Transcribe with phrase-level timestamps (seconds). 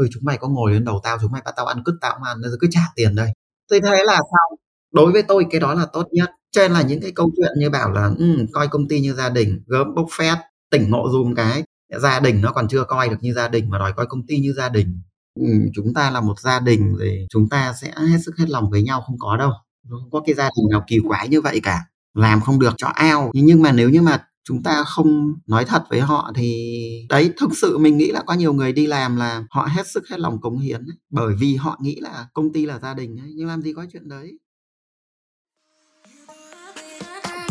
[0.00, 2.14] ừ chúng mày có ngồi lên đầu tao chúng mày bắt tao ăn cứt tao
[2.14, 3.32] cũng ăn cứ trả tiền đây.
[3.70, 4.58] Tôi thấy là sao?
[4.92, 6.30] Đối với tôi cái đó là tốt nhất.
[6.50, 9.12] Cho nên là những cái câu chuyện như bảo là um, coi công ty như
[9.14, 10.38] gia đình gớm bốc phét
[10.70, 11.62] tỉnh ngộ dùm cái
[11.98, 14.40] gia đình nó còn chưa coi được như gia đình mà đòi coi công ty
[14.40, 15.02] như gia đình.
[15.40, 18.70] Ừ, chúng ta là một gia đình thì chúng ta sẽ hết sức hết lòng
[18.70, 19.50] với nhau không có đâu.
[19.90, 21.78] Không có cái gia đình nào kỳ quái như vậy cả.
[22.14, 23.30] Làm không được cho ao.
[23.34, 26.76] Nhưng mà nếu như mà chúng ta không nói thật với họ thì
[27.08, 30.08] đấy thực sự mình nghĩ là có nhiều người đi làm là họ hết sức
[30.10, 33.16] hết lòng cống hiến ấy, bởi vì họ nghĩ là công ty là gia đình
[33.20, 34.38] ấy, nhưng làm gì có chuyện đấy.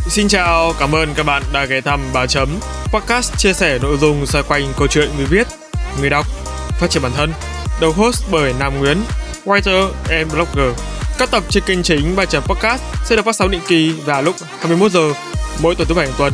[0.09, 2.49] Xin chào, cảm ơn các bạn đã ghé thăm Báo Chấm.
[2.93, 5.47] Podcast chia sẻ nội dung xoay quanh câu chuyện người viết,
[5.99, 6.25] người đọc,
[6.79, 7.31] phát triển bản thân.
[7.81, 8.97] Đầu host bởi Nam Nguyễn,
[9.45, 10.79] writer and blogger.
[11.19, 14.21] Các tập trên kênh chính Báo Chấm Podcast sẽ được phát sóng định kỳ vào
[14.21, 15.13] lúc 21 giờ
[15.63, 16.33] mỗi tuần thứ bảy hàng tuần.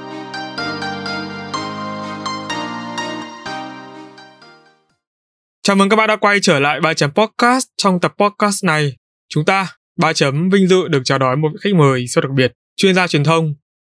[5.63, 7.65] Chào mừng các bạn đã quay trở lại ba chấm podcast.
[7.77, 8.95] Trong tập podcast này,
[9.29, 9.67] chúng ta
[9.99, 12.95] ba chấm vinh dự được chào đón một vị khách mời siêu đặc biệt, chuyên
[12.95, 13.53] gia truyền thông,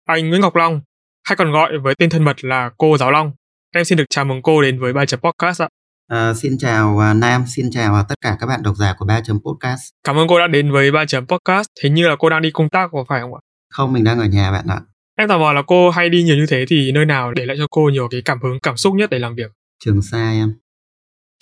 [0.06, 0.80] anh Nguyễn Ngọc Long,
[1.24, 3.32] hay còn gọi với tên thân mật là cô Giáo Long.
[3.74, 5.68] Em xin được chào mừng cô đến với ba chấm podcast ạ.
[6.08, 9.20] À, xin chào uh, Nam, xin chào tất cả các bạn độc giả của ba
[9.20, 9.80] chấm podcast.
[10.04, 11.66] Cảm ơn cô đã đến với ba chấm podcast.
[11.82, 13.40] Hình như là cô đang đi công tác có phải không ạ?
[13.70, 14.80] Không, mình đang ở nhà bạn ạ.
[15.18, 17.56] Em tò mò là cô hay đi nhiều như thế thì nơi nào để lại
[17.58, 19.50] cho cô nhiều cái cảm hứng, cảm xúc nhất để làm việc?
[19.84, 20.61] Trường Sa em.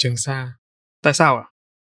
[0.03, 0.53] Trường Sa.
[1.03, 1.45] Tại sao ạ?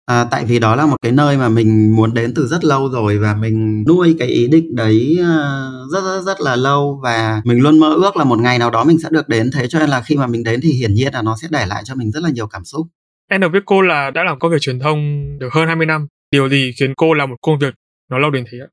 [0.06, 2.88] À, tại vì đó là một cái nơi mà mình muốn đến từ rất lâu
[2.88, 7.42] rồi và mình nuôi cái ý định đấy uh, rất rất rất là lâu và
[7.44, 9.78] mình luôn mơ ước là một ngày nào đó mình sẽ được đến thế cho
[9.78, 11.94] nên là khi mà mình đến thì hiển nhiên là nó sẽ để lại cho
[11.94, 12.86] mình rất là nhiều cảm xúc.
[13.30, 16.07] Em được biết cô là đã làm công việc truyền thông được hơn 20 năm.
[16.30, 17.74] Điều gì khiến cô làm một công việc
[18.11, 18.68] nó lâu đến thế ạ?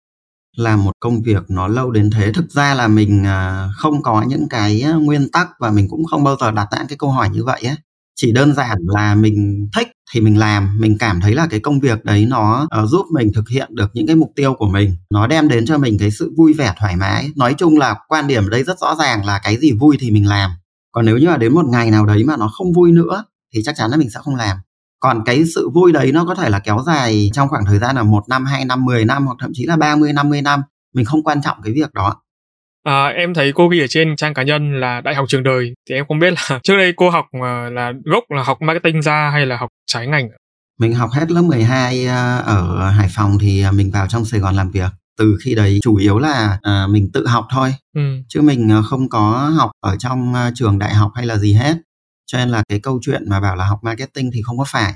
[0.58, 4.26] Làm một công việc nó lâu đến thế thực ra là mình uh, không có
[4.28, 7.30] những cái nguyên tắc và mình cũng không bao giờ đặt ra cái câu hỏi
[7.30, 7.76] như vậy ấy
[8.22, 11.80] chỉ đơn giản là mình thích thì mình làm mình cảm thấy là cái công
[11.80, 14.96] việc đấy nó uh, giúp mình thực hiện được những cái mục tiêu của mình.
[15.10, 17.30] Nó đem đến cho mình cái sự vui vẻ thoải mái.
[17.36, 20.28] Nói chung là quan điểm đây rất rõ ràng là cái gì vui thì mình
[20.28, 20.52] làm.
[20.92, 23.24] Còn nếu như là đến một ngày nào đấy mà nó không vui nữa
[23.54, 24.58] thì chắc chắn là mình sẽ không làm.
[25.00, 27.96] Còn cái sự vui đấy nó có thể là kéo dài trong khoảng thời gian
[27.96, 30.62] là một năm hai năm 10 năm hoặc thậm chí là 30 50 năm.
[30.96, 32.22] Mình không quan trọng cái việc đó.
[32.84, 35.74] À, em thấy cô ghi ở trên trang cá nhân là đại học trường đời
[35.90, 39.02] thì em không biết là trước đây cô học uh, là gốc là học marketing
[39.02, 40.30] ra hay là học trái ngành?
[40.80, 44.40] Mình học hết lớp 12 à, ở Hải Phòng thì à, mình vào trong Sài
[44.40, 44.92] Gòn làm việc.
[45.18, 46.58] Từ khi đấy chủ yếu là
[46.90, 47.74] mình tự học thôi.
[47.96, 48.02] Ừ.
[48.28, 51.76] chứ mình không có học ở trong trường đại học hay là gì hết.
[52.26, 54.94] Cho nên là cái câu chuyện mà bảo là học marketing thì không có phải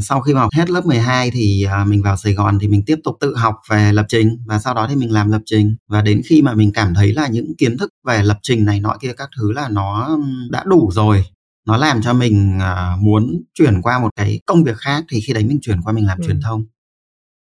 [0.00, 2.82] sau khi mà học hết lớp 12 thì uh, mình vào Sài Gòn thì mình
[2.86, 5.76] tiếp tục tự học về lập trình và sau đó thì mình làm lập trình.
[5.88, 8.80] Và đến khi mà mình cảm thấy là những kiến thức về lập trình này
[8.80, 10.18] nọ kia các thứ là nó
[10.50, 11.24] đã đủ rồi
[11.66, 15.32] nó làm cho mình uh, muốn chuyển qua một cái công việc khác thì khi
[15.32, 16.24] đấy mình chuyển qua mình làm ừ.
[16.26, 16.64] truyền thông.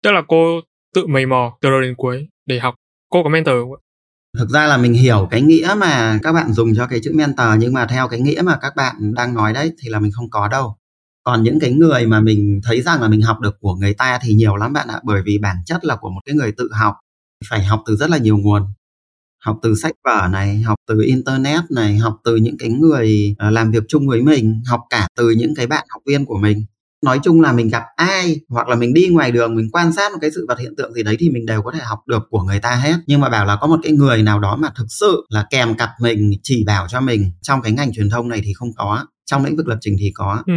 [0.04, 0.62] Tức là cô
[0.96, 2.76] tự mày mò từ đầu đến cuối để học.
[3.10, 3.80] Cô có mentor không ạ?
[4.38, 7.48] Thực ra là mình hiểu cái nghĩa mà các bạn dùng cho cái chữ mentor
[7.60, 10.30] nhưng mà theo cái nghĩa mà các bạn đang nói đấy thì là mình không
[10.30, 10.76] có đâu
[11.25, 14.19] còn những cái người mà mình thấy rằng là mình học được của người ta
[14.22, 16.69] thì nhiều lắm bạn ạ, bởi vì bản chất là của một cái người tự
[16.74, 16.96] học.
[17.50, 18.63] Phải học từ rất là nhiều nguồn.
[19.46, 23.50] Học từ sách vở này, học từ internet này, học từ những cái người ờ,
[23.50, 26.66] làm việc chung với mình, học cả từ những cái bạn học viên của mình.
[27.06, 30.12] Nói chung là mình gặp ai hoặc là mình đi ngoài đường, mình quan sát
[30.12, 32.24] một cái sự vật hiện tượng gì đấy thì mình đều có thể học được
[32.30, 32.96] của người ta hết.
[33.08, 35.75] Nhưng mà bảo là có một cái người nào đó mà thực sự là kèm
[35.75, 39.06] cặp mình, chỉ bảo cho mình, trong cái ngành truyền thông này thì không có,
[39.25, 40.44] trong lĩnh vực lập trình thì có.
[40.46, 40.53] Ừ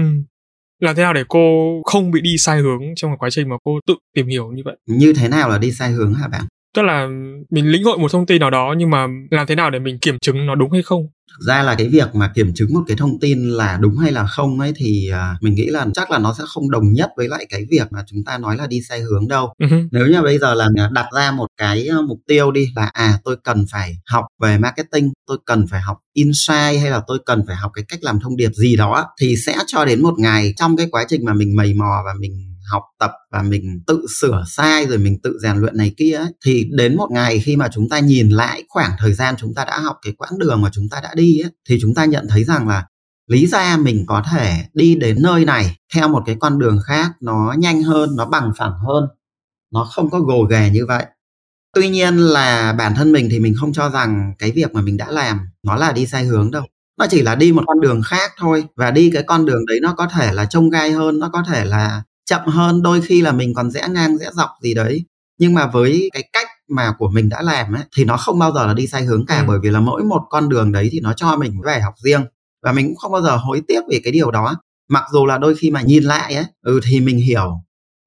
[0.80, 3.80] làm thế nào để cô không bị đi sai hướng trong quá trình mà cô
[3.86, 4.76] tự tìm hiểu như vậy?
[4.86, 6.42] Như thế nào là đi sai hướng hả bạn?
[6.74, 7.08] Tức là
[7.50, 9.98] mình lĩnh hội một thông tin nào đó nhưng mà làm thế nào để mình
[9.98, 12.82] kiểm chứng nó đúng hay không thực ra là cái việc mà kiểm chứng một
[12.86, 16.10] cái thông tin là đúng hay là không ấy thì uh, mình nghĩ là chắc
[16.10, 18.66] là nó sẽ không đồng nhất với lại cái việc mà chúng ta nói là
[18.66, 19.88] đi sai hướng đâu uh-huh.
[19.92, 23.36] nếu như bây giờ là đặt ra một cái mục tiêu đi là à tôi
[23.44, 27.56] cần phải học về marketing tôi cần phải học insight hay là tôi cần phải
[27.56, 30.76] học cái cách làm thông điệp gì đó thì sẽ cho đến một ngày trong
[30.76, 34.44] cái quá trình mà mình mầy mò và mình học tập và mình tự sửa
[34.48, 37.68] sai rồi mình tự rèn luyện này kia ấy, thì đến một ngày khi mà
[37.72, 40.70] chúng ta nhìn lại khoảng thời gian chúng ta đã học cái quãng đường mà
[40.72, 42.86] chúng ta đã đi ấy, thì chúng ta nhận thấy rằng là
[43.26, 47.10] lý ra mình có thể đi đến nơi này theo một cái con đường khác
[47.20, 49.04] nó nhanh hơn nó bằng phẳng hơn
[49.72, 51.06] nó không có gồ ghề như vậy.
[51.74, 54.96] Tuy nhiên là bản thân mình thì mình không cho rằng cái việc mà mình
[54.96, 56.62] đã làm nó là đi sai hướng đâu.
[56.98, 59.78] Nó chỉ là đi một con đường khác thôi và đi cái con đường đấy
[59.82, 63.22] nó có thể là trông gai hơn nó có thể là chậm hơn đôi khi
[63.22, 65.04] là mình còn rẽ ngang rẽ dọc gì đấy.
[65.38, 68.52] Nhưng mà với cái cách mà của mình đã làm ấy thì nó không bao
[68.52, 69.44] giờ là đi sai hướng cả ừ.
[69.48, 71.94] bởi vì là mỗi một con đường đấy thì nó cho mình một bài học
[72.04, 72.24] riêng.
[72.62, 74.54] Và mình cũng không bao giờ hối tiếc về cái điều đó.
[74.88, 77.50] Mặc dù là đôi khi mà nhìn lại ấy ừ thì mình hiểu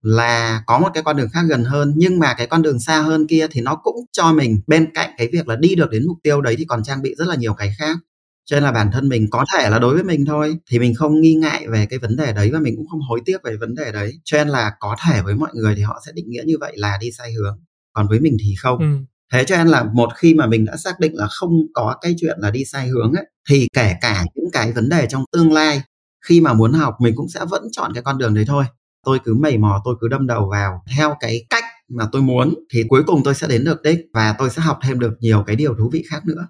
[0.02, 3.02] là có một cái con đường khác gần hơn nhưng mà cái con đường xa
[3.02, 6.08] hơn kia thì nó cũng cho mình bên cạnh cái việc là đi được đến
[6.08, 7.98] mục tiêu đấy thì còn trang bị rất là nhiều cái khác
[8.46, 10.96] cho nên là bản thân mình có thể là đối với mình thôi thì mình
[10.96, 13.58] không nghi ngại về cái vấn đề đấy và mình cũng không hối tiếc về
[13.58, 14.14] vấn đề đấy.
[14.24, 16.74] Cho nên là có thể với mọi người thì họ sẽ định nghĩa như vậy
[16.76, 17.60] là đi sai hướng
[17.94, 18.80] còn với mình thì không.
[18.80, 18.86] Ừ.
[19.34, 22.16] thế cho nên là một khi mà mình đã xác định là không có cái
[22.20, 25.54] chuyện là đi sai hướng ấy thì kể cả những cái vấn đề trong tương
[25.54, 25.82] lai
[26.28, 28.66] khi mà muốn học mình cũng sẽ vẫn chọn cái con đường đấy thôi.
[29.06, 30.84] Tôi cứ mầy mò tôi cứ đâm đầu vào.
[30.98, 34.36] Theo cái cách mà tôi muốn thì cuối cùng tôi sẽ đến được đích và
[34.40, 36.48] tôi sẽ học thêm được nhiều cái điều thú vị khác nữa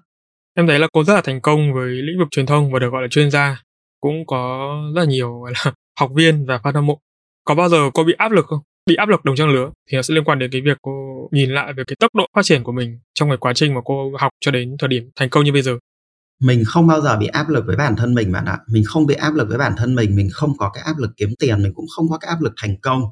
[0.54, 2.88] em thấy là cô rất là thành công với lĩnh vực truyền thông và được
[2.92, 3.62] gọi là chuyên gia.
[4.00, 6.98] Cũng có rất là nhiều, gọi là, học viên và fan hâm mộ.
[7.44, 8.60] Có bao giờ cô bị áp lực không?
[8.86, 11.28] Bị áp lực đồng trang lứa thì nó sẽ liên quan đến cái việc cô
[11.32, 13.80] nhìn lại về cái tốc độ phát triển của mình trong cái quá trình mà
[13.84, 15.72] cô học cho đến thời điểm thành công như bây giờ.
[16.42, 18.58] Mình không bao giờ bị áp lực với bản thân mình bạn ạ.
[18.68, 21.10] Mình không bị áp lực với bản thân mình mình không có cái áp lực
[21.16, 23.02] kiếm tiền, mình cũng không có cái áp lực thành công.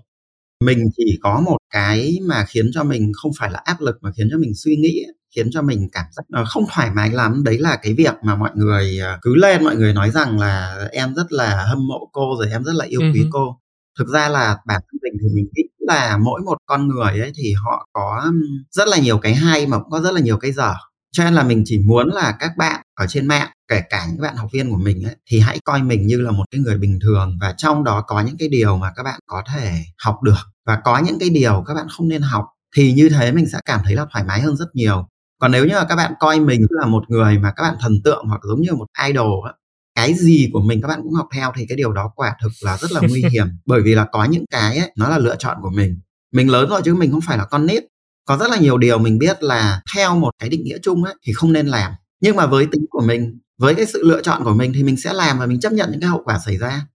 [0.65, 4.11] Mình chỉ có một cái mà khiến cho mình không phải là áp lực mà
[4.17, 5.05] khiến cho mình suy nghĩ
[5.37, 7.45] khiến cho mình cảm giác không thoải mái lắm.
[7.45, 10.87] Đấy là cái việc mà mọi người ờ, cứ lên mọi người nói rằng là
[10.93, 13.57] em rất là hâm mộ cô rồi em rất là yêu quý cô.
[13.99, 17.33] Thực ra là bản thân mình thì mình nghĩ là mỗi một con người ấy
[17.35, 18.33] thì họ có
[18.71, 20.75] rất là nhiều cái hay mà cũng có rất là nhiều cái dở.
[21.13, 24.21] Cho nên là mình chỉ muốn là các bạn ở trên mạng kể cả những
[24.21, 26.79] bạn học viên của mình ấy, thì hãy coi mình như là một cái người
[26.79, 29.73] bình thường và trong đó có những cái điều mà các bạn có thể
[30.05, 30.39] học được.
[30.67, 32.45] Và có những cái điều các bạn không nên học
[32.77, 35.09] thì như thế mình sẽ cảm thấy là thoải mái hơn rất nhiều
[35.41, 37.93] còn nếu như là các bạn coi mình là một người mà các bạn thần
[38.05, 39.55] tượng hoặc giống như một idol ấy,
[39.95, 42.53] cái gì của mình các bạn cũng học theo thì cái điều đó quả thực
[42.61, 43.47] là rất là nguy hiểm.
[43.67, 46.01] Bởi vì là có những cái ấy, nó là lựa chọn của mình.
[46.33, 47.85] Mình lớn rồi chứ mình không phải là con nít.
[48.25, 51.15] Có rất là nhiều điều mình biết là theo một cái định nghĩa chung ấy
[51.27, 51.93] thì không nên làm.
[52.21, 54.97] Nhưng mà với tính của mình với cái sự lựa chọn của mình thì mình
[54.97, 56.87] sẽ làm và mình chấp nhận những cái hậu quả xảy ra.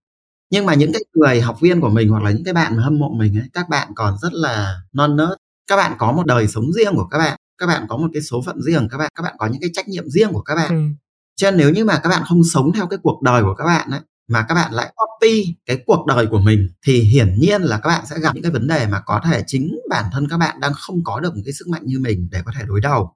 [0.52, 2.84] Nhưng mà những cái người học viên của mình hoặc là những cái bạn mà
[2.84, 5.38] hâm mộ mình ấy các bạn còn rất là non nớt.
[5.68, 8.22] Các bạn có một đời sống riêng của các bạn các bạn có một cái
[8.22, 10.56] số phận riêng các bạn các bạn có những cái trách nhiệm riêng của các
[10.56, 10.70] bạn.
[10.70, 10.96] Ừ.
[11.36, 13.66] cho nên nếu như mà các bạn không sống theo cái cuộc đời của các
[13.66, 17.62] bạn ấy mà các bạn lại copy cái cuộc đời của mình thì hiển nhiên
[17.62, 20.28] là các bạn sẽ gặp những cái vấn đề mà có thể chính bản thân
[20.30, 22.66] các bạn đang không có được một cái sức mạnh như mình để có thể
[22.68, 23.12] đối đầu.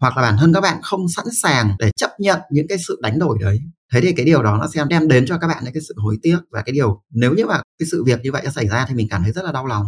[0.00, 2.98] Hoặc là bản thân các bạn không sẵn sàng để chấp nhận những cái sự
[3.02, 3.60] đánh đổi đấy.
[3.92, 5.94] Thế thì cái điều đó nó sẽ đem đến cho các bạn những cái sự
[5.96, 6.38] hối tiếc.
[6.50, 9.08] Và cái điều nếu như mà cái sự việc như vậy xảy ra thì mình
[9.10, 9.86] cảm thấy rất là đau lòng.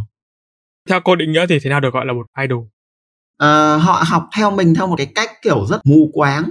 [0.88, 2.64] Theo cô định nghĩa thì thế nào được gọi là một idol
[3.38, 6.50] à, họ học theo mình theo một cái cách kiểu rất mù quáng.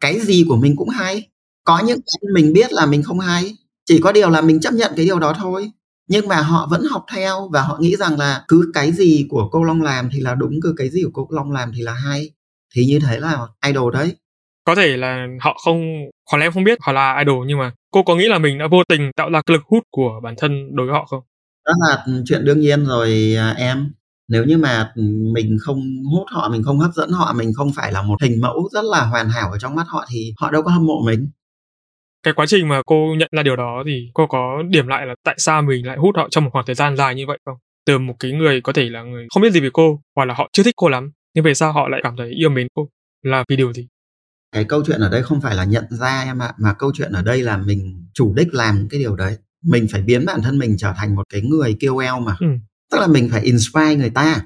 [0.00, 1.28] Cái gì của mình cũng hay.
[1.64, 3.56] Có những cái mình biết là mình không hay.
[3.86, 5.70] Chỉ có điều là mình chấp nhận cái điều đó thôi.
[6.08, 9.48] Nhưng mà họ vẫn học theo và họ nghĩ rằng là cứ cái gì của
[9.52, 11.92] cô long làm thì là đúng cứ cái gì của cô long làm thì là
[11.92, 12.30] hay.
[12.74, 14.16] Thì như thế là idol đấy.
[14.64, 15.82] Có thể là họ không
[16.30, 18.66] có lẽ không biết họ là idol nhưng mà cô có nghĩ là mình đã
[18.70, 21.20] vô tình tạo ra lực hút của bản thân đối với họ không?
[21.66, 23.92] Đó là chuyện đương nhiên rồi à, em
[24.32, 24.92] nếu như mà
[25.34, 28.40] mình không hút họ mình không hấp dẫn họ mình không phải là một hình
[28.40, 31.02] mẫu rất là hoàn hảo ở trong mắt họ thì họ đâu có hâm mộ
[31.06, 31.30] mình.
[32.22, 35.14] Cái quá trình mà cô nhận ra điều đó thì cô có điểm lại là
[35.24, 37.56] tại sao mình lại hút họ trong một khoảng thời gian dài như vậy không?
[37.86, 40.34] Từ một cái người có thể là người không biết gì về cô hoặc là
[40.34, 42.88] họ chưa thích cô lắm nhưng về sao họ lại cảm thấy yêu mến cô
[43.22, 43.88] là vì điều gì?
[44.52, 47.12] Cái câu chuyện ở đây không phải là nhận ra em ạ mà câu chuyện
[47.12, 49.38] ở đây là mình chủ đích làm cái điều đấy.
[49.64, 52.36] Mình phải biến bản thân mình trở thành một cái người kêu eo mà.
[52.40, 52.46] Ừ
[52.92, 54.42] tức là mình phải inspire người ta.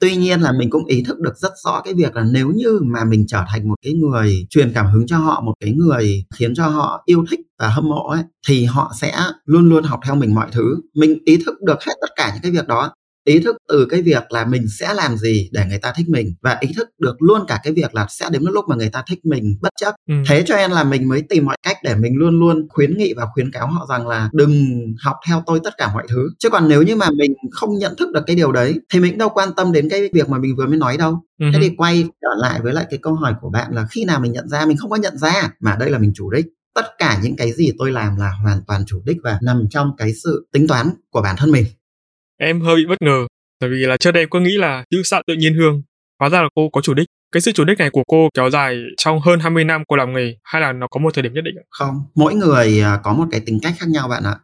[0.00, 2.80] Tuy nhiên là mình cũng ý thức được rất rõ cái việc là nếu như
[2.82, 6.24] mà mình trở thành một cái người truyền cảm hứng cho họ, một cái người
[6.34, 10.00] khiến cho họ yêu thích và hâm mộ ấy, thì họ sẽ luôn luôn học
[10.06, 10.76] theo mình mọi thứ.
[10.94, 12.92] Mình ý thức được hết tất cả những cái việc đó
[13.24, 16.34] ý thức từ cái việc là mình sẽ làm gì để người ta thích mình
[16.42, 19.02] và ý thức được luôn cả cái việc là sẽ đến lúc mà người ta
[19.08, 19.94] thích mình bất chấp.
[20.08, 20.14] Ừ.
[20.28, 23.14] thế cho nên là mình mới tìm mọi cách để mình luôn luôn khuyến nghị
[23.16, 24.54] và khuyến cáo họ rằng là đừng
[25.00, 26.28] học theo tôi tất cả mọi thứ.
[26.38, 29.18] Chứ còn nếu như mà mình không nhận thức được cái điều đấy thì mình
[29.18, 31.18] đâu quan tâm đến cái việc mà mình vừa mới nói đâu.
[31.38, 31.46] Ừ.
[31.52, 34.20] thế thì quay trở lại với lại cái câu hỏi của bạn là khi nào
[34.20, 36.46] mình nhận ra mình không có nhận ra mà đây là mình chủ đích?
[36.74, 39.90] Tất cả những cái gì tôi làm là hoàn toàn chủ đích và nằm trong
[39.98, 41.64] cái sự tính toán của bản thân mình
[42.42, 43.26] Em hơi bị bất ngờ,
[43.60, 45.82] bởi vì là trước đây cô nghĩ là chữ xạ tự nhiên hương,
[46.20, 47.06] hóa ra là cô có chủ đích.
[47.32, 50.12] Cái sự chủ đích này của cô kéo dài trong hơn 20 năm cô làm
[50.12, 53.12] nghề hay là nó có một thời điểm nhất định Không, mỗi người à, có
[53.12, 54.36] một cái tính cách khác nhau bạn ạ.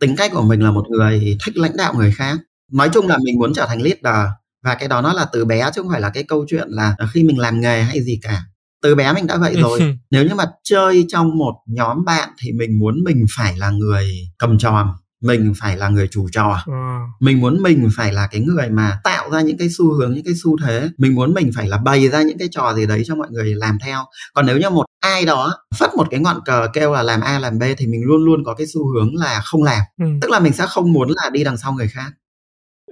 [0.00, 2.38] Tính cách của mình là một người thích lãnh đạo người khác.
[2.72, 4.30] Nói chung là mình muốn trở thành leader
[4.64, 6.96] và cái đó nó là từ bé chứ không phải là cái câu chuyện là
[7.12, 8.42] khi mình làm nghề hay gì cả
[8.82, 9.80] từ bé mình đã vậy rồi
[10.10, 14.10] nếu như mà chơi trong một nhóm bạn thì mình muốn mình phải là người
[14.38, 14.88] cầm tròn
[15.24, 16.62] mình phải là người chủ trò.
[16.66, 16.72] Ừ.
[17.20, 20.24] mình muốn mình phải là cái người mà tạo ra những cái xu hướng những
[20.24, 20.88] cái xu thế.
[20.98, 23.54] Mình muốn mình phải là bày ra những cái trò gì đấy cho mọi người
[23.54, 24.04] làm theo.
[24.34, 27.38] Còn nếu như một ai đó phất một cái ngọn cờ kêu là làm a
[27.38, 29.80] làm b thì mình luôn luôn có cái xu hướng là không làm.
[30.00, 30.06] Ừ.
[30.20, 32.12] tức là mình sẽ không muốn là đi đằng sau người khác.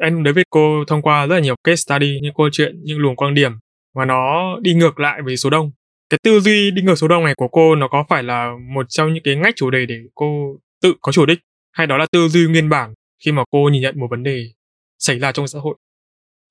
[0.00, 2.98] Em đến với cô thông qua rất là nhiều case study những câu chuyện những
[2.98, 3.52] luồng quan điểm
[3.94, 5.70] và nó đi ngược lại với số đông.
[6.10, 8.86] Cái tư duy đi ngược số đông này của cô nó có phải là một
[8.88, 11.38] trong những cái ngách chủ đề để cô tự có chủ đích
[11.72, 14.44] hay đó là tư duy nguyên bản khi mà cô nhìn nhận một vấn đề
[14.98, 15.76] xảy ra trong xã hội?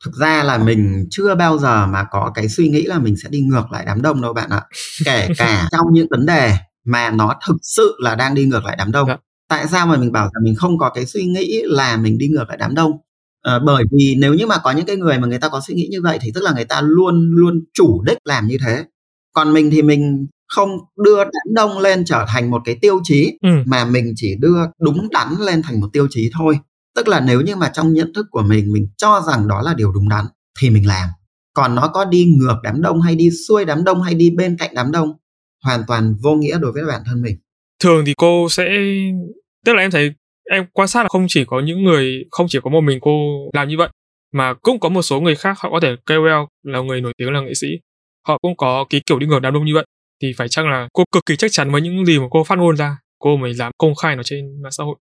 [0.05, 3.29] Thực ra là mình chưa bao giờ mà có cái suy nghĩ là mình sẽ
[3.29, 4.61] đi ngược lại đám đông đâu bạn ạ.
[5.05, 6.53] Kể cả trong những vấn đề
[6.85, 9.07] mà nó thực sự là đang đi ngược lại đám đông.
[9.07, 9.17] Dạ.
[9.49, 12.27] tại sao mà mình bảo là mình không có cái suy nghĩ là mình đi
[12.27, 12.91] ngược lại đám đông?
[13.41, 15.75] À, bởi vì nếu như mà có những cái người mà người ta có suy
[15.75, 18.85] nghĩ như vậy thì tức là người ta luôn luôn chủ đích làm như thế.
[19.33, 20.69] Còn mình thì mình không
[21.03, 23.49] đưa đám đông lên trở thành một cái tiêu chí ừ.
[23.65, 26.59] mà mình chỉ đưa đúng đắn lên thành một tiêu chí thôi.
[26.95, 29.73] Tức là nếu như mà trong nhận thức của mình mình cho rằng đó là
[29.73, 30.25] điều đúng đắn
[30.59, 31.09] thì mình làm.
[31.53, 34.57] Còn nó có đi ngược đám đông hay đi xuôi đám đông hay đi bên
[34.59, 35.13] cạnh đám đông
[35.63, 37.37] hoàn toàn vô nghĩa đối với bản thân mình.
[37.83, 38.69] Thường thì cô sẽ
[39.65, 40.11] tức là em thấy
[40.51, 43.11] em quan sát là không chỉ có những người không chỉ có một mình cô
[43.53, 43.89] làm như vậy
[44.33, 47.31] mà cũng có một số người khác họ có thể KOL là người nổi tiếng
[47.31, 47.67] là nghệ sĩ.
[48.27, 49.85] Họ cũng có cái kiểu đi ngược đám đông như vậy
[50.21, 52.57] thì phải chăng là cô cực kỳ chắc chắn với những gì mà cô phát
[52.57, 52.97] ngôn ra?
[53.19, 54.95] Cô mới dám công khai nó trên mạng xã hội.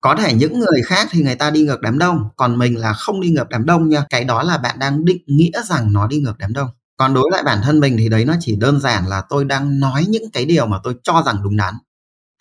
[0.00, 2.92] Có thể những người khác thì người ta đi ngược đám đông, còn mình là
[2.92, 4.04] không đi ngược đám đông nha.
[4.10, 6.68] Cái đó là bạn đang định nghĩa rằng nó đi ngược đám đông.
[6.96, 9.80] Còn đối lại bản thân mình thì đấy nó chỉ đơn giản là tôi đang
[9.80, 11.74] nói những cái điều mà tôi cho rằng đúng đắn.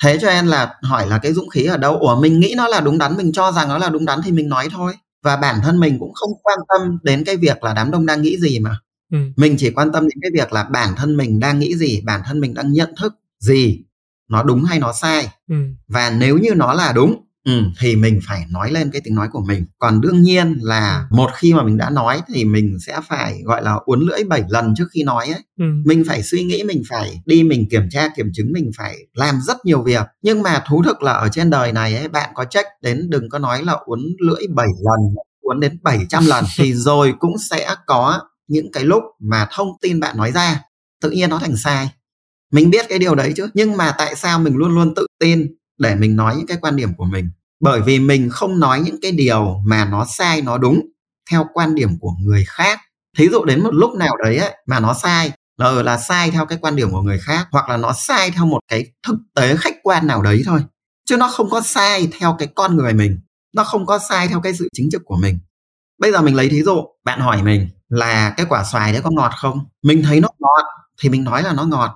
[0.03, 1.97] Thế cho nên là hỏi là cái dũng khí ở đâu?
[1.97, 4.31] Ủa, mình nghĩ nó là đúng đắn, mình cho rằng nó là đúng đắn thì
[4.31, 4.93] mình nói thôi.
[5.23, 8.21] Và bản thân mình cũng không quan tâm đến cái việc là đám đông đang
[8.21, 8.77] nghĩ gì mà
[9.13, 9.19] ừ.
[9.35, 12.21] mình chỉ quan tâm đến cái việc là bản thân mình đang nghĩ gì bản
[12.25, 13.83] thân mình đang nhận thức gì
[14.29, 15.55] nó đúng hay nó sai ừ.
[15.87, 19.27] và nếu như nó là đúng ừ, thì mình phải nói lên cái tiếng nói
[19.31, 21.15] của mình còn đương nhiên là ừ.
[21.15, 24.43] một khi mà mình đã nói thì mình sẽ phải gọi là uốn lưỡi 7
[24.49, 25.65] lần trước khi nói ấy ừ.
[25.85, 29.39] mình phải suy nghĩ mình phải đi mình kiểm tra kiểm chứng mình phải làm
[29.41, 32.45] rất nhiều việc nhưng mà thú thực là ở trên đời này ấy bạn có
[32.45, 36.73] trách đến đừng có nói là uốn lưỡi 7 lần uốn đến 700 lần thì
[36.73, 40.61] rồi cũng sẽ có những cái lúc mà thông tin bạn nói ra
[41.01, 41.89] tự nhiên nó thành sai.
[42.51, 45.55] Mình biết cái điều đấy chứ nhưng mà tại sao mình luôn luôn tự tin
[45.79, 47.29] để mình nói những cái quan điểm của mình?
[47.59, 50.81] Bởi vì mình không nói những cái điều mà nó sai nó đúng
[51.31, 52.79] theo quan điểm của người khác.
[53.17, 56.45] Thí dụ đến một lúc nào đấy ấy, mà nó sai là là sai theo
[56.45, 59.55] cái quan điểm của người khác hoặc là nó sai theo một cái thực tế
[59.55, 60.59] khách quan nào đấy thôi.
[61.05, 63.19] Chứ nó không có sai theo cái con người mình
[63.53, 65.39] nó không có sai theo cái sự chính trực của mình.
[65.99, 69.09] Bây giờ mình lấy thí dụ bạn hỏi mình là cái quả xoài đấy có
[69.11, 69.59] ngọt không?
[69.83, 70.65] Mình thấy nó ngọt
[71.01, 71.91] thì mình nói là nó ngọt.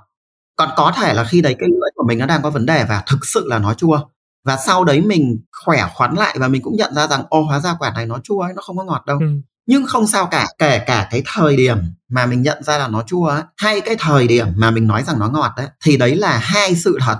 [0.55, 2.85] Còn có thể là khi đấy cái lưỡi của mình nó đang có vấn đề
[2.89, 3.99] và thực sự là nó chua.
[4.45, 7.59] Và sau đấy mình khỏe khoắn lại và mình cũng nhận ra rằng ô hóa
[7.59, 9.17] ra quả này nó chua ấy nó không có ngọt đâu.
[9.19, 9.25] Ừ.
[9.65, 11.77] nhưng không sao cả kể cả cái thời điểm
[12.09, 15.03] mà mình nhận ra là nó chua ấy, hay cái thời điểm mà mình nói
[15.03, 17.17] rằng nó ngọt đấy thì đấy là hai sự thật.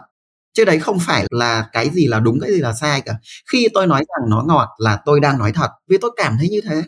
[0.58, 3.14] Chứ đấy không phải là cái gì là đúng cái gì là sai cả.
[3.52, 6.50] Khi tôi nói rằng nó ngọt là tôi đang nói thật vì tôi cảm thấy
[6.50, 6.84] như thế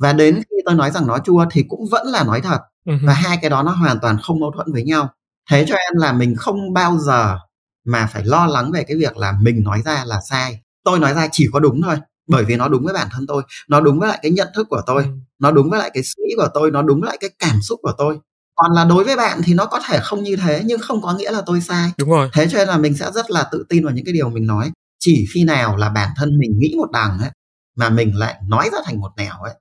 [0.00, 2.60] và đến khi tôi nói rằng nó chua thì cũng vẫn là nói thật.
[2.86, 2.92] Ừ.
[3.02, 5.08] và hai cái đó nó hoàn toàn không mâu thuẫn với nhau.
[5.50, 7.38] Thế cho em là mình không bao giờ
[7.84, 10.60] mà phải lo lắng về cái việc là mình nói ra là sai.
[10.84, 11.96] Tôi nói ra chỉ có đúng thôi
[12.28, 14.66] bởi vì nó đúng với bản thân tôi nó đúng với lại cái nhận thức
[14.70, 15.10] của tôi ừ.
[15.38, 17.62] nó đúng với lại cái suy nghĩ của tôi nó đúng với lại cái cảm
[17.62, 18.18] xúc của tôi.
[18.54, 21.14] Còn là đối với bạn thì nó có thể không như thế nhưng không có
[21.14, 21.90] nghĩa là tôi sai.
[21.98, 22.30] Đúng rồi.
[22.32, 24.46] Thế cho nên là mình sẽ rất là tự tin vào những cái điều mình
[24.46, 24.70] nói.
[24.98, 27.30] Chỉ khi nào là bản thân mình nghĩ một đằng ấy
[27.76, 29.54] mà mình lại nói ra thành một nẻo ấy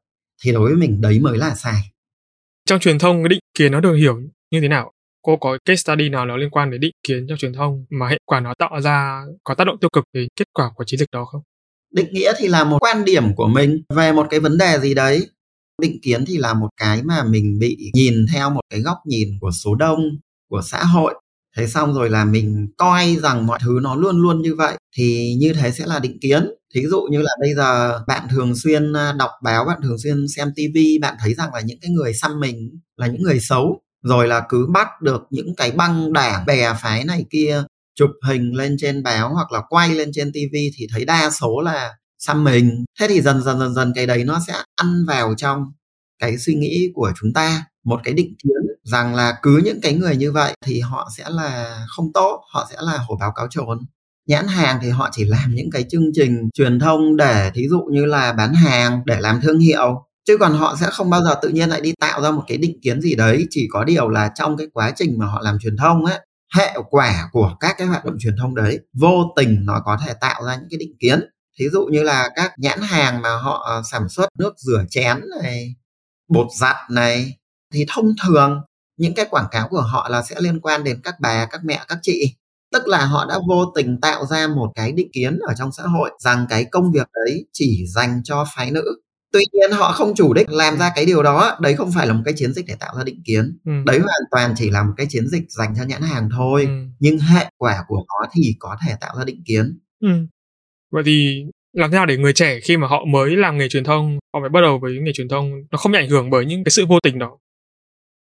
[0.44, 1.82] thì đối với mình đấy mới là sai
[2.66, 4.92] trong truyền thông cái định kiến nó được hiểu như thế nào
[5.22, 8.08] cô có case study nào nó liên quan đến định kiến trong truyền thông mà
[8.08, 11.00] hệ quả nó tạo ra có tác động tiêu cực đến kết quả của chiến
[11.00, 11.42] dịch đó không?
[11.94, 14.94] Định nghĩa thì là một quan điểm của mình về một cái vấn đề gì
[14.94, 15.30] đấy.
[15.82, 19.28] Định kiến thì là một cái mà mình bị nhìn theo một cái góc nhìn
[19.42, 20.00] của số đông,
[20.50, 21.14] của xã hội.
[21.58, 25.36] Thế xong rồi là mình coi rằng mọi thứ nó luôn luôn như vậy thì
[25.40, 26.50] như thế sẽ là định kiến.
[26.76, 30.28] Thí dụ như là bây giờ bạn thường xuyên à, đọc báo, bạn thường xuyên
[30.28, 33.82] xem tivi, bạn thấy rằng là những cái người xăm mình là những người xấu
[34.04, 37.64] rồi là cứ bắt được những cái băng đảng bè phái này kia
[37.96, 41.62] chụp hình lên trên báo hoặc là quay lên trên tivi thì thấy đa số
[41.62, 42.86] là xăm mình.
[43.00, 45.64] Thế thì dần dần dần dần cái đấy nó sẽ ăn vào trong
[46.20, 47.66] cái suy nghĩ của chúng ta.
[47.86, 51.26] Một cái định kiến rằng là cứ những cái người như vậy thì họ sẽ
[51.30, 53.80] là không tốt họ sẽ là hổ báo cáo trốn
[54.30, 57.82] nhãn hàng thì họ chỉ làm những cái chương trình truyền thông để, thí dụ
[57.92, 60.06] như là bán hàng, để làm thương hiệu.
[60.28, 62.58] Chứ còn họ sẽ không bao giờ tự nhiên lại đi tạo ra một cái
[62.58, 65.60] định kiến gì đấy, chỉ có điều là trong cái quá trình mà họ làm
[65.60, 66.20] truyền thông ấy
[66.56, 70.14] hệ quả của các cái hoạt động truyền thông đấy vô tình nó có thể
[70.22, 71.20] tạo ra những cái định kiến.
[71.60, 75.18] Thí dụ như là các nhãn hàng mà họ ờ, sản xuất nước rửa chén
[75.42, 75.76] này,
[76.30, 77.38] bột giặt này,
[77.74, 78.62] thì thông thường
[78.98, 81.82] những cái quảng cáo của họ là sẽ liên quan đến các bà, các mẹ,
[81.88, 82.36] các chị
[82.72, 85.84] tức là họ đã vô tình tạo ra một cái định kiến ở trong xã
[85.84, 89.02] hội rằng cái công việc đấy chỉ dành cho phái nữ
[89.34, 92.14] tuy nhiên họ không chủ đích làm ra cái điều đó đấy không phải là
[92.14, 93.72] một cái chiến dịch để tạo ra định kiến ừ.
[93.86, 96.72] đấy hoàn toàn chỉ là một cái chiến dịch dành cho nhãn hàng thôi ừ.
[97.00, 100.10] nhưng hệ quả của nó thì có thể tạo ra định kiến ừ.
[100.92, 103.84] vậy thì làm thế nào để người trẻ khi mà họ mới làm nghề truyền
[103.84, 106.46] thông họ phải bắt đầu với nghề truyền thông nó không bị ảnh hưởng bởi
[106.46, 107.38] những cái sự vô tình đó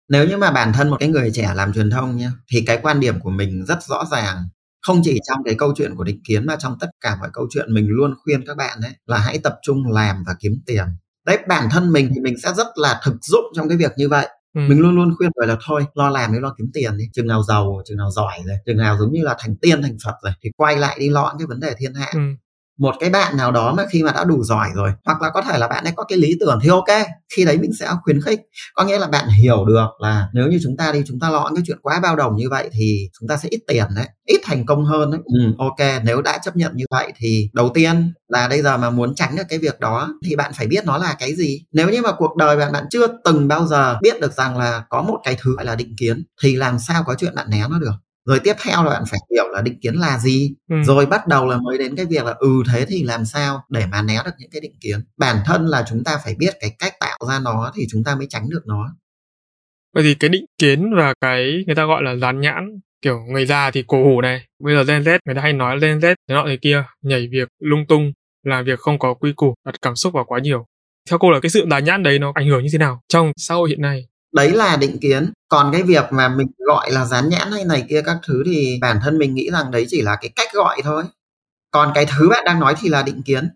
[0.09, 2.79] nếu như mà bản thân một cái người trẻ làm truyền thông nhá thì cái
[2.81, 4.37] quan điểm của mình rất rõ ràng.
[4.81, 7.47] Không chỉ trong cái câu chuyện của định kiến mà trong tất cả mọi câu
[7.49, 10.85] chuyện mình luôn khuyên các bạn đấy là hãy tập trung làm và kiếm tiền.
[11.25, 14.09] Đấy bản thân mình thì mình sẽ rất là thực dụng trong cái việc như
[14.09, 14.27] vậy.
[14.53, 14.61] Ừ.
[14.69, 17.05] mình luôn luôn khuyên người là thôi lo làm đi lo kiếm tiền đi.
[17.13, 19.97] Chừng nào giàu chừng nào giỏi rồi chừng nào giống như là thành tiên thành
[20.05, 22.09] phật rồi thì quay lại đi lo những cái vấn đề thiên hạ.
[22.13, 22.19] Ừ
[22.77, 25.41] một cái bạn nào đó mà khi mà đã đủ giỏi rồi hoặc là có
[25.41, 28.21] thể là bạn ấy có cái lý tưởng thì ok khi đấy mình sẽ khuyến
[28.21, 28.39] khích.
[28.75, 31.51] Có nghĩa là bạn hiểu được là nếu như chúng ta đi chúng ta lo
[31.55, 34.41] cái chuyện quá bao đồng như vậy thì chúng ta sẽ ít tiền đấy ít
[34.43, 35.21] thành công hơn đấy.
[35.25, 38.89] Ừ, ok nếu đã chấp nhận như vậy thì đầu tiên là bây giờ mà
[38.89, 41.61] muốn tránh được cái việc đó thì bạn phải biết nó là cái gì.
[41.71, 44.83] Nếu như mà cuộc đời bạn bạn chưa từng bao giờ biết được rằng là
[44.89, 47.65] có một cái thứ gọi là định kiến thì làm sao có chuyện bạn né
[47.69, 47.93] nó được
[48.27, 50.53] rồi tiếp theo là bạn phải hiểu là định kiến là gì.
[50.69, 50.75] Ừ.
[50.83, 53.85] rồi bắt đầu là mới đến cái việc là ừ thế thì làm sao để
[53.91, 54.99] mà né được những cái định kiến.
[55.17, 58.15] Bản thân là chúng ta phải biết cái cách tạo ra nó thì chúng ta
[58.15, 58.95] mới tránh được nó.
[59.93, 63.45] Vậy thì cái định kiến và cái người ta gọi là dán nhãn kiểu người
[63.45, 66.15] già thì cổ hủ này bây giờ gen z người ta hay nói gen z
[66.27, 68.11] thế nọ thế kia nhảy việc lung tung
[68.43, 70.65] làm việc không có quy củ đặt cảm xúc vào quá nhiều.
[71.09, 73.31] Theo cô là cái sự dán nhãn đấy nó ảnh hưởng như thế nào trong
[73.37, 74.07] xã hội hiện nay
[74.37, 75.31] đấy là định kiến.
[75.49, 78.77] Còn cái việc mà mình gọi là dán nhãn hay này kia các thứ thì
[78.81, 81.03] bản thân mình nghĩ rằng đấy chỉ là cái cách gọi thôi.
[81.71, 83.49] Còn cái thứ bạn đang nói thì là định kiến.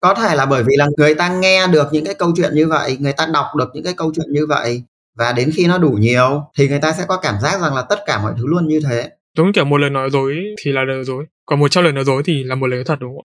[0.00, 2.66] Có thể là bởi vì là người ta nghe được những cái câu chuyện như
[2.66, 4.82] vậy, người ta đọc được những cái câu chuyện như vậy
[5.18, 7.82] và đến khi nó đủ nhiều thì người ta sẽ có cảm giác rằng là
[7.82, 9.10] tất cả mọi thứ luôn như thế.
[9.36, 12.04] Đúng kiểu một lời nói dối thì là lời dối, còn một trăm lời nói
[12.04, 13.24] dối thì là một lời thật, đúng không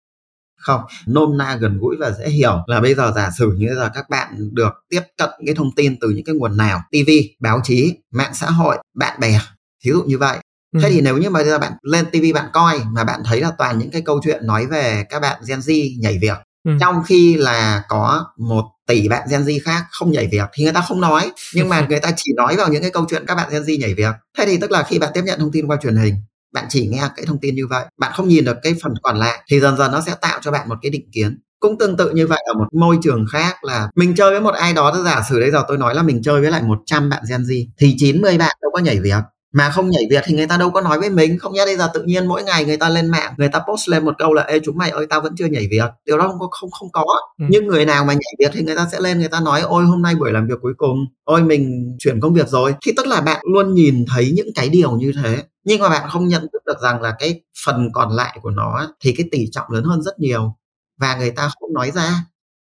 [0.64, 2.64] không nôm na gần gũi và dễ hiểu.
[2.68, 6.00] Là bây giờ giả sử như giờ các bạn được tiếp cận cái thông tin
[6.02, 6.82] từ những cái nguồn nào?
[6.92, 9.40] Tv báo chí mạng xã hội bạn bè.
[9.86, 10.38] Ví dụ như vậy.
[10.74, 10.80] Ừ.
[10.84, 13.80] thế thì nếu như mà bạn lên tv bạn coi mà bạn thấy là toàn
[13.80, 16.72] những cái câu chuyện nói về các bạn gen z nhảy việc ừ.
[16.80, 20.74] trong khi là có một tỷ bạn gen z khác không nhảy việc thì người
[20.74, 21.32] ta không nói.
[21.54, 23.80] Nhưng mà người ta chỉ nói vào những cái câu chuyện các bạn gen z
[23.80, 24.16] nhảy việc.
[24.38, 26.16] Thế thì tức là khi bạn tiếp nhận thông tin qua truyền hình
[26.54, 29.18] bạn chỉ nghe cái thông tin như vậy bạn không nhìn được cái phần còn
[29.18, 31.40] lại thì dần dần nó sẽ tạo cho bạn một cái định kiến.
[31.60, 34.54] Cũng tương tự như vậy ở một môi trường khác là mình chơi với một
[34.54, 37.24] ai đó giả sử đây giờ tôi nói là mình chơi với lại 100 bạn
[37.30, 40.48] Gen Z thì 90 bạn đâu có nhảy việc mà không nhảy việc thì người
[40.48, 42.78] ta đâu có nói với mình không nhẽ bây giờ tự nhiên mỗi ngày người
[42.78, 45.22] ta lên mạng người ta post lên một câu là ê chúng mày ơi tao
[45.22, 47.06] vẫn chưa nhảy việc điều đó không có không không có.
[47.40, 47.46] Ừ.
[47.50, 49.84] nhưng người nào mà nhảy việc thì người ta sẽ lên người ta nói ôi
[49.84, 52.74] hôm nay buổi làm việc cuối cùng ôi mình chuyển công việc rồi.
[52.86, 56.10] Thì tức là bạn luôn nhìn thấy những cái điều như thế nhưng mà bạn
[56.10, 59.48] không nhận thức được rằng là cái phần còn lại của nó thì cái tỷ
[59.52, 60.56] trọng lớn hơn rất nhiều
[61.00, 62.26] và người ta không nói ra.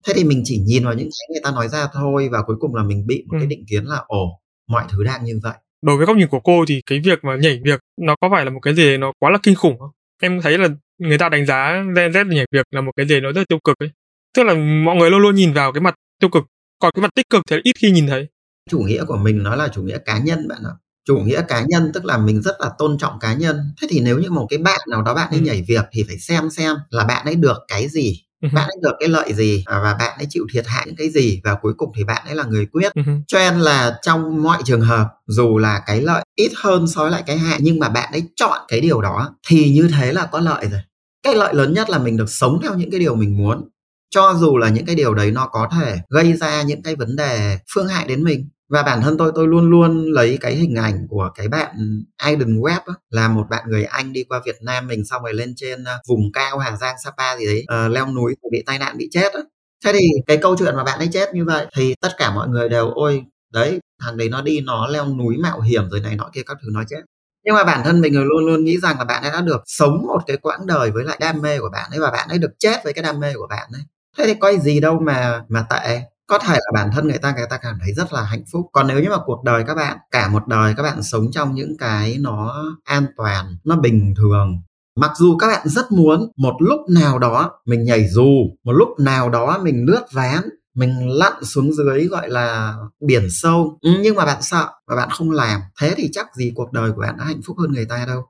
[0.07, 2.55] Thế thì mình chỉ nhìn vào những cái người ta nói ra thôi và cuối
[2.59, 3.39] cùng là mình bị một ừ.
[3.39, 5.53] cái định kiến là ồ mọi thứ đang như vậy.
[5.81, 8.45] Đối với góc nhìn của cô thì cái việc mà nhảy việc nó có phải
[8.45, 9.89] là một cái gì nó quá là kinh khủng không?
[10.21, 13.19] Em thấy là người ta đánh giá Gen Z nhảy việc là một cái gì
[13.19, 13.89] nó rất tiêu cực ấy.
[14.35, 14.53] Tức là
[14.85, 16.43] mọi người luôn luôn nhìn vào cái mặt tiêu cực
[16.79, 18.27] còn cái mặt tích cực thì ít khi nhìn thấy.
[18.69, 20.73] Chủ nghĩa của mình nó là chủ nghĩa cá nhân bạn ạ
[21.05, 23.59] chủ nghĩa cá nhân tức là mình rất là tôn trọng cá nhân.
[23.81, 25.45] Thế thì nếu như một cái bạn nào đó bạn ấy ừ.
[25.45, 28.77] nhảy việc thì phải xem xem là bạn ấy được cái gì uh bạn ấy
[28.81, 31.55] được cái lợi gì à, và bạn ấy chịu thiệt hại những cái gì và
[31.61, 32.91] cuối cùng thì bạn ấy là người quyết.
[32.99, 37.01] Uh cho nên là trong mọi trường hợp dù là cái lợi ít hơn so
[37.01, 40.13] với lại cái hại nhưng mà bạn ấy chọn cái điều đó thì như thế
[40.13, 40.81] là có lợi rồi.
[41.23, 43.69] Cái lợi lớn nhất là mình được sống theo những cái điều mình muốn.
[44.09, 47.15] Cho dù là những cái điều đấy nó có thể gây ra những cái vấn
[47.15, 50.75] đề phương hại đến mình và bản thân tôi tôi luôn luôn lấy cái hình
[50.75, 51.75] ảnh của cái bạn
[52.17, 55.33] Aiden Webb á, là một bạn người Anh đi qua Việt Nam mình xong rồi
[55.33, 58.79] lên trên ờ, vùng cao Hà Giang Sapa gì đấy uh, leo núi bị tai
[58.79, 59.39] nạn bị chết á.
[59.85, 62.47] Thế thì cái câu chuyện mà bạn ấy chết như vậy thì tất cả mọi
[62.47, 63.23] người đều ôi
[63.53, 66.57] đấy thằng đấy nó đi nó leo núi mạo hiểm rồi này nọ kia các
[66.61, 67.01] thứ nó chết
[67.45, 70.03] nhưng mà bản thân mình luôn luôn nghĩ rằng là bạn ấy đã được sống
[70.07, 72.51] một cái quãng đời với lại đam mê của bạn ấy và bạn ấy được
[72.59, 73.81] chết với cái đam mê của bạn ấy.
[74.17, 77.33] Thế thì có gì đâu mà mà tệ có thể là bản thân người ta
[77.35, 78.69] người ta cảm thấy rất là hạnh phúc.
[78.71, 81.55] Còn nếu như mà cuộc đời các bạn, cả một đời các bạn sống trong
[81.55, 84.61] những cái nó an toàn, nó bình thường,
[84.99, 88.29] mặc dù các bạn rất muốn một lúc nào đó mình nhảy dù,
[88.63, 90.41] một lúc nào đó mình lướt ván,
[90.75, 92.75] mình lặn xuống dưới gọi là
[93.07, 96.71] biển sâu, nhưng mà bạn sợ và bạn không làm, thế thì chắc gì cuộc
[96.71, 98.25] đời của bạn đã hạnh phúc hơn người ta đâu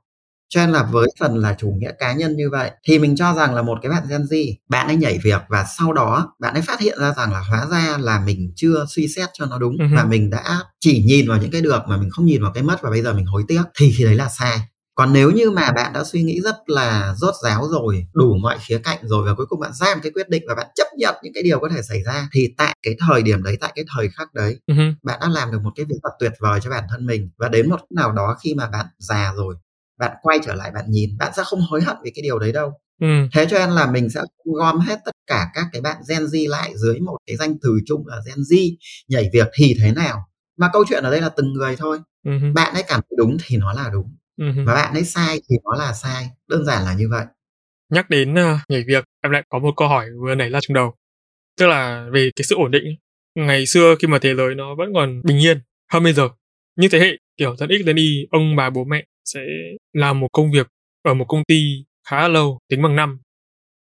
[0.48, 3.34] cho nên là với phần là chủ nghĩa cá nhân như vậy thì mình cho
[3.34, 6.54] rằng là một cái bạn Gen Z bạn ấy nhảy việc và sau đó bạn
[6.54, 9.58] ấy phát hiện ra rằng là hóa ra là mình chưa suy xét cho nó
[9.58, 9.96] đúng uh-huh.
[9.96, 12.62] và mình đã chỉ nhìn vào những cái được mà mình không nhìn vào cái
[12.62, 14.60] mất và bây giờ mình hối tiếc thì khi đấy là sai
[14.94, 18.58] còn nếu như mà bạn đã suy nghĩ rất là rốt ráo rồi đủ mọi
[18.60, 20.86] khía cạnh rồi và cuối cùng bạn ra một cái quyết định và bạn chấp
[20.98, 23.72] nhận những cái điều có thể xảy ra thì tại cái thời điểm đấy tại
[23.74, 24.94] cái thời khắc đấy uh-huh.
[25.02, 27.48] bạn đã làm được một cái việc thật tuyệt vời cho bản thân mình và
[27.48, 29.54] đến một nào đó khi mà bạn già rồi
[29.98, 32.52] bạn quay trở lại bạn nhìn bạn sẽ không hối hận vì cái điều đấy
[32.52, 32.72] đâu.
[33.00, 33.06] Ừ.
[33.32, 36.50] thế cho nên là mình sẽ gom hết tất cả các cái bạn Gen Z
[36.50, 38.74] lại dưới một cái danh từ chung là Gen Z
[39.08, 40.18] nhảy việc thì thế nào.
[40.58, 41.98] Mà câu chuyện ở đây là từng người thôi.
[42.26, 42.54] Uh-huh.
[42.54, 44.16] bạn ấy cảm thấy đúng thì nó là đúng.
[44.40, 44.66] Uh-huh.
[44.66, 46.28] và bạn ấy sai thì nó là sai.
[46.48, 47.24] Đơn giản là như vậy.
[47.90, 50.74] Nhắc đến uh, nhảy việc em lại có một câu hỏi vừa nảy ra trong
[50.74, 50.94] đầu.
[51.58, 52.84] Tức là về cái sự ổn định
[53.34, 55.60] ngày xưa khi mà thế giới nó vẫn còn bình yên
[55.92, 56.28] hơn bây giờ.
[56.76, 59.40] Như thế hệ kiểu dân X lên Y ông bà bố mẹ sẽ
[59.92, 60.66] làm một công việc
[61.02, 63.18] ở một công ty khá lâu tính bằng năm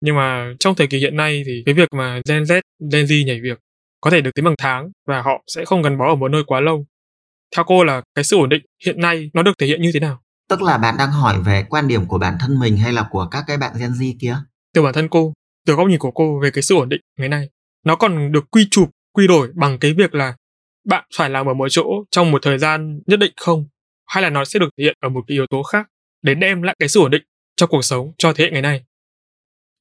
[0.02, 3.26] nhưng mà trong thời kỳ hiện nay thì cái việc mà Gen Z, Gen Z
[3.26, 3.60] nhảy việc
[4.02, 6.44] có thể được tính bằng tháng và họ sẽ không gắn bó ở một nơi
[6.48, 6.86] quá lâu.
[7.56, 10.00] Theo cô là cái sự ổn định hiện nay nó được thể hiện như thế
[10.00, 10.22] nào?
[10.50, 13.28] Tức là bạn đang hỏi về quan điểm của bản thân mình hay là của
[13.32, 14.38] các cái bạn Gen Z kia?
[14.74, 15.34] Từ bản thân cô,
[15.68, 17.50] từ góc nhìn của cô về cái sự ổn định ngày nay,
[17.86, 20.36] nó còn được quy chụp, quy đổi bằng cái việc là
[20.86, 23.66] bạn phải làm ở một chỗ trong một thời gian nhất định không?
[24.12, 25.88] Hay là nó sẽ được thể hiện ở một cái yếu tố khác
[26.22, 27.22] để đem lại cái sự ổn định
[27.56, 28.84] cho cuộc sống cho thế hệ ngày nay?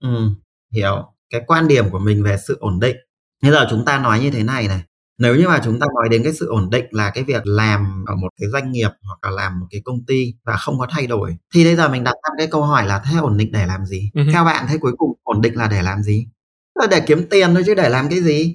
[0.03, 0.31] Ừ,
[0.73, 1.13] hiểu.
[1.31, 2.97] Cái quan điểm của mình về sự ổn định.
[3.43, 4.83] Bây giờ chúng ta nói như thế này này.
[5.19, 8.05] Nếu như mà chúng ta nói đến cái sự ổn định là cái việc làm
[8.07, 10.87] ở một cái doanh nghiệp hoặc là làm một cái công ty và không có
[10.91, 13.53] thay đổi thì bây giờ mình đặt ra cái câu hỏi là thế ổn định
[13.53, 14.11] để làm gì?
[14.15, 14.33] Uh-huh.
[14.33, 16.27] Theo bạn thế cuối cùng ổn định là để làm gì?
[16.75, 18.55] Là để kiếm tiền thôi chứ để làm cái gì?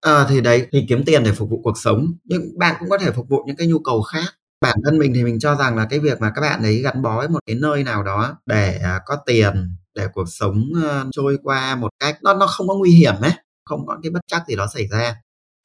[0.00, 2.98] Ờ thì đấy thì kiếm tiền để phục vụ cuộc sống nhưng bạn cũng có
[2.98, 5.76] thể phục vụ những cái nhu cầu khác bản thân mình thì mình cho rằng
[5.76, 8.38] là cái việc mà các bạn ấy gắn bó với một cái nơi nào đó
[8.46, 12.68] để à, có tiền để cuộc sống ờ, trôi qua một cách nó nó không
[12.68, 13.32] có nguy hiểm ấy
[13.64, 15.16] không có cái bất chắc gì đó xảy ra.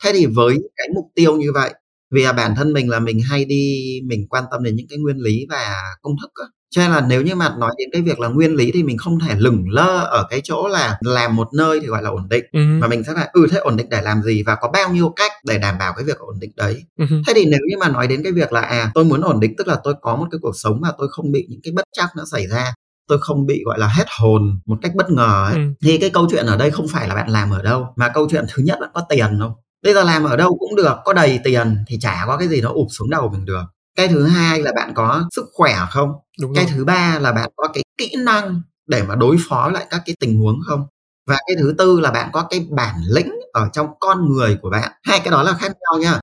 [0.04, 1.74] Thế thì với cái mục tiêu như vậy
[2.12, 5.00] vì là bản thân mình là mình hay đi mình quan tâm đến những cái
[5.00, 8.02] nguyên lý và công thức á cho nên là nếu như mà nói đến cái
[8.02, 11.36] việc là nguyên lý thì mình không thể lửng lơ ở cái chỗ là làm
[11.36, 12.60] một nơi thì gọi là ổn định ừ.
[12.60, 15.14] mà mình sẽ là ừ thế ổn định để làm gì và có bao nhiêu
[15.16, 17.06] cách để đảm bảo cái việc ổn định đấy ừ.
[17.28, 19.54] thế thì nếu như mà nói đến cái việc là à tôi muốn ổn định
[19.58, 21.84] tức là tôi có một cái cuộc sống mà tôi không bị những cái bất
[21.98, 22.74] chắc nó xảy ra
[23.08, 25.54] tôi không bị gọi là hết hồn một cách bất ngờ ấy.
[25.54, 25.60] Ừ.
[25.84, 28.28] thì cái câu chuyện ở đây không phải là bạn làm ở đâu mà câu
[28.32, 29.54] chuyện thứ nhất là có tiền không
[29.84, 32.62] bây giờ làm ở đâu cũng được có đầy tiền thì chả có cái gì
[32.62, 33.64] nó ụp xuống đầu mình được
[33.98, 36.12] cái thứ hai là bạn có sức khỏe không?
[36.42, 36.74] Đúng cái rồi.
[36.76, 40.16] thứ ba là bạn có cái kỹ năng để mà đối phó lại các cái
[40.20, 40.88] tình huống không?
[41.28, 44.70] Và cái thứ tư là bạn có cái bản lĩnh ở trong con người của
[44.70, 44.92] bạn.
[45.04, 46.20] Hai cái đó là khác nhau nha.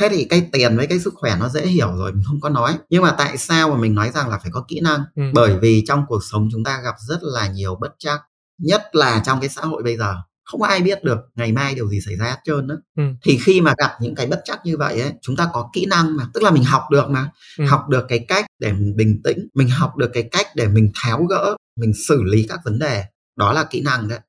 [0.00, 2.48] Thế thì cái tiền với cái sức khỏe nó dễ hiểu rồi mình không có
[2.48, 2.78] nói.
[2.90, 5.04] Nhưng mà tại sao mà mình nói rằng là phải có kỹ năng?
[5.16, 5.22] Ừ.
[5.34, 8.20] bởi vì trong cuộc sống chúng ta gặp rất là nhiều bất chắc
[8.58, 11.88] nhất là trong cái xã hội bây giờ không ai biết được ngày mai điều
[11.88, 13.02] gì xảy ra hết trơn đó ừ.
[13.22, 15.86] thì khi mà gặp những cái bất chắc như vậy ấy chúng ta có kỹ
[15.86, 17.30] năng mà tức là mình học được mà.
[17.58, 17.64] Ừ.
[17.64, 20.90] học được cái cách để mình bình tĩnh mình học được cái cách để mình
[20.94, 23.04] tháo gỡ mình xử lý các vấn đề.
[23.36, 24.20] Đó là kỹ năng đấy.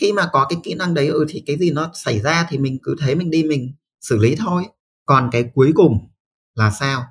[0.00, 2.58] Khi mà có cái kỹ năng đấy ừ thì cái gì nó xảy ra thì
[2.58, 4.62] mình cứ thế mình đi mình xử lý thôi.
[5.06, 6.08] Còn cái cuối cùng
[6.54, 7.04] là sao?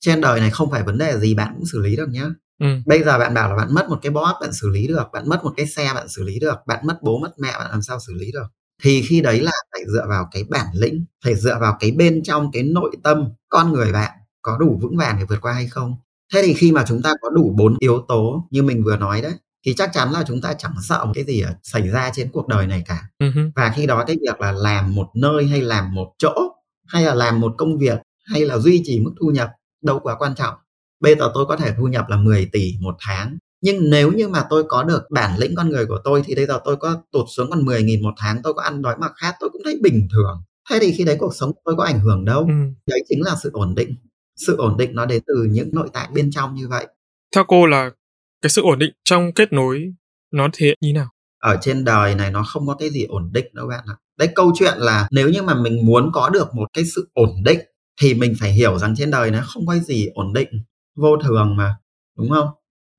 [0.00, 2.26] Trên đời này không phải vấn đề gì bạn cũng xử lý được nhá
[2.60, 2.66] Ừ.
[2.86, 5.28] Bây giờ bạn bảo là bạn mất một cái boss bạn xử lý được, bạn
[5.28, 7.82] mất một cái xe bạn xử lý được, bạn mất bố mất mẹ bạn làm
[7.82, 8.46] sao xử lý được.
[8.82, 12.22] Thì khi đấy là phải dựa vào cái bản lĩnh, phải dựa vào cái bên
[12.22, 14.10] trong cái nội tâm con người bạn
[14.42, 15.96] có đủ vững vàng để vượt qua hay không.
[16.34, 19.22] Thế thì khi mà chúng ta có đủ bốn yếu tố như mình vừa nói
[19.22, 19.32] đấy
[19.66, 22.48] thì chắc chắn là chúng ta chẳng sợ một cái gì xảy ra trên cuộc
[22.48, 23.02] đời này cả.
[23.18, 23.50] Uh-huh.
[23.56, 26.34] Và khi đó cái việc là làm một nơi hay làm một chỗ
[26.86, 29.50] hay là làm một công việc hay là duy trì mức thu nhập
[29.82, 30.54] đâu quá quan trọng
[31.00, 33.38] bây giờ tôi có thể thu nhập là 10 tỷ một tháng.
[33.62, 36.46] Nhưng nếu như mà tôi có được bản lĩnh con người của tôi thì bây
[36.46, 39.12] giờ tôi có tụt xuống còn 10 nghìn một tháng tôi có ăn đói mặc
[39.16, 40.42] khát tôi cũng thấy bình thường.
[40.70, 42.40] Thế thì khi đấy cuộc sống tôi có ảnh hưởng đâu?
[42.40, 42.54] Ừ.
[42.86, 43.94] đấy chính là sự ổn định.
[44.36, 46.86] Sự ổn định nó đến từ những nội tại bên trong như vậy.
[47.34, 47.90] Theo cô là
[48.42, 49.92] cái sự ổn định trong kết nối
[50.32, 51.08] nó thể hiện như nào?
[51.42, 53.94] Ở trên đời này nó không có cái gì ổn định đâu bạn ạ.
[54.18, 57.30] Đấy câu chuyện là nếu như mà mình muốn có được một cái sự ổn
[57.44, 57.58] định
[58.00, 60.48] thì mình phải hiểu rằng trên đời nó không có gì ổn định
[60.96, 61.76] vô thường mà
[62.18, 62.48] đúng không?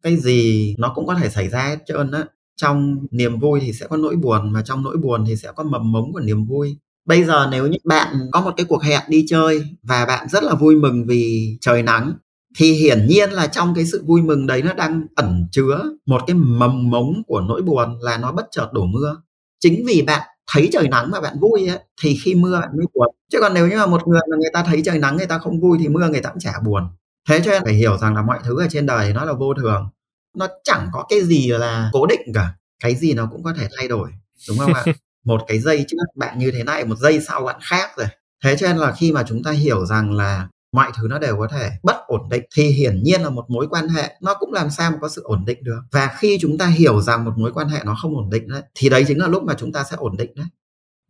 [0.03, 2.23] Cái gì nó cũng có thể xảy ra hết trơn á.
[2.55, 5.63] Trong niềm vui thì sẽ có nỗi buồn và trong nỗi buồn thì sẽ có
[5.63, 6.77] mầm mống của niềm vui.
[7.05, 10.43] Bây giờ nếu như bạn có một cái cuộc hẹn đi chơi và bạn rất
[10.43, 12.13] là vui mừng vì trời nắng
[12.57, 16.21] thì hiển nhiên là trong cái sự vui mừng đấy nó đang ẩn chứa một
[16.27, 19.15] cái mầm mống của nỗi buồn là nó bất chợt đổ mưa.
[19.59, 20.21] Chính vì bạn
[20.53, 23.07] thấy trời nắng mà bạn vui ấy, thì khi mưa bạn mới buồn.
[23.31, 25.37] Chứ còn nếu như mà một người mà người ta thấy trời nắng người ta
[25.37, 26.83] không vui thì mưa người ta cũng chả buồn
[27.29, 29.53] thế cho nên phải hiểu rằng là mọi thứ ở trên đời nó là vô
[29.53, 29.89] thường.
[30.37, 32.53] Nó chẳng có cái gì là cố định cả.
[32.83, 34.09] Cái gì nó cũng có thể thay đổi
[34.47, 34.83] đúng không ạ?
[35.25, 38.07] Một cái giây trước bạn như thế này một giây sau bạn khác rồi.
[38.43, 41.37] Thế cho nên là khi mà chúng ta hiểu rằng là mọi thứ nó đều
[41.37, 44.53] có thể bất ổn định thì hiển nhiên là một mối quan hệ nó cũng
[44.53, 45.79] làm sao mà có sự ổn định được.
[45.91, 48.61] Và khi chúng ta hiểu rằng một mối quan hệ nó không ổn định đấy
[48.75, 50.45] thì đấy chính là lúc mà chúng ta sẽ ổn định đấy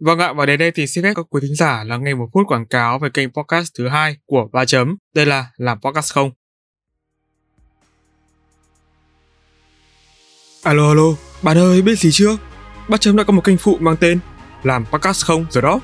[0.01, 2.29] Vâng ạ, và đến đây thì xin phép các quý thính giả là nghe một
[2.33, 4.97] phút quảng cáo về kênh podcast thứ hai của Ba Chấm.
[5.15, 6.31] Đây là Làm Podcast Không.
[10.63, 11.03] Alo alo,
[11.41, 12.37] bạn ơi biết gì chưa?
[12.87, 14.19] Ba Chấm đã có một kênh phụ mang tên
[14.63, 15.79] Làm Podcast Không rồi đó.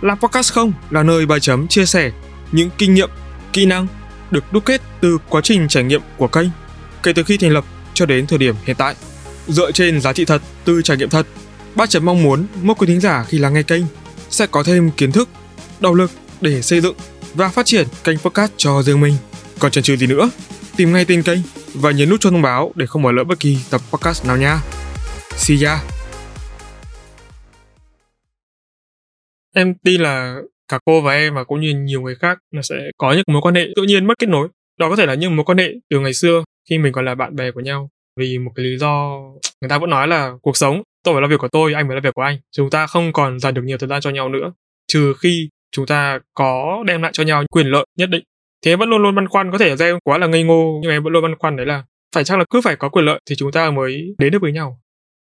[0.00, 2.12] Làm Podcast Không là nơi Ba Chấm chia sẻ
[2.52, 3.10] những kinh nghiệm,
[3.52, 3.86] kỹ năng
[4.30, 6.48] được đúc kết từ quá trình trải nghiệm của kênh
[7.02, 8.94] kể từ khi thành lập cho đến thời điểm hiện tại.
[9.48, 11.26] Dựa trên giá trị thật từ trải nghiệm thật,
[11.74, 13.82] Ba Chấm mong muốn mỗi quý thính giả khi lắng nghe kênh
[14.30, 15.28] sẽ có thêm kiến thức,
[15.80, 16.94] động lực để xây dựng
[17.34, 19.14] và phát triển kênh podcast cho riêng mình.
[19.58, 20.30] Còn chần chừ gì nữa,
[20.76, 21.38] tìm ngay tên kênh
[21.74, 24.36] và nhấn nút cho thông báo để không bỏ lỡ bất kỳ tập podcast nào
[24.36, 24.60] nha.
[25.36, 25.82] See ya!
[29.54, 30.36] Em tin là
[30.68, 33.42] cả cô và em và cũng như nhiều người khác là sẽ có những mối
[33.42, 34.48] quan hệ tự nhiên mất kết nối.
[34.78, 37.14] Đó có thể là những mối quan hệ từ ngày xưa khi mình còn là
[37.14, 39.20] bạn bè của nhau vì một cái lý do
[39.60, 41.94] người ta vẫn nói là cuộc sống tôi phải làm việc của tôi, anh phải
[41.94, 42.38] làm việc của anh.
[42.52, 44.52] Chúng ta không còn dành được nhiều thời gian cho nhau nữa.
[44.92, 48.24] Trừ khi chúng ta có đem lại cho nhau quyền lợi nhất định.
[48.64, 50.90] Thế vẫn luôn luôn băn khoăn, có thể ra em quá là ngây ngô, nhưng
[50.90, 51.84] em vẫn luôn băn khoăn đấy là
[52.14, 54.52] phải chắc là cứ phải có quyền lợi thì chúng ta mới đến được với
[54.52, 54.80] nhau?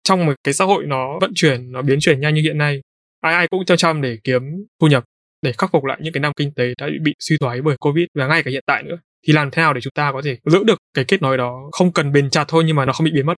[0.05, 2.81] Trong một cái xã hội nó vận chuyển, nó biến chuyển nhanh như hiện nay,
[3.21, 4.43] ai ai cũng chăm chăm để kiếm
[4.81, 5.05] thu nhập,
[5.43, 8.07] để khắc phục lại những cái năm kinh tế đã bị suy thoái bởi covid
[8.15, 8.97] và ngay cả hiện tại nữa.
[9.27, 11.69] Thì làm thế nào để chúng ta có thể giữ được cái kết nối đó
[11.73, 13.35] không cần bền chặt thôi nhưng mà nó không bị biến mất?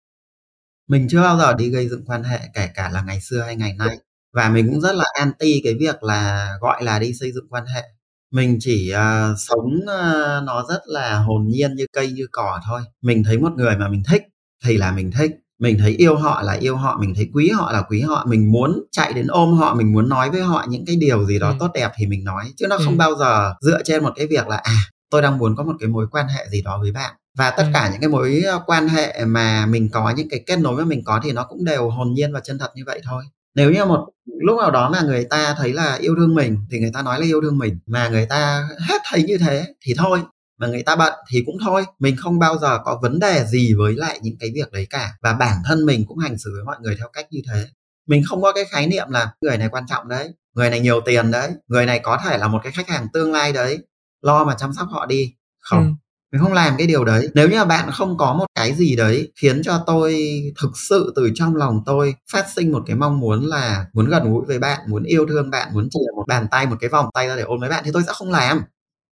[0.87, 3.55] Mình chưa bao giờ đi gây dựng quan hệ kể cả là ngày xưa hay
[3.55, 3.97] ngày nay.
[4.33, 7.65] Và mình cũng rất là anti cái việc là gọi là đi xây dựng quan
[7.65, 7.83] hệ.
[8.31, 12.81] Mình chỉ uh, sống uh, nó rất là hồn nhiên như cây như cỏ thôi.
[13.01, 14.23] Mình thấy một người mà mình thích
[14.65, 15.31] thì là mình thích.
[15.59, 18.25] Mình thấy yêu họ là yêu họ mình thấy quý họ là quý họ.
[18.29, 21.39] Mình muốn chạy đến ôm họ mình muốn nói với họ những cái điều gì
[21.39, 21.55] đó ừ.
[21.59, 22.51] tốt đẹp thì mình nói.
[22.57, 22.81] Chứ nó ừ.
[22.85, 24.77] không bao giờ dựa trên một cái việc là à
[25.09, 27.63] tôi đang muốn có một cái mối quan hệ gì đó với bạn và tất
[27.63, 27.69] ừ.
[27.73, 30.83] cả những cái mối ờ, quan hệ mà mình có những cái kết nối mà
[30.83, 33.23] mình có thì nó cũng đều hồn nhiên và chân thật như vậy thôi.
[33.55, 36.79] Nếu như một lúc nào đó mà người ta thấy là yêu thương mình thì
[36.79, 39.93] người ta nói là yêu thương mình mà người ta hết thấy như thế thì
[39.97, 40.19] thôi
[40.59, 41.85] mà người ta bận thì cũng thôi.
[41.99, 45.13] Mình không bao giờ có vấn đề gì với lại những cái việc đấy cả
[45.21, 47.67] và bản thân mình cũng hành xử với mọi người theo cách như thế.
[48.07, 51.01] Mình không có cái khái niệm là người này quan trọng đấy người này nhiều
[51.01, 53.79] tiền đấy người này có thể là một cái khách hàng tương lai đấy
[54.21, 55.33] lo mà chăm sóc họ đi.
[55.59, 55.83] Không.
[55.83, 56.06] Ừ.
[56.31, 57.29] mình không làm cái điều đấy.
[57.33, 60.15] Nếu như bạn không có một cái gì đấy khiến cho tôi
[60.61, 64.31] thực sự từ trong lòng tôi phát sinh một cái mong muốn là muốn gần
[64.33, 67.09] gũi với bạn muốn yêu thương bạn muốn chỉ một bàn tay một cái vòng
[67.13, 68.61] tay ra để ôm với bạn thì tôi sẽ không làm.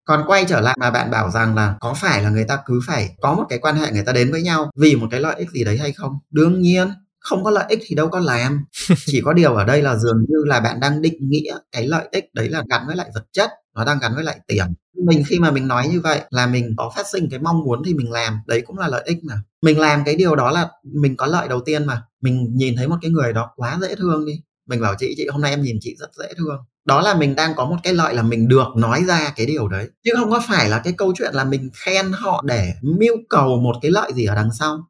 [0.05, 2.79] Còn quay trở lại mà bạn bảo rằng là có phải là người ta cứ
[2.87, 5.35] phải có một cái quan hệ người ta đến với nhau vì một cái lợi
[5.37, 6.13] ích gì đấy hay không?
[6.31, 8.65] Đương nhiên không có lợi ích thì đâu có làm.
[9.05, 12.07] Chỉ có điều ở đây là dường như là bạn đang định nghĩa cái lợi
[12.11, 14.65] ích đấy là gắn với lại vật chất nó đang gắn với lại tiền.
[15.05, 17.81] Mình khi mà mình nói như vậy là mình có phát sinh cái mong muốn
[17.85, 18.39] thì mình làm.
[18.47, 19.35] Đấy cũng là lợi ích mà.
[19.61, 22.03] Mình làm cái điều đó là mình có lợi đầu tiên mà.
[22.21, 24.33] Mình nhìn thấy một cái người đó quá dễ thương đi.
[24.67, 26.57] Mình bảo chị chị hôm nay em nhìn chị rất dễ thương.
[26.85, 29.67] Đó là mình đang có một cái lợi là mình được nói ra cái điều
[29.67, 29.89] đấy.
[30.03, 33.59] Chứ không có phải là cái câu chuyện là mình khen họ để mưu cầu
[33.59, 34.87] một cái lợi gì ở đằng sau.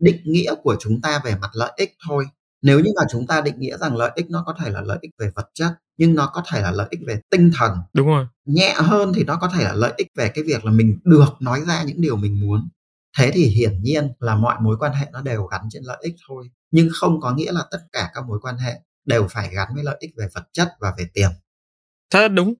[0.00, 2.24] Định nghĩa của chúng ta về mặt lợi ích thôi
[2.62, 4.98] nếu như mà chúng ta định nghĩa rằng lợi ích nó có thể là lợi
[5.00, 8.06] ích về vật chất nhưng nó có thể là lợi ích về tinh thần đúng
[8.06, 8.26] rồi.
[8.44, 11.34] nhẹ hơn thì nó có thể là lợi ích về cái việc là mình được
[11.40, 12.68] nói ra những điều mình muốn.
[13.18, 16.14] Thế thì hiển nhiên là mọi mối quan hệ nó đều gắn trên lợi ích
[16.28, 18.72] thôi nhưng không có nghĩa là tất cả các mối quan hệ
[19.06, 21.30] đều phải gắn với lợi ích về vật chất và về tiền.
[22.10, 22.54] Thật đúng.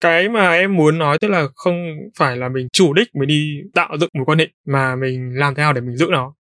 [0.00, 1.74] Cái mà em muốn nói tức là không
[2.18, 5.54] phải là mình chủ đích mới đi tạo dựng mối quan hệ mà mình làm
[5.54, 6.34] thế nào để mình giữ nó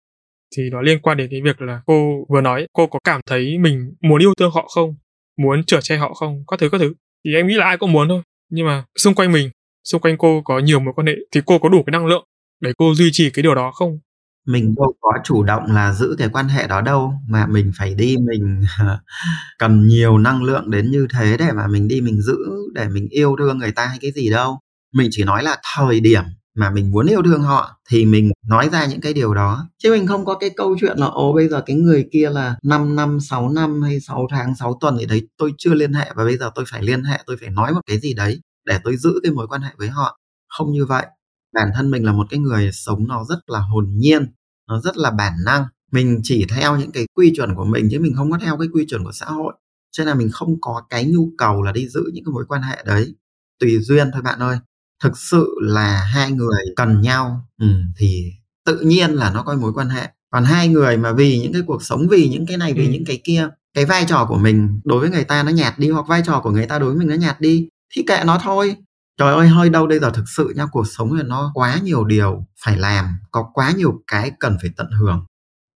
[0.58, 3.58] thì nó liên quan đến cái việc là cô vừa nói, cô có cảm thấy
[3.58, 4.96] mình muốn yêu thương họ không?
[5.38, 6.44] Muốn chở che họ không?
[6.48, 6.94] Các thứ các thứ.
[7.26, 8.22] Thì em nghĩ là ai cũng muốn thôi.
[8.50, 9.50] Nhưng mà xung quanh mình,
[9.84, 12.26] xung quanh cô có nhiều mối quan hệ thì cô có đủ cái năng lượng
[12.62, 14.00] để cô duy trì cái điều đó không?
[14.48, 17.96] Mình đâu có chủ động là giữ cái quan hệ đó đâu, mà mình phải
[17.96, 18.62] đi mình
[19.60, 22.38] cần nhiều năng lượng đến như thế để mà mình đi mình giữ,
[22.74, 24.60] để mình yêu thương người ta hay cái gì đâu.
[24.94, 26.24] Mình chỉ nói là thời điểm
[26.56, 29.68] mà mình muốn yêu thương họ thì mình nói ra những cái điều đó.
[29.84, 32.56] Chứ mình không có cái câu chuyện là, ồ, bây giờ cái người kia là
[32.64, 36.12] 5 năm 6 năm hay 6 tháng 6 tuần thì đấy, tôi chưa liên hệ
[36.16, 38.80] và bây giờ tôi phải liên hệ, tôi phải nói một cái gì đấy để
[38.84, 40.18] tôi giữ cái mối quan hệ với họ.
[40.58, 41.06] Không như vậy.
[41.54, 44.32] Bản thân mình là một cái người sống nó rất là hồn nhiên,
[44.70, 45.64] nó rất là bản năng.
[45.92, 48.68] Mình chỉ theo những cái quy chuẩn của mình chứ mình không có theo cái
[48.74, 49.54] quy chuẩn của xã hội.
[49.92, 52.46] Cho nên là mình không có cái nhu cầu là đi giữ những cái mối
[52.48, 53.16] quan hệ đấy.
[53.60, 54.58] Tùy duyên thôi bạn ơi
[55.02, 57.48] thực sự là hai người cần nhau.
[57.60, 58.32] Ừ, thì
[58.66, 60.08] tự nhiên là nó có mối quan hệ.
[60.30, 62.92] Còn hai người mà vì những cái cuộc sống vì những cái này vì ừ.
[62.92, 65.90] những cái kia cái vai trò của mình đối với người ta nó nhạt đi
[65.90, 68.40] hoặc vai trò của người ta đối với mình nó nhạt đi thì kệ nó
[68.44, 68.76] thôi.
[69.18, 72.04] Trời ơi hơi đâu đây giờ thực sự nha cuộc sống này nó quá nhiều
[72.04, 75.26] điều phải làm có quá nhiều cái cần phải tận hưởng.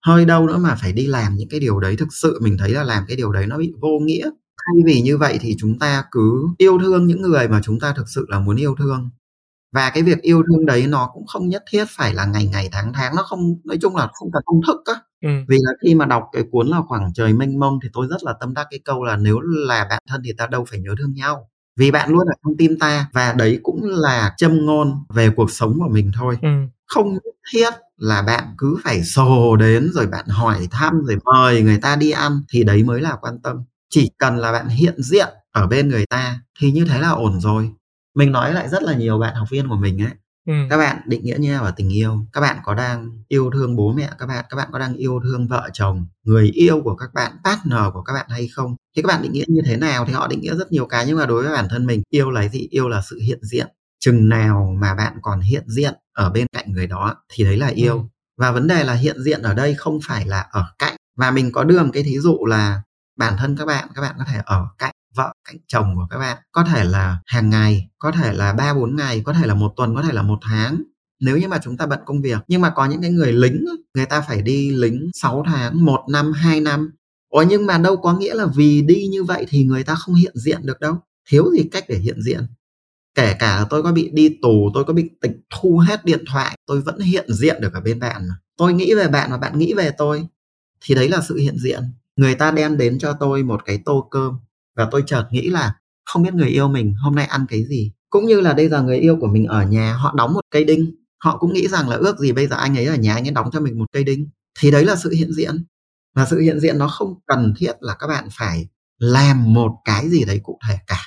[0.05, 1.95] Hơi đâu nữa mà phải đi làm những cái điều đấy.
[1.97, 5.01] Thực sự mình thấy là làm cái điều đấy nó bị vô nghĩa thay vì
[5.01, 8.25] như vậy thì chúng ta cứ yêu thương những người mà chúng ta thực sự
[8.29, 9.09] là muốn yêu thương.
[9.73, 12.69] Và cái việc yêu thương đấy nó cũng không nhất thiết phải là ngày ngày
[12.71, 14.93] tháng tháng nó không nói chung là không cần công thức á.
[15.21, 15.29] Ừ.
[15.47, 18.23] vì là khi mà đọc cái cuốn là khoảng trời mênh mông thì tôi rất
[18.23, 20.95] là tâm đắc cái câu là nếu là bạn thân thì ta đâu phải nhớ
[20.99, 21.49] thương nhau.
[21.79, 25.51] Vì bạn luôn ở trong tim ta và đấy cũng là châm ngôn về cuộc
[25.51, 26.37] sống của mình thôi.
[26.41, 26.49] Ừ.
[26.85, 31.61] không nhất thiết là bạn cứ phải sồ đến rồi bạn hỏi thăm rồi mời
[31.61, 35.01] người ta đi ăn thì đấy mới là quan tâm chỉ cần là bạn hiện
[35.01, 37.71] diện ở bên người ta thì như thế là ổn rồi.
[38.15, 40.11] Mình nói lại rất là nhiều bạn học viên của mình ấy.
[40.47, 40.53] Ừ.
[40.69, 42.27] các bạn định nghĩa như nào là tình yêu.
[42.33, 45.19] Các bạn có đang yêu thương bố mẹ các bạn các bạn có đang yêu
[45.23, 48.75] thương vợ chồng người yêu của các bạn partner của các bạn hay không?
[48.95, 51.05] Thì các bạn định nghĩa như thế nào thì họ định nghĩa rất nhiều cái
[51.07, 52.67] nhưng mà đối với bản thân mình yêu là gì?
[52.69, 53.67] Yêu là sự hiện diện.
[53.99, 57.67] Chừng nào mà bạn còn hiện diện ở bên cạnh người đó thì đấy là
[57.67, 57.93] yêu.
[57.97, 58.03] Ừ.
[58.37, 60.95] và vấn đề là hiện diện ở đây không phải là ở cạnh.
[61.17, 62.81] Và mình có đưa một cái thí dụ là
[63.15, 66.17] bản thân các bạn các bạn có thể ở cạnh vợ, cạnh chồng của các
[66.17, 66.37] bạn.
[66.51, 69.73] Có thể là hàng ngày, có thể là ba bốn ngày, có thể là một
[69.77, 70.83] tuần, có thể là một tháng.
[71.19, 73.65] Nếu như mà chúng ta bận công việc, nhưng mà có những cái người lính
[73.93, 76.91] người ta phải đi lính 6 tháng, một năm, hai năm.
[77.29, 80.15] Ủa, nhưng mà đâu có nghĩa là vì đi như vậy thì người ta không
[80.15, 80.97] hiện diện được đâu.
[81.29, 82.47] Thiếu gì cách để hiện diện.
[83.15, 86.57] Kể cả tôi có bị đi tù, tôi có bị tịch thu hết điện thoại,
[86.65, 88.35] tôi vẫn hiện diện được ở bên bạn mà.
[88.57, 90.27] Tôi nghĩ về bạn và bạn nghĩ về tôi,
[90.81, 91.83] thì đấy là sự hiện diện
[92.15, 94.33] người ta đem đến cho tôi một cái tô cơm
[94.75, 95.73] và tôi chợt nghĩ là
[96.05, 97.91] không biết người yêu mình hôm nay ăn cái gì.
[98.09, 100.63] Cũng như là bây giờ người yêu của mình ở nhà, họ đóng một cây
[100.63, 103.27] đinh, họ cũng nghĩ rằng là ước gì bây giờ anh ấy ở nhà, anh
[103.27, 104.29] ấy đóng cho mình một cây đinh.
[104.59, 105.65] Thì đấy là sự hiện diện.
[106.15, 108.67] Và sự hiện diện nó không cần thiết là các bạn phải
[108.99, 110.99] làm một cái gì đấy cụ thể cả.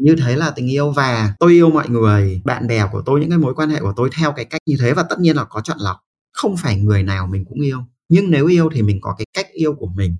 [0.00, 3.30] Như thế là tình yêu và tôi yêu mọi người, bạn bè của tôi, những
[3.30, 5.44] cái mối quan hệ của tôi theo cái cách như thế và tất nhiên là
[5.44, 5.96] có chọn lọc.
[6.32, 7.78] Không phải người nào mình cũng yêu.
[8.08, 10.16] Nhưng nếu yêu thì mình có cái cách yêu của mình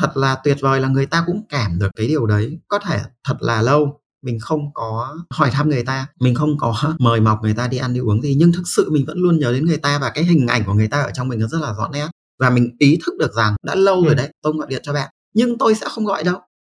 [0.00, 2.58] thật là tuyệt vời là người ta cũng cảm được cái điều đấy.
[2.68, 6.74] Có thể thật là lâu mình không có hỏi thăm người ta mình không có
[6.98, 9.38] mời mọc người ta đi ăn đi uống gì nhưng thực sự mình vẫn luôn
[9.38, 11.46] nhớ đến người ta và cái hình ảnh của người ta ở trong mình nó
[11.46, 12.08] rất là rõ nét.
[12.38, 14.04] Và mình ý thức được rằng đã lâu ừ.
[14.04, 16.36] rồi đấy tôi gọi điện cho bạn nhưng tôi sẽ không gọi đâu.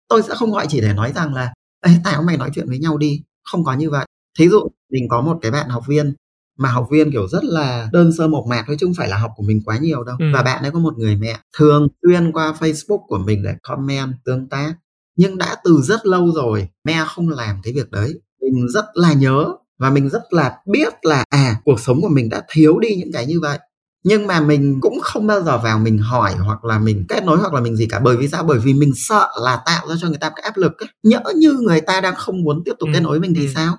[0.08, 1.52] Tôi sẽ không gọi chỉ để nói rằng là
[1.86, 3.22] Ê, tao mày nói chuyện với nhau đi.
[3.44, 4.06] Không có như vậy.
[4.38, 6.14] Thí dụ mình có một cái bạn học viên
[6.58, 9.16] mà học viên kiểu rất là đơn sơ mộc mạc thôi chứ không phải là
[9.16, 10.24] học của mình quá nhiều đâu ừ.
[10.34, 14.14] và bạn ấy có một người mẹ thường xuyên qua facebook của mình để comment
[14.24, 14.74] tương tác
[15.16, 19.12] nhưng đã từ rất lâu rồi mẹ không làm cái việc đấy mình rất là
[19.12, 19.46] nhớ
[19.78, 23.12] và mình rất là biết là à cuộc sống của mình đã thiếu đi những
[23.12, 23.58] cái như vậy
[24.04, 27.38] nhưng mà mình cũng không bao giờ vào mình hỏi hoặc là mình kết nối
[27.38, 29.94] hoặc là mình gì cả bởi vì sao bởi vì mình sợ là tạo ra
[30.00, 30.88] cho người ta cái áp lực ấy.
[31.02, 32.92] nhỡ như người ta đang không muốn tiếp tục ừ.
[32.94, 33.52] kết nối mình thì ừ.
[33.54, 33.76] sao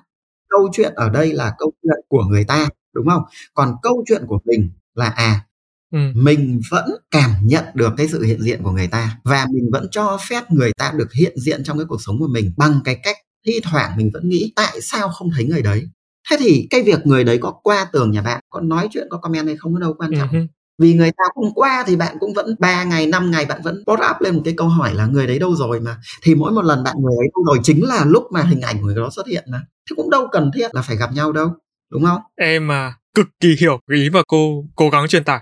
[0.56, 3.22] câu chuyện ở đây là câu chuyện của người ta đúng không
[3.54, 5.46] còn câu chuyện của mình là à
[5.92, 5.98] ừ.
[6.14, 9.86] mình vẫn cảm nhận được cái sự hiện diện của người ta và mình vẫn
[9.90, 13.00] cho phép người ta được hiện diện trong cái cuộc sống của mình bằng cái
[13.02, 15.88] cách thi thoảng mình vẫn nghĩ tại sao không thấy người đấy
[16.30, 19.18] thế thì cái việc người đấy có qua tường nhà bạn có nói chuyện có
[19.18, 20.46] comment hay không có đâu quan trọng uh-huh
[20.78, 23.84] vì người ta không qua thì bạn cũng vẫn 3 ngày 5 ngày bạn vẫn
[23.86, 25.96] post up lên một cái câu hỏi là người đấy đâu rồi mà.
[26.22, 28.80] Thì mỗi một lần bạn người ấy đâu rồi chính là lúc mà hình ảnh
[28.80, 29.62] của người đó xuất hiện mà.
[29.90, 31.48] Thế cũng đâu cần thiết là phải gặp nhau đâu,
[31.92, 32.20] đúng không?
[32.36, 35.40] Em mà cực kỳ hiểu cái ý mà cô cố gắng truyền tải.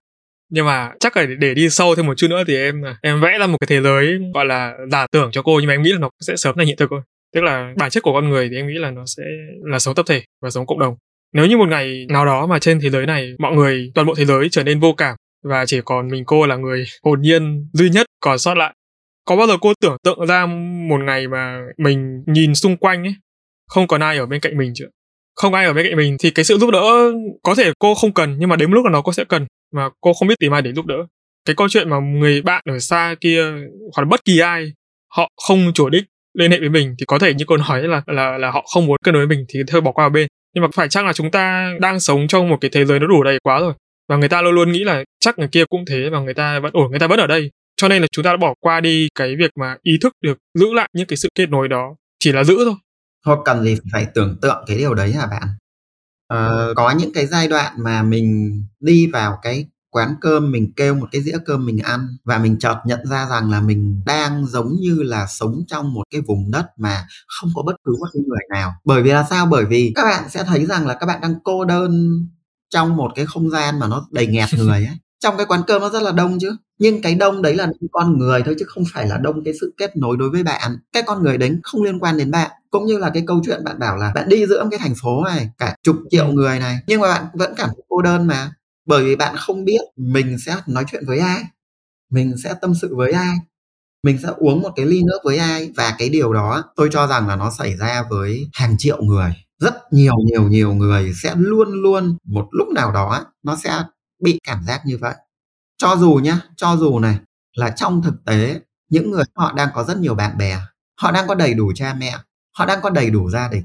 [0.51, 3.21] Nhưng mà chắc là để đi sâu thêm một chút nữa thì em à, em
[3.21, 5.83] vẽ ra một cái thế giới, gọi là, giả tưởng cho cô nhưng mà em
[5.83, 7.01] nghĩ là nó sẽ sớm thành hiện thực thôi.
[7.35, 9.23] Tức là bản chất của con người thì em nghĩ là nó sẽ
[9.65, 10.97] là sống tập thể và sống cộng đồng.
[11.35, 14.15] Nếu như một ngày nào đó mà trên thế giới này mọi người, toàn bộ
[14.15, 17.69] thế giới trở nên vô cảm và chỉ còn mình cô là người hồn nhiên,
[17.73, 18.75] duy nhất còn sót lại.
[19.25, 20.47] Có bao giờ cô tưởng tượng ra
[20.89, 23.15] một ngày mà mình nhìn xung quanh ấy?
[23.69, 24.89] Không còn ai ở bên cạnh mình chưa
[25.35, 27.13] không ai ở bên cạnh mình thì cái sự giúp đỡ
[27.43, 29.89] có thể cô không cần, nhưng mà đến lúc là nó cô sẽ cần, mà
[30.01, 30.97] cô không biết tìm ai để giúp đỡ.
[31.45, 33.43] Cái câu chuyện mà người bạn ở xa kia
[33.95, 34.73] hoặc là bất kỳ ai,
[35.17, 36.05] họ không chủ đích
[36.39, 38.87] liên hệ với mình thì có thể như cô nói là là là họ không
[38.87, 40.29] muốn kết nối với mình thì thôi bỏ qua bên.
[40.55, 43.07] Nhưng mà phải chăng là chúng ta đang sống trong một cái thế giới nó
[43.07, 43.73] đủ đầy quá rồi?
[44.13, 46.61] Và người ta luôn luôn nghĩ là chắc người kia cũng thế và người ta
[46.61, 47.51] vẫn ổn người ta vẫn ở đây.
[47.77, 50.39] Cho nên là chúng ta đã bỏ qua đi cái việc mà ý thức được
[50.59, 52.75] giữ lại những cái sự kết nối đó chỉ là giữ thôi.
[53.27, 55.49] Thôi cần gì phải tưởng tượng cái điều đấy hả bạn?
[56.27, 60.95] Ờ, có những cái giai đoạn mà mình đi vào cái quán cơm mình kêu
[60.95, 64.47] một cái dĩa cơm mình ăn và mình chợt nhận ra rằng là mình đang
[64.47, 68.09] giống như là sống trong một cái vùng đất mà không có bất cứ một
[68.15, 68.73] người nào.
[68.85, 69.47] Bởi vì là sao?
[69.47, 72.09] Bởi vì các bạn sẽ thấy rằng là các bạn đang cô đơn
[72.73, 75.83] trong một cái không gian mà nó đầy nghẹt người ấy trong cái quán cơm
[75.83, 76.57] nó rất là đông chứ.
[76.79, 79.75] Nhưng cái đông đấy là con người thôi chứ không phải là đông cái sự
[79.79, 80.77] kết nối đối với bạn.
[80.93, 82.51] Cái con người đấy không liên quan đến bạn.
[82.71, 85.25] Cũng như là cái câu chuyện bạn bảo là bạn đi giữa cái thành phố
[85.25, 88.53] này cả chục triệu người này nhưng mà bạn vẫn cảm thấy cô đơn mà.
[88.87, 91.43] Bởi vì bạn không biết mình sẽ nói chuyện với ai
[92.11, 93.37] mình sẽ tâm sự với ai
[94.03, 95.71] mình sẽ uống một cái ly nước với ai.
[95.77, 99.33] Và cái điều đó tôi cho rằng là nó xảy ra với hàng triệu người
[99.63, 103.83] rất nhiều nhiều nhiều người sẽ luôn luôn một lúc nào đó nó sẽ
[104.23, 105.15] bị cảm giác như vậy.
[105.79, 107.19] Cho dù nhá, cho dù này,
[107.57, 110.59] là trong thực tế, những người họ đang có rất nhiều bạn bè,
[111.01, 112.17] họ đang có đầy đủ cha mẹ,
[112.59, 113.65] họ đang có đầy đủ gia đình,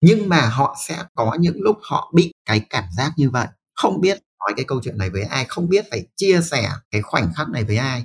[0.00, 4.00] nhưng mà họ sẽ có những lúc họ bị cái cảm giác như vậy, không
[4.00, 7.32] biết nói cái câu chuyện này với ai, không biết phải chia sẻ cái khoảnh
[7.36, 8.04] khắc này với ai.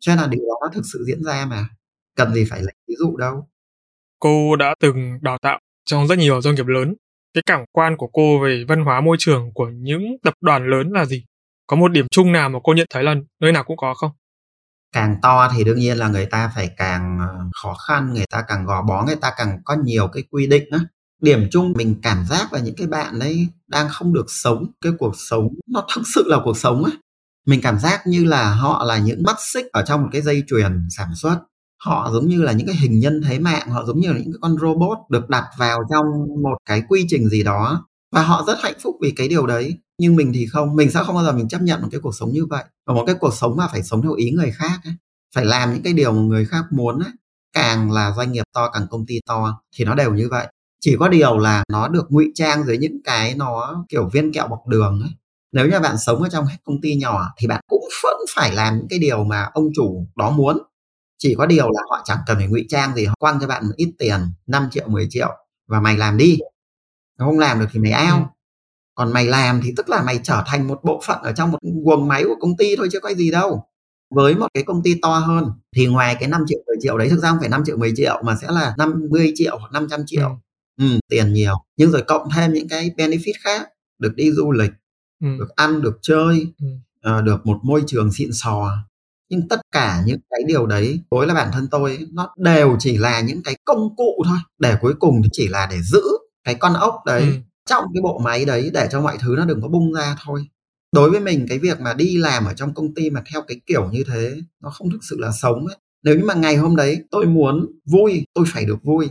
[0.00, 1.68] Cho nên là điều đó nó thực sự diễn ra mà,
[2.16, 3.48] cần gì phải lấy ví dụ đâu.
[4.18, 6.94] Cô đã từng đào tạo trong rất nhiều doanh nghiệp lớn.
[7.34, 10.92] Cái cảm quan của cô về văn hóa môi trường của những tập đoàn lớn
[10.92, 11.24] là gì?
[11.66, 14.10] Có một điểm chung nào mà cô nhận thấy là nơi nào cũng có không?
[14.92, 18.44] Càng to thì đương nhiên là người ta phải càng ờ, khó khăn, người ta
[18.48, 20.78] càng gò bó, người ta càng có nhiều cái quy định á.
[21.22, 24.92] Điểm chung mình cảm giác là những cái bạn ấy đang không được sống, cái
[24.98, 26.90] cuộc sống nó thực sự là cuộc sống á.
[27.46, 30.42] Mình cảm giác như là họ là những mắt xích ở trong một cái dây
[30.46, 31.38] chuyền sản xuất
[31.84, 34.32] họ giống như là những cái hình nhân thế mạng, họ giống như là những
[34.32, 36.06] cái con robot được đặt vào trong
[36.42, 39.78] một cái quy trình gì đó và họ rất hạnh phúc vì cái điều đấy
[39.98, 42.14] nhưng mình thì không, mình sẽ không bao giờ mình chấp nhận một cái cuộc
[42.14, 44.80] sống như vậy và một cái cuộc sống mà phải sống theo ý người khác
[44.84, 44.94] ấy.
[45.34, 47.12] phải làm những cái điều mà người khác muốn ấy.
[47.52, 50.46] càng là doanh nghiệp to càng công ty to, thì nó đều như vậy
[50.80, 54.48] chỉ có điều là nó được ngụy trang dưới những cái nó kiểu viên kẹo
[54.48, 55.10] bọc đường ấy
[55.52, 58.76] nếu như bạn sống ở trong công ty nhỏ thì bạn cũng vẫn phải làm
[58.76, 60.58] những cái điều mà ông chủ đó muốn
[61.18, 63.66] chỉ có điều là họ chẳng cần phải ngụy trang gì họ quăng cho bạn
[63.66, 65.28] một ít tiền 5 triệu 10 triệu
[65.68, 66.38] và mày làm đi
[67.18, 68.22] không làm được thì mày ao ừ.
[68.94, 71.58] còn mày làm thì tức là mày trở thành một bộ phận ở trong một
[71.84, 73.64] guồng máy của công ty thôi chứ có gì đâu
[74.10, 75.44] với một cái công ty to hơn
[75.76, 77.92] thì ngoài cái 5 triệu 10 triệu đấy thực ra không phải 5 triệu 10
[77.96, 80.34] triệu mà sẽ là 50 triệu hoặc 500 triệu ừ.
[80.78, 84.70] Ừ, tiền nhiều nhưng rồi cộng thêm những cái benefit khác được đi du lịch
[85.20, 85.28] ừ.
[85.38, 86.66] được ăn được chơi ừ.
[87.18, 88.87] uh, được một môi trường xịn sò
[89.30, 92.98] nhưng tất cả những cái điều đấy đối là bản thân tôi nó đều chỉ
[92.98, 94.38] là những cái công cụ thôi.
[94.58, 96.02] Để cuối cùng thì chỉ là để giữ
[96.44, 97.32] cái con ốc đấy ừ.
[97.66, 100.46] trong cái bộ máy đấy để cho mọi thứ nó đừng có bung ra thôi.
[100.92, 103.60] Đối với mình cái việc mà đi làm ở trong công ty mà theo cái
[103.66, 105.76] kiểu như thế nó không thực sự là sống ấy.
[106.02, 109.10] Nếu như mà ngày hôm đấy tôi muốn vui tôi phải được vui.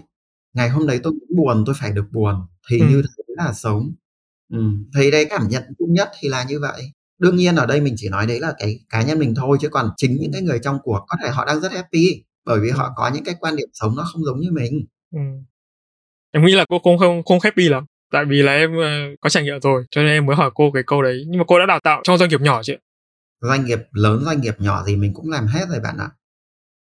[0.53, 2.35] Ngày hôm đấy tôi muốn buồn tôi phải được buồn.
[2.69, 2.85] Thì ừ.
[2.89, 3.91] như thế là sống.
[4.53, 4.59] Ừ.
[4.95, 7.93] thì đây cảm nhận chung nhất thì là như vậy đương nhiên ở đây mình
[7.97, 10.59] chỉ nói đấy là cái cá nhân mình thôi chứ còn chính những cái người
[10.63, 13.55] trong cuộc có thể họ đang rất happy bởi vì họ có những cái quan
[13.55, 14.85] điểm sống nó không giống như mình.
[15.13, 15.19] Ừ.
[16.31, 19.29] em nghĩ là cô không không không happy lắm tại vì là em uh, có
[19.29, 21.23] trải nghiệm rồi cho nên em mới hỏi cô cái câu đấy.
[21.27, 22.73] Nhưng mà cô đã đào tạo trong doanh nghiệp nhỏ chứ
[23.41, 26.09] doanh nghiệp lớn doanh nghiệp nhỏ gì mình cũng làm hết rồi bạn ạ.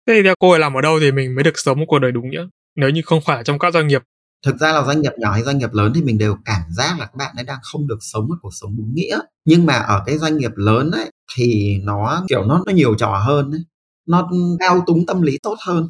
[0.07, 2.11] Thế thì theo cô làm ở đâu thì mình mới được sống một cuộc đời
[2.11, 2.41] đúng nhá
[2.75, 4.01] nếu như không phải trong các doanh nghiệp
[4.45, 6.99] thực ra là doanh nghiệp nhỏ hay doanh nghiệp lớn thì mình đều cảm giác
[6.99, 9.19] là các bạn ấy đang không được sống một cuộc sống đúng nghĩa.
[9.45, 13.17] Nhưng mà ở cái doanh nghiệp lớn ấy, thì nó, kiểu, nó nó nhiều trò
[13.25, 13.61] hơn ấy.
[14.07, 14.29] nó
[14.59, 15.89] cao túng tâm lý tốt hơn.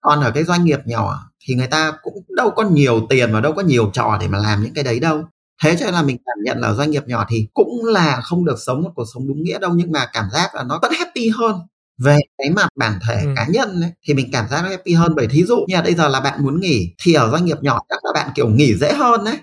[0.00, 3.40] Còn ở cái doanh nghiệp nhỏ thì người ta cũng đâu có nhiều tiền và
[3.40, 5.24] đâu có nhiều trò để mà làm những cái đấy đâu.
[5.64, 8.44] Thế cho nên là mình cảm nhận là doanh nghiệp nhỏ thì cũng là không
[8.44, 10.92] được sống một cuộc sống đúng nghĩa đâu, nhưng mà cảm giác là nó vẫn
[10.98, 11.56] happy hơn
[11.98, 13.32] về cái mặt bản thể ừ.
[13.36, 15.12] cá nhân ấy, thì mình cảm giác nó happy hơn.
[15.16, 17.58] Bởi thí dụ như là bây giờ là bạn muốn nghỉ thì ở doanh nghiệp
[17.60, 19.38] nhỏ chắc là bạn kiểu nghỉ dễ hơn đấy.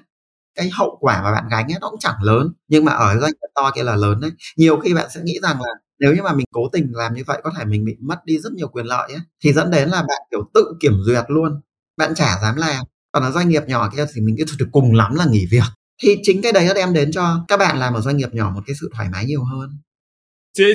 [0.55, 2.53] Cái hậu quả mà bạn gánh ấy nó cũng chẳng lớn.
[2.67, 4.31] Nhưng mà ở doanh nghiệp to kia là lớn đấy.
[4.57, 7.23] Nhiều khi bạn sẽ nghĩ rằng là nếu như mà mình cố tình làm như
[7.27, 9.89] vậy có thể mình bị mất đi rất nhiều quyền lợi ấy thì dẫn đến
[9.89, 11.61] là bạn kiểu tự kiểm duyệt luôn.
[11.97, 12.85] Bạn chả dám làm.
[13.11, 15.63] Còn ở doanh nghiệp nhỏ kia thì mình cứ thực cùng lắm là nghỉ việc.
[16.03, 18.51] Thì chính cái đấy nó đem đến cho các bạn làm ở doanh nghiệp nhỏ
[18.55, 19.69] một cái sự thoải mái nhiều hơn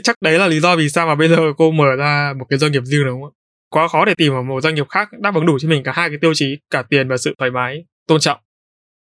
[0.02, 2.58] chắc đấy là lý do vì sao mà bây giờ cô mở ra một cái
[2.58, 3.36] doanh nghiệp riêng đúng không ạ?
[3.70, 5.92] Quá khó để tìm ở một doanh nghiệp khác đáp ứng đủ cho mình cả
[5.94, 8.38] hai cái tiêu chí, cả tiền và sự thoải mái, tôn trọng.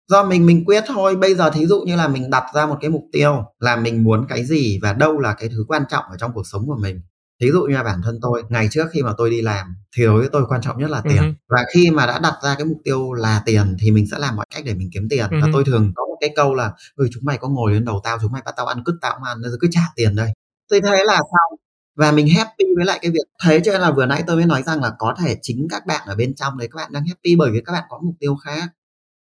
[0.08, 2.76] Do mình mình quyết thôi, bây giờ thí dụ như là mình đặt ra một
[2.80, 6.04] cái mục tiêu là mình muốn cái gì và đâu là cái thứ quan trọng
[6.10, 7.00] ở trong cuộc sống của mình.
[7.40, 9.66] Thí dụ như là bản thân tôi, ngày trước khi mà tôi đi làm
[9.96, 11.16] thì đối với tôi quan trọng nhất là tiền.
[11.16, 11.34] Uh-huh.
[11.48, 14.36] Và khi mà đã đặt ra cái mục tiêu là tiền thì mình sẽ làm
[14.36, 15.26] mọi cách để mình kiếm tiền.
[15.26, 15.42] Uh-huh.
[15.42, 18.00] Và tôi thường có một cái câu là ừ chúng mày có ngồi lên đầu
[18.04, 20.28] tao, chúng mày bắt tao ăn cứt tao ăn, nên cứ trả tiền đây
[20.68, 21.58] tôi thấy là xong
[21.96, 24.46] và mình happy với lại cái việc thế cho nên là vừa nãy tôi mới
[24.46, 27.06] nói rằng là có thể chính các bạn ở bên trong đấy các bạn đang
[27.06, 28.68] happy bởi vì các bạn có mục tiêu khác.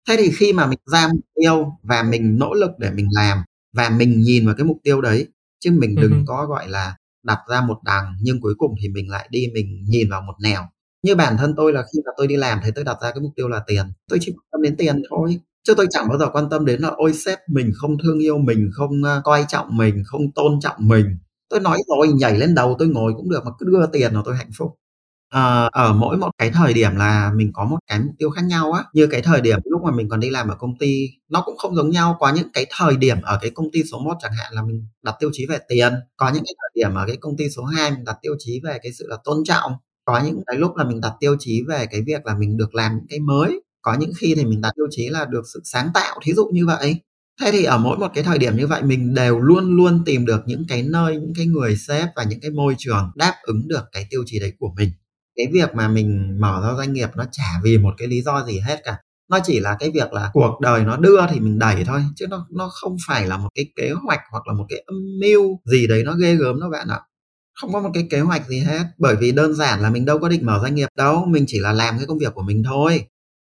[0.09, 3.39] Thế thì khi mà mình ra mục tiêu và mình nỗ lực để mình làm
[3.77, 5.29] và mình nhìn vào cái mục tiêu đấy
[5.61, 9.11] chứ mình đừng có gọi là đặt ra một đằng nhưng cuối cùng thì mình
[9.11, 10.63] lại đi mình nhìn vào một nẻo.
[11.03, 13.21] Như bản thân tôi là khi mà tôi đi làm thì tôi đặt ra cái
[13.21, 13.87] mục tiêu là tiền.
[14.09, 15.41] Tôi chỉ quan tâm đến tiền thôi.
[15.65, 18.39] Chứ tôi chẳng bao giờ quan tâm đến là ôi sếp mình không thương yêu
[18.39, 21.19] mình không coi trọng mình không tôn trọng mình
[21.51, 24.23] tôi nói rồi nhảy lên đầu tôi ngồi cũng được mà cứ đưa tiền là
[24.25, 24.75] tôi hạnh phúc.
[25.31, 28.43] À, ở mỗi một cái thời điểm là mình có một cái mục tiêu khác
[28.45, 28.85] nhau á.
[28.95, 31.59] Như cái thời điểm lúc mà mình còn đi làm ở công ty nó cũng
[31.59, 32.17] không giống nhau.
[32.21, 34.87] Có những cái thời điểm ở cái công ty số 1 chẳng hạn là mình
[35.05, 35.93] đặt tiêu chí về tiền.
[36.17, 38.61] Có những cái thời điểm ở cái công ty số 2 mình đặt tiêu chí
[38.65, 39.73] về cái sự là tôn trọng.
[40.05, 42.75] Có những cái lúc là mình đặt tiêu chí về cái việc là mình được
[42.75, 43.61] làm những cái mới.
[43.83, 46.47] Có những khi thì mình đặt tiêu chí là được sự sáng tạo thí dụ
[46.53, 46.97] như vậy
[47.41, 50.27] thế thì ở mỗi một cái thời điểm như vậy, mình đều luôn luôn tìm
[50.27, 53.69] được những cái nơi, những cái người sếp và những cái môi trường đáp ứng
[53.69, 54.91] được cái tiêu chí đấy của mình.
[55.37, 58.45] Cái việc mà mình mở ra doanh nghiệp nó chả vì một cái lý do
[58.47, 58.97] gì hết cả.
[59.31, 62.27] Nó chỉ là cái việc là cuộc đời nó đưa thì mình đẩy thôi, chứ
[62.31, 65.59] nó nó không phải là một cái kế hoạch hoặc là một cái âm mưu
[65.65, 67.01] gì đấy nó ghê gớm đâu bạn ạ.
[67.61, 70.19] Không có một cái kế hoạch gì hết, bởi vì đơn giản là mình đâu
[70.19, 72.63] có định mở doanh nghiệp đâu, mình chỉ là làm cái công việc của mình
[72.67, 73.05] thôi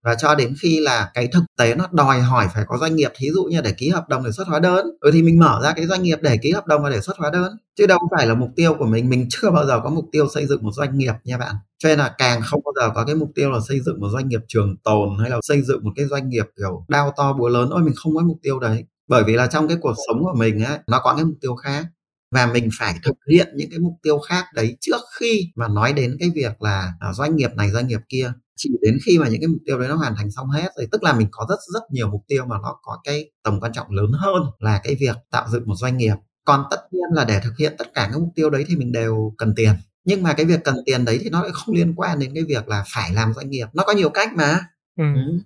[0.06, 3.12] và cho đến khi là cái thực tế nó đòi hỏi phải có doanh nghiệp,
[3.18, 5.60] thí dụ như để ký hợp đồng để xuất hóa đơn ừ thì mình mở
[5.64, 7.58] ra cái doanh nghiệp để ký hợp đồng và để xuất hóa đơn.
[7.78, 10.28] Chứ đâu phải là mục tiêu của mình mình chưa bao giờ có mục tiêu
[10.34, 11.56] xây dựng một doanh nghiệp nha bạn.
[11.80, 14.08] Cho nên là càng không bao giờ có cái mục tiêu là xây dựng một
[14.14, 17.34] doanh nghiệp trường tồn hay là xây dựng một cái doanh nghiệp kiểu đao to
[17.34, 17.70] búa lớn.
[17.72, 18.84] Ôi, mình không có mục tiêu đấy.
[19.08, 21.56] Bởi vì là trong cái cuộc sống của mình á, nó có cái mục tiêu
[21.56, 21.86] khác.
[22.32, 25.94] Và mình phải thực hiện những cái mục tiêu khác đấy trước khi mà nói
[25.94, 29.28] đến cái việc là à, doanh nghiệp này, doanh nghiệp kia chỉ đến khi mà
[29.28, 31.46] những cái mục tiêu đấy nó hoàn thành xong hết rồi tức là mình có
[31.50, 34.82] rất rất nhiều mục tiêu mà nó có cái tầm quan trọng lớn hơn là
[34.84, 37.94] cái việc tạo dựng một doanh nghiệp còn tất nhiên là để thực hiện tất
[37.94, 39.74] cả các mục tiêu đấy thì mình đều cần tiền
[40.06, 42.44] nhưng mà cái việc cần tiền đấy thì nó lại không liên quan đến cái
[42.48, 44.60] việc là phải làm doanh nghiệp nó có nhiều cách mà
[44.98, 45.04] ừ.
[45.16, 45.40] ừ.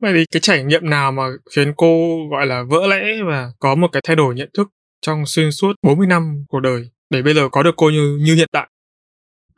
[0.00, 1.22] Vậy thì cái trải nghiệm nào mà
[1.54, 4.68] khiến cô gọi là vỡ lẽ và có một cái thay đổi nhận thức
[5.00, 8.34] trong xuyên suốt 40 năm cuộc đời để bây giờ có được cô như như
[8.34, 8.68] hiện tại?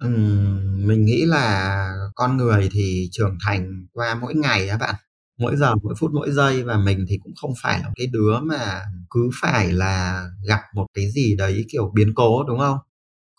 [0.03, 4.95] Ừm, mình nghĩ là con người thì trưởng thành qua mỗi ngày á bạn,
[5.39, 8.39] mỗi giờ, mỗi phút, mỗi giây và mình thì cũng không phải là cái đứa
[8.43, 12.79] mà cứ phải là gặp một cái gì đấy, kiểu, biến cố, đúng không?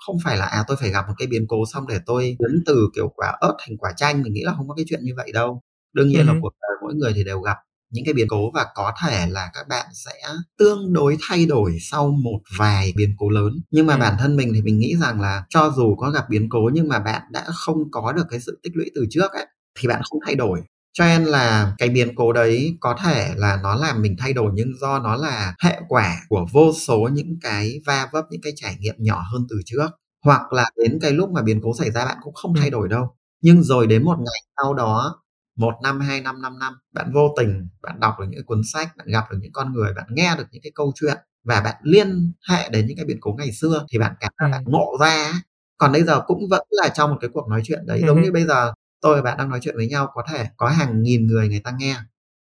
[0.07, 2.63] Không phải là, à, tôi phải gặp một cái biến cố xong để tôi biến
[2.65, 5.13] từ, kiểu, quả ớt thành quả chanh, mình nghĩ là không có cái chuyện như
[5.17, 5.61] vậy đâu.
[5.93, 7.57] Đương nhiên là cuộc đời mỗi người thì đều gặp
[7.93, 10.11] những cái biến cố và có thể là các bạn sẽ
[10.59, 13.53] tương đối thay đổi sau một vài biến cố lớn.
[13.71, 13.99] Nhưng mà ừ.
[13.99, 16.87] bản thân mình thì mình nghĩ rằng là cho dù có gặp biến cố nhưng
[16.87, 19.45] mà bạn đã không có được cái sự tích lũy từ trước ấy
[19.79, 20.61] thì bạn không thay đổi.
[20.93, 24.51] Cho nên là cái biến cố đấy có thể là nó làm mình thay đổi
[24.53, 28.53] nhưng do nó là hệ quả của vô số những cái va vấp những cái
[28.55, 29.87] trải nghiệm nhỏ hơn từ trước.
[30.25, 32.89] Hoặc là đến cái lúc mà biến cố xảy ra bạn cũng không thay đổi
[32.89, 33.15] đâu.
[33.41, 35.22] Nhưng rồi đến một ngày sau đó
[35.57, 38.97] một năm hai năm năm năm bạn vô tình bạn đọc được những cuốn sách
[38.97, 41.75] bạn gặp được những con người bạn nghe được những cái câu chuyện và bạn
[41.83, 44.97] liên hệ đến những cái biến cố ngày xưa thì bạn cảm thấy bạn ngộ
[44.99, 45.33] ra
[45.77, 48.01] còn bây giờ cũng vẫn là trong một cái cuộc nói chuyện đấy.
[48.07, 50.69] Giống như bây giờ tôi và bạn đang nói chuyện với nhau có thể có
[50.69, 51.95] hàng nghìn người người ta nghe.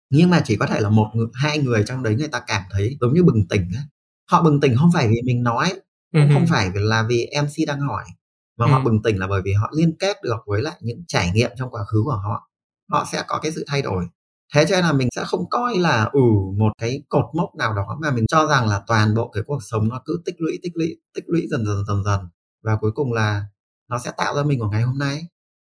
[0.09, 2.61] Nhưng mà chỉ có thể là một người, hai người trong đấy người ta cảm
[2.71, 3.83] thấy giống như bừng tỉnh ấy.
[4.31, 5.73] họ bừng tỉnh không phải vì mình nói
[6.13, 8.03] cũng không phải là vì mc đang hỏi
[8.57, 11.31] mà họ bừng tỉnh là bởi vì họ liên kết được với lại những trải
[11.33, 12.49] nghiệm trong quá khứ của họ
[12.91, 14.05] họ sẽ có cái sự thay đổi.
[14.53, 16.19] Thế cho nên là mình sẽ không coi là ừ
[16.57, 19.59] một cái cột mốc nào đó mà mình cho rằng là toàn bộ cái cuộc
[19.71, 22.19] sống nó cứ tích lũy tích lũy tích lũy dần dần dần dần
[22.63, 23.41] và cuối cùng là
[23.89, 25.21] nó sẽ tạo ra mình của ngày hôm nay.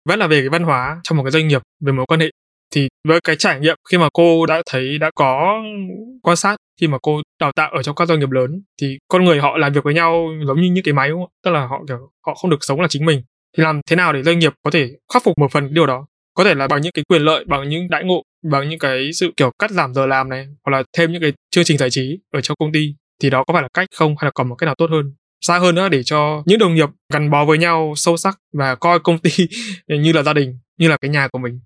[0.09, 2.30] Vẫn là về cái văn hóa trong một cái doanh nghiệp về mối quan hệ.
[2.74, 5.54] Thì với cái trải nghiệm khi mà cô đã thấy đã có
[6.22, 9.24] quan sát khi mà cô đào tạo ở trong các doanh nghiệp lớn thì con
[9.24, 11.30] người họ làm việc với nhau giống như những cái máy đúng không?
[11.44, 13.22] tức là họ kiểu họ không được sống là chính mình.
[13.56, 16.06] Thì làm thế nào để doanh nghiệp có thể khắc phục một phần điều đó
[16.39, 19.11] có thể là bằng những cái quyền lợi bằng những đãi ngộ bằng những cái
[19.12, 21.91] sự kiểu cắt giảm giờ làm này hoặc là thêm những cái chương trình giải
[21.91, 24.14] trí ở trong công ty thì đó có phải là cách không?
[24.18, 25.14] Hay là còn một cách nào tốt hơn?
[25.41, 28.74] Xa hơn nữa để cho những đồng nghiệp gắn bó với nhau sâu sắc và
[28.74, 29.30] coi công ty
[29.89, 31.61] như là gia đình như là cái nhà của mình.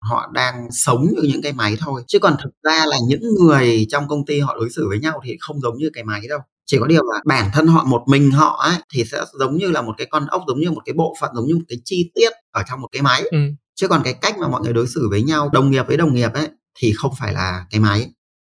[0.00, 3.86] Họ đang sống như những cái máy thôi chứ còn thực ra là những người
[3.88, 6.38] trong công ty họ đối xử với nhau thì không giống như cái máy đâu.
[6.66, 9.70] Chỉ có điều là bản thân họ một mình họ ấy, thì sẽ giống như
[9.70, 11.78] là một cái con ốc giống như một cái bộ phận giống như một cái
[11.84, 13.22] chi tiết ở trong một cái máy.
[13.30, 13.38] Ừ
[13.82, 16.14] chứ còn cái cách mà mọi người đối xử với nhau đồng nghiệp với đồng
[16.14, 18.10] nghiệp ấy thì không phải là cái máy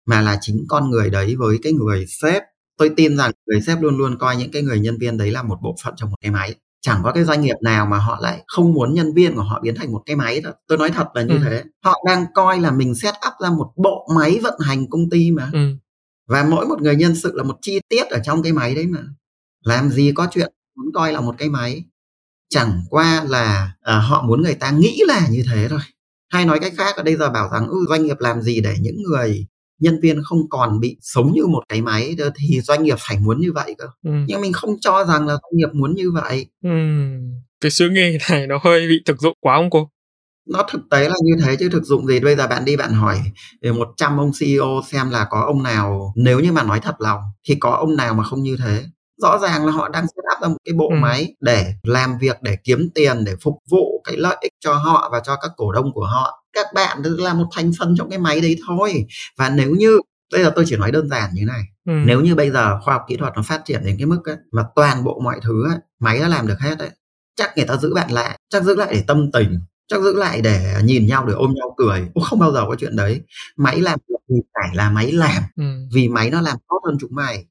[0.06, 2.44] mà là chính con người đấy với cái người sếp.
[2.78, 5.44] Tôi tin rằng người sếp luôn luôn coi những cái người nhân viên đấy là
[5.44, 6.56] một bộ phận trong một cái máy.
[6.82, 9.60] Chẳng có cái doanh nghiệp nào mà họ lại không muốn nhân viên của họ
[9.62, 10.54] biến thành một cái máy đâu.
[10.68, 11.40] Tôi nói thật là như ừ.
[11.44, 11.64] thế.
[11.84, 15.32] Họ đang coi là mình set up ra một bộ máy vận hành công ty
[15.32, 15.50] mà.
[15.54, 15.60] Ừ.
[16.28, 18.88] và mỗi một người nhân sự là một chi tiết ở trong cái máy đấy
[18.88, 19.00] mà.
[19.64, 21.84] Làm gì có chuyện muốn coi là một cái máy
[22.56, 25.80] chẳng qua là à, họ muốn người ta nghĩ là như thế thôi.
[26.30, 28.76] Hay nói cách khác ở đây giờ bảo rằng ừ, doanh nghiệp làm gì để
[28.82, 29.46] những người
[29.80, 33.42] nhân viên không còn bị sống như một cái máy thì doanh nghiệp phải muốn
[33.42, 33.86] như vậy cơ?
[34.04, 34.12] Ừ.
[34.28, 36.46] nhưng mình không cho rằng là doanh nghiệp muốn như vậy.
[36.64, 36.70] Ừ.
[37.62, 39.90] cái suy nghĩ này nó hơi bị thực dụng quá không cô?
[40.50, 42.20] Nó thực tế là như thế chứ thực dụng gì?
[42.20, 43.22] Bây giờ bạn đi bạn hỏi
[43.76, 47.56] 100 ông CEO xem là có ông nào nếu như mà nói thật lòng thì
[47.60, 48.84] có ông nào mà không như thế
[49.18, 50.96] rõ ràng là họ đang set up ra một cái bộ ừ.
[50.96, 55.10] máy để làm việc để kiếm tiền để phục vụ cái lợi ích cho họ
[55.12, 56.44] và cho các cổ đông của họ.
[56.54, 59.06] Các bạn là một thành phần trong cái máy đấy thôi.
[59.38, 60.00] Và nếu như
[60.32, 61.62] bây giờ tôi chỉ nói đơn giản như này.
[61.86, 61.94] Ừ.
[62.06, 64.36] nếu như bây giờ khoa học kỹ thuật nó phát triển đến cái mức ấy,
[64.52, 66.90] mà toàn bộ mọi thứ ấy, máy đã làm được hết đấy
[67.36, 70.42] chắc người ta giữ bạn lại chắc giữ lại để tâm tình chắc giữ lại
[70.42, 72.08] để nhìn nhau để ôm nhau cười.
[72.24, 73.22] Không bao giờ có chuyện đấy.
[73.58, 74.00] Máy làm
[74.30, 75.44] thì phải là máy làm.
[75.56, 75.64] Ừ.
[75.94, 77.46] vì máy nó làm tốt hơn chúng mày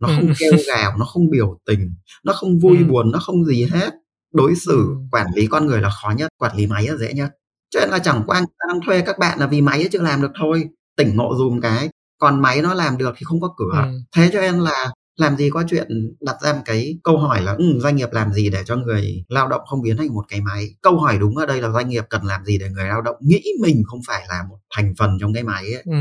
[0.00, 1.94] nó không kêu gào nó không biểu tình
[2.24, 2.84] nó không vui ừ.
[2.84, 3.90] buồn nó không gì hết
[4.34, 4.96] đối xử ừ.
[5.12, 7.30] quản lý con người là khó nhất quản lý máy là dễ nhất
[7.70, 10.30] cho nên là chẳng qua đang thuê các bạn là vì máy chưa làm được
[10.40, 10.64] thôi
[10.96, 11.88] tỉnh ngộ dùm cái
[12.18, 14.00] còn máy nó làm được thì không có cửa ừ.
[14.16, 17.52] thế cho nên là làm gì có chuyện đặt ra một cái câu hỏi là
[17.52, 20.40] ừ, doanh nghiệp làm gì để cho người lao động không biến thành một cái
[20.40, 23.02] máy câu hỏi đúng ở đây là doanh nghiệp cần làm gì để người lao
[23.02, 25.82] động nghĩ mình không phải là một thành phần trong cái máy ấy.
[25.84, 25.92] Ừ.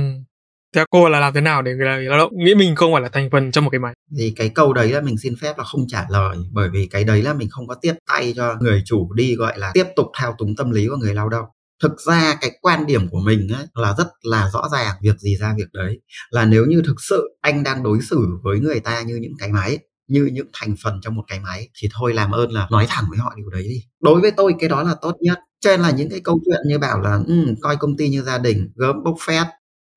[0.78, 3.10] Theo cô là làm thế nào để người lao động nghĩ mình không phải là
[3.10, 3.94] thành phần trong một cái máy?
[4.18, 7.04] Thì cái câu đấy là mình xin phép là không trả lời bởi vì cái
[7.04, 10.08] đấy là mình không có tiếp tay cho người chủ đi gọi là tiếp tục
[10.14, 11.46] thao túng tâm lý của người lao động.
[11.84, 15.36] Thực ra cái quan điểm của mình ấy, là rất là rõ ràng việc gì
[15.36, 16.00] ra việc đấy.
[16.30, 19.50] Là nếu như thực sự anh đang đối xử với người ta như những cái
[19.50, 22.86] máy như những thành phần trong một cái máy thì thôi làm ơn là nói
[22.90, 23.84] thẳng với họ điều đấy đi.
[24.02, 25.40] Đối với tôi cái đó là tốt nhất.
[25.60, 28.22] Cho nên là những cái câu chuyện như bảo là um, coi công ty như
[28.22, 29.48] gia đình gớm bốc phét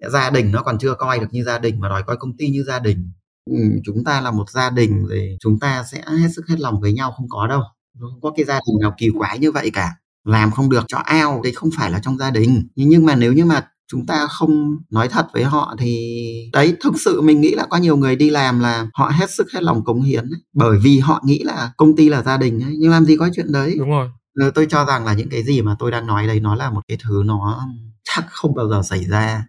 [0.09, 2.49] gia đình nó còn chưa coi được như gia đình mà đòi coi công ty
[2.49, 3.13] như gia đình.
[3.51, 6.81] Ừ, chúng ta là một gia đình thì chúng ta sẽ hết sức hết lòng
[6.81, 7.63] với nhau không có đâu.
[8.01, 9.95] Không có cái gia đình nào kỳ quái như vậy cả.
[10.25, 12.69] Làm không được cho ao đấy không phải là trong gia đình.
[12.77, 15.99] Nhưng mà nếu như mà chúng ta không nói thật với họ thì
[16.53, 19.53] đấy thực sự mình nghĩ là có nhiều người đi làm là họ hết sức
[19.53, 22.63] hết lòng cống hiến ấy, bởi vì họ nghĩ là công ty là gia đình
[22.63, 23.75] ấy, nhưng làm gì có chuyện đấy.
[23.79, 24.09] Đúng rồi.
[24.35, 26.71] Ừ, tôi cho rằng là những cái gì mà tôi đang nói đây nó là
[26.71, 27.69] một cái thứ nó
[28.05, 29.47] chắc không bao giờ xảy ra.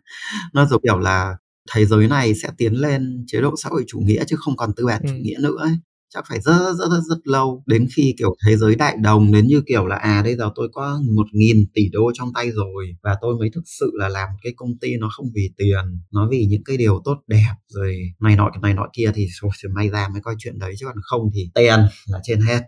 [0.54, 1.36] Nó giống kiểu là
[1.74, 4.70] thế giới này sẽ tiến lên chế độ xã hội chủ nghĩa chứ không còn
[4.76, 5.08] tư bản ừ.
[5.10, 5.72] chủ nghĩa nữa ấy.
[6.14, 9.48] Chắc phải rất rất rất rất lâu đến khi kiểu thế giới đại đồng đến
[9.48, 12.96] như kiểu là à bây giờ tôi có một nghìn tỷ đô trong tay rồi
[13.04, 16.28] và tôi mới thực sự là làm cái công ty nó không vì tiền nó
[16.32, 19.90] vì những cái điều tốt đẹp rồi này nọ này nọ kia thì rồi may
[19.90, 22.62] ra mới coi chuyện đấy chứ còn không thì tiền là trên hết.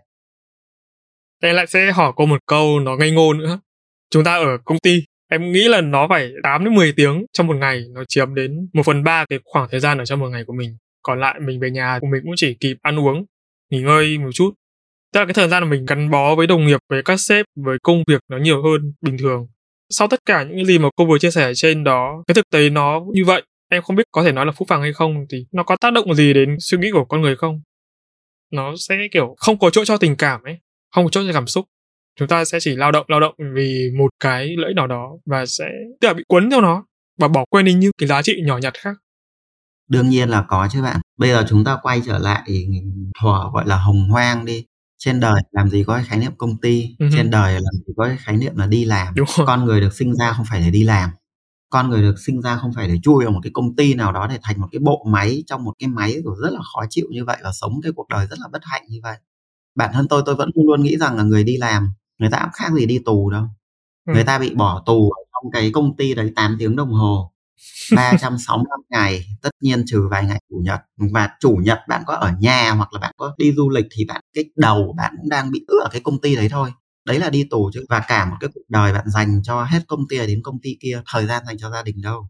[1.42, 3.60] Em lại sẽ hỏi cô một câu nó ngây ngô nữa.
[4.10, 5.00] Chúng ta ở công ty
[5.34, 8.68] em nghĩ là nó phải 8 đến 10 tiếng trong một ngày, nó chiếm đến
[8.72, 10.76] 1 phần 3 cái khoảng thời gian ở trong một ngày của mình.
[11.02, 13.24] Còn lại mình về nhà của mình cũng chỉ kịp ăn uống,
[13.70, 14.50] nghỉ ngơi một chút.
[15.12, 17.46] Tức là cái thời gian mà mình gắn bó với đồng nghiệp, với các sếp,
[17.56, 19.46] với công việc nó nhiều hơn bình thường.
[19.90, 22.50] Sau tất cả những cái gì mà cô vừa chia sẻ trên đó, cái thực
[22.50, 23.42] tế nó như vậy.
[23.70, 25.92] Em không biết có thể nói là phúc phàng hay không thì nó có tác
[25.92, 27.60] động gì đến suy nghĩ của con người không?
[28.52, 30.58] Nó sẽ kiểu không có chỗ cho tình cảm ấy,
[30.94, 31.64] không có chỗ cho cảm xúc
[32.16, 35.46] chúng ta sẽ chỉ lao động lao động vì một cái lợi nào đó và
[35.46, 35.64] sẽ
[36.00, 36.84] tức là bị cuốn theo nó
[37.18, 38.96] và bỏ quên đi những cái giá trị nhỏ nhặt khác.
[39.88, 41.00] Đương nhiên là có chứ bạn.
[41.16, 42.68] Bây giờ chúng ta quay trở lại
[43.20, 44.66] thuở gọi là hồng hoang đi.
[44.98, 47.10] Trên đời làm gì có cái khái niệm công ty uh-huh.
[47.16, 49.14] trên đời làm gì có cái khái niệm là đi làm.
[49.46, 51.10] Con người được sinh ra không phải để đi làm.
[51.70, 54.12] Con người được sinh ra không phải để chui vào một cái công ty nào
[54.12, 56.84] đó để thành một cái bộ máy trong một cái máy của rất là khó
[56.90, 59.16] chịu như vậy và sống cái cuộc đời rất là bất hạnh như vậy.
[59.74, 61.88] Bản thân tôi tôi vẫn luôn nghĩ rằng là người đi làm
[62.18, 63.44] người ta cũng khác gì đi tù đâu.
[64.06, 64.12] Ừ.
[64.14, 67.32] người ta bị bỏ tù trong cái công ty đấy 8 tiếng đồng hồ
[67.96, 70.80] 365 ngày tất nhiên trừ vài ngày chủ nhật.
[71.12, 74.04] Và chủ nhật bạn có ở nhà hoặc là bạn có đi du lịch thì
[74.08, 76.72] bạn cái đầu bạn cũng đang bị ứ ở cái công ty đấy thôi.
[77.06, 77.84] Đấy là đi tù chứ.
[77.88, 80.70] Và cả một cái cuộc đời bạn dành cho hết công ty đến công ty
[80.82, 82.28] kia thời gian dành cho gia đình đâu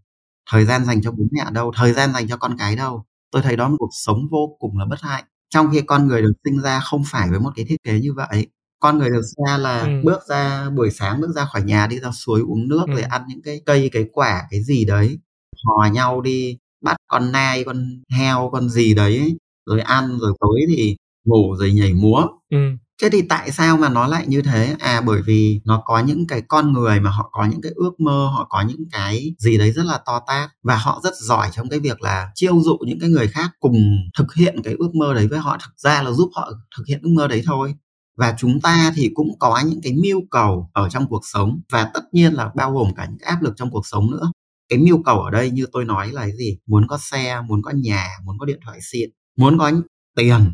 [0.51, 3.05] thời gian dành cho bố mẹ đâu thời gian dành cho con cái đâu.
[3.31, 5.25] Tôi thấy đó một cuộc sống vô cùng là bất hạnh.
[5.51, 8.13] Trong khi con người được sinh ra không phải với một cái thiết kế như
[8.17, 8.47] vậy
[8.85, 9.91] con người được ra là ừ.
[10.05, 12.93] bước ra buổi sáng bước ra khỏi nhà đi ra suối uống nước ừ.
[12.93, 15.19] rồi ăn những cái cây cái quả cái gì đấy
[15.65, 20.61] hò nhau đi bắt con nai con heo con gì đấy rồi ăn rồi tối
[20.77, 22.59] thì ngủ rồi nhảy múa ừ.
[23.03, 26.27] thế thì tại sao mà nó lại như thế à bởi vì nó có những
[26.27, 29.59] cái con người mà họ có những cái ước mơ họ có những cái gì
[29.59, 32.79] đấy rất là to tát và họ rất giỏi trong cái việc là chiêu dụ
[32.87, 36.03] những cái người khác cùng thực hiện cái ước mơ đấy với họ thực ra
[36.03, 37.75] là giúp họ thực hiện ước mơ đấy thôi
[38.17, 41.91] và chúng ta thì cũng có những cái mưu cầu ở trong cuộc sống và
[41.95, 44.33] tất nhiên là bao gồm cả những áp lực trong cuộc sống nữa.
[44.69, 46.59] Cái mưu cầu ở đây như tôi nói là cái gì?
[46.67, 49.73] Muốn có xe, muốn có nhà, muốn có điện thoại xịn, muốn có
[50.17, 50.53] tiền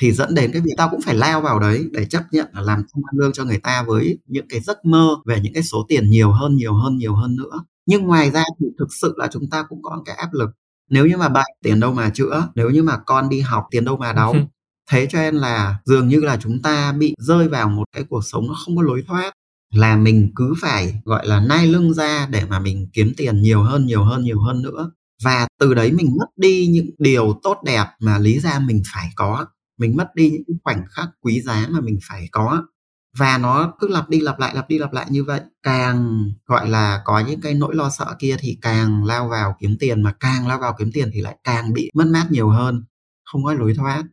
[0.00, 2.60] thì dẫn đến cái việc tao cũng phải lao vào đấy để chấp nhận là
[2.60, 5.62] làm công ăn lương cho người ta với những cái giấc mơ về những cái
[5.62, 7.64] số tiền nhiều hơn nhiều hơn nhiều hơn nữa.
[7.86, 10.50] Nhưng ngoài ra thì thực sự là chúng ta cũng có cái áp lực.
[10.90, 13.84] Nếu như mà bệnh tiền đâu mà chữa, nếu như mà con đi học tiền
[13.84, 14.46] đâu mà đóng
[14.90, 18.24] thế cho nên là dường như là chúng ta bị rơi vào một cái cuộc
[18.24, 19.32] sống nó không có lối thoát,
[19.74, 23.62] là mình cứ phải, gọi là, nai lưng ra để mà mình kiếm tiền nhiều
[23.62, 24.90] hơn nhiều hơn nhiều hơn nữa.
[25.22, 29.10] Và từ đấy mình mất đi những điều tốt đẹp mà lý ra mình phải
[29.16, 29.46] có.
[29.78, 32.64] Mình mất đi những khoảnh khắc quý giá mà mình phải có.
[33.18, 35.40] Và nó cứ lặp đi lặp lại, lặp đi lặp lại như vậy.
[35.62, 39.76] Càng, gọi là, có những cái nỗi lo sợ kia thì càng lao vào kiếm
[39.80, 42.84] tiền, mà càng lao vào kiếm tiền thì lại càng bị mất mát nhiều hơn.
[43.24, 44.04] Không có lối thoát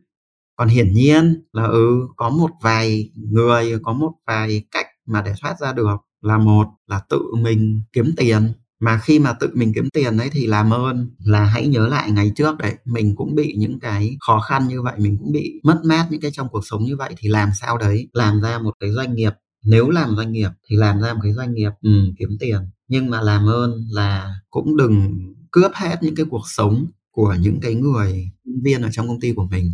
[0.58, 5.32] còn hiển nhiên là ừ có một vài người có một vài cách mà để
[5.40, 8.52] thoát ra được là một là tự mình kiếm tiền.
[8.80, 12.10] Mà khi mà tự mình kiếm tiền đấy thì làm ơn là hãy nhớ lại
[12.10, 15.60] ngày trước đấy mình cũng bị những cái khó khăn như vậy mình cũng bị
[15.64, 18.08] mất mát những cái trong cuộc sống như vậy thì làm sao đấy?
[18.12, 19.32] Làm ra một cái doanh nghiệp.
[19.64, 22.60] Nếu làm doanh nghiệp thì làm ra một cái doanh nghiệp ừ, kiếm tiền.
[22.88, 25.18] Nhưng mà làm ơn là cũng đừng
[25.50, 28.30] cướp hết những cái cuộc sống của những cái người
[28.62, 29.72] viên ở trong công ty của mình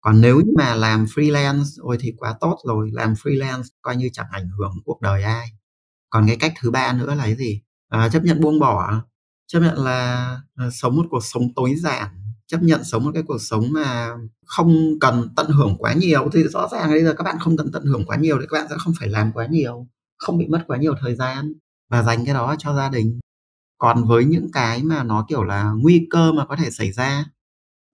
[0.00, 2.90] còn nếu mà làm freelance ôi thì quá tốt rồi.
[2.92, 5.46] Làm freelance coi như chẳng ảnh hưởng cuộc đời ai.
[6.10, 7.62] Còn cái cách thứ ba nữa là cái gì?
[7.88, 9.02] À, chấp nhận buông bỏ.
[9.46, 12.08] Chấp nhận là à, sống một cuộc sống tối giản.
[12.46, 16.30] Chấp nhận sống một cái cuộc sống mà không cần tận hưởng quá nhiều.
[16.32, 18.58] Thì rõ ràng bây giờ các bạn không cần tận hưởng quá nhiều thì các
[18.58, 19.86] bạn sẽ không phải làm quá nhiều
[20.18, 21.52] không bị mất quá nhiều thời gian.
[21.90, 23.20] Và dành cái đó cho gia đình.
[23.78, 27.24] Còn với những cái mà nó kiểu là nguy cơ mà có thể xảy ra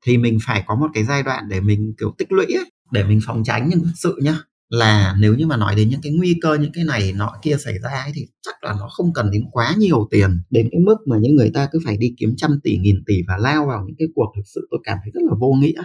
[0.05, 3.05] thì mình phải có một cái giai đoạn để mình kiểu tích lũy ấy, để
[3.05, 3.69] mình phòng tránh.
[3.71, 4.39] Nhưng thực sự nhá
[4.69, 7.57] là nếu như mà nói đến những cái nguy cơ những cái này nọ kia
[7.65, 10.43] xảy ra ấy, thì chắc là nó không cần đến quá nhiều tiền.
[10.51, 13.23] Đến cái mức mà những người ta cứ phải đi kiếm trăm tỷ nghìn tỷ
[13.29, 15.83] và lao vào những cái cuộc thực sự tôi cảm thấy rất là vô nghĩa.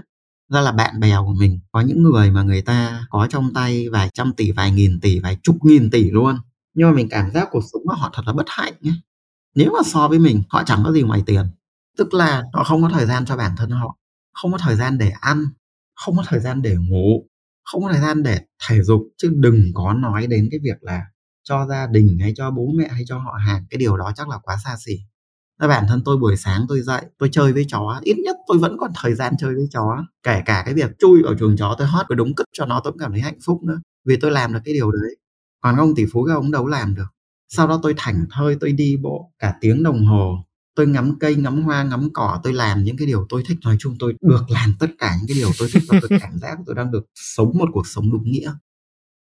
[0.53, 3.89] Ra là bạn bè của mình có những người mà người ta có trong tay
[3.91, 6.35] vài trăm tỷ vài nghìn tỷ vài chục nghìn tỷ luôn.
[6.73, 8.93] Nhưng mà mình cảm giác cuộc sống của họ thật là bất hạnh ấy.
[9.55, 11.45] nếu mà so với mình họ chẳng có gì ngoài tiền.
[11.97, 13.98] Tức là họ không có thời gian cho bản thân họ
[14.33, 15.45] không có thời gian để ăn,
[15.95, 17.27] không có thời gian để ngủ,
[17.63, 21.01] không có thời gian để thể dục, chứ đừng có nói đến cái việc là
[21.43, 24.29] cho gia đình hay cho bố mẹ hay cho họ hàng, cái điều đó chắc
[24.29, 24.93] là quá xa xỉ.
[25.61, 28.57] Thế bản thân tôi, buổi sáng tôi dậy, tôi chơi với chó, ít nhất tôi
[28.57, 30.05] vẫn còn thời gian chơi với chó.
[30.23, 32.81] Kể cả cái việc chui vào chuồng chó, tôi hót với đúng cất cho nó,
[32.83, 35.15] tôi cũng cảm thấy hạnh phúc nữa, vì tôi làm được cái điều đấy.
[35.61, 37.07] Còn ông tỷ phú các ông đâu làm được.
[37.49, 41.35] Sau đó tôi thảnh thơi, tôi đi bộ cả tiếng đồng hồ tôi ngắm cây
[41.35, 43.57] ngắm hoa ngắm cỏ tôi làm những cái điều tôi thích.
[43.65, 46.37] Nói chung tôi được làm tất cả những cái điều tôi thích và tôi cảm
[46.37, 48.51] giác tôi đang được sống một cuộc sống đúng nghĩa.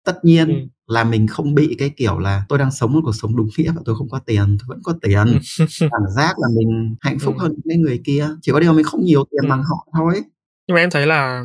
[0.04, 0.54] Tất nhiên ừ.
[0.86, 3.72] là mình không bị cái kiểu là tôi đang sống một cuộc sống đúng nghĩa
[3.72, 5.38] và tôi không có tiền tôi vẫn có tiền.
[5.80, 7.42] Cảm giác là mình hạnh phúc ừ.
[7.42, 8.28] hơn những người kia.
[8.42, 9.50] Chỉ có điều mình không nhiều tiền ừ.
[9.50, 10.22] bằng họ thôi.
[10.68, 11.42] Nhưng mà em thấy là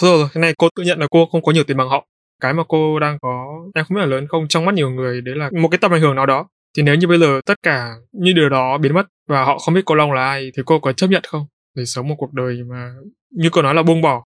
[0.00, 2.06] rồi cái này cô tự nhận là cô không có nhiều tiền bằng họ.
[2.40, 5.20] Cái mà cô đang có em không biết là lớn không trong mắt nhiều người
[5.20, 7.54] đấy là một cái tầm ảnh hưởng nào đó thì nếu như bây giờ tất
[7.62, 10.62] cả những điều đó biến mất và họ không biết cô Long là ai thì
[10.66, 12.94] cô có chấp nhận không để sống một cuộc đời mà
[13.30, 14.24] như cô nói là buông bỏ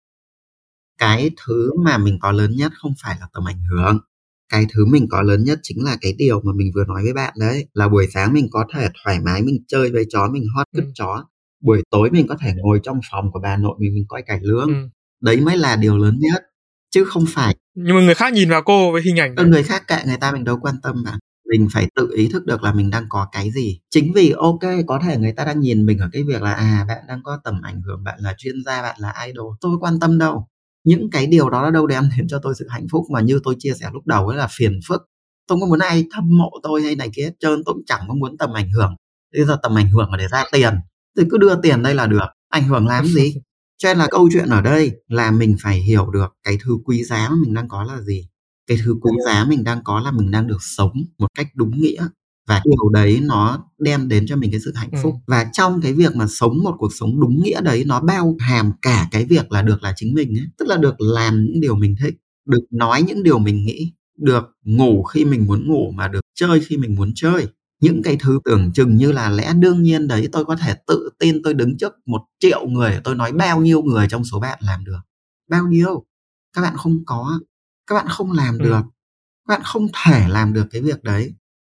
[0.97, 3.99] cái thứ mà mình có lớn nhất không phải là tầm ảnh hưởng
[4.49, 7.13] cái thứ mình có lớn nhất chính là cái điều mà mình vừa nói với
[7.13, 10.43] bạn đấy là buổi sáng mình có thể thoải mái mình chơi với chó mình
[10.55, 10.91] hót cứt ừ.
[10.95, 11.25] chó
[11.61, 14.39] buổi tối mình có thể ngồi trong phòng của bà nội mình mình coi cải
[14.41, 14.89] lương ừ.
[15.21, 16.43] đấy mới là điều lớn nhất
[16.89, 19.45] chứ không phải nhưng mà người khác nhìn vào cô với hình ảnh đấy.
[19.45, 21.19] người khác kệ người ta mình đâu quan tâm bạn
[21.49, 23.79] mình phải tự ý thức được là mình đang có cái gì.
[23.89, 26.85] Chính vì ok có thể người ta đang nhìn mình ở cái việc là à
[26.87, 29.99] bạn đang có tầm ảnh hưởng bạn là chuyên gia bạn là idol tôi quan
[29.99, 30.47] tâm đâu.
[30.83, 33.55] Những cái điều đó đâu đem đến cho tôi sự hạnh phúc mà như tôi
[33.59, 35.01] chia sẻ lúc đầu ấy là phiền phức.
[35.47, 38.05] Tôi không muốn ai thâm mộ tôi hay này kia hết trơn tôi cũng chẳng
[38.07, 38.95] có muốn tầm ảnh hưởng.
[39.33, 40.73] Bây giờ tầm ảnh hưởng là để ra tiền
[41.17, 42.27] thì cứ đưa tiền đây là được.
[42.49, 43.35] Ảnh hưởng làm gì?
[43.77, 47.03] Cho nên là câu chuyện ở đây là mình phải hiểu được cái thứ quý
[47.03, 48.28] giá mà mình đang có là gì
[48.69, 51.81] cái thứ quý giá mình đang có là mình đang được sống một cách đúng
[51.81, 52.07] nghĩa
[52.47, 55.13] và điều đấy nó đem đến cho mình cái sự hạnh phúc.
[55.13, 55.19] Ừ.
[55.27, 58.71] và trong cái việc mà sống một cuộc sống đúng nghĩa đấy nó bao hàm
[58.81, 61.75] cả cái việc là được là chính mình ấy tức là được làm những điều
[61.75, 62.15] mình thích
[62.49, 66.59] được nói những điều mình nghĩ được ngủ khi mình muốn ngủ mà được chơi
[66.59, 67.47] khi mình muốn chơi.
[67.81, 71.09] Những cái thứ tưởng chừng như là lẽ đương nhiên đấy tôi có thể tự
[71.19, 74.59] tin tôi đứng trước một triệu người tôi nói bao nhiêu người trong số bạn
[74.61, 74.99] làm được.
[75.49, 76.05] Bao nhiêu?
[76.53, 77.39] Các bạn không có
[77.89, 78.63] các bạn không làm ừ.
[78.63, 78.81] được.
[79.47, 81.33] Các bạn không thể làm được cái việc đấy.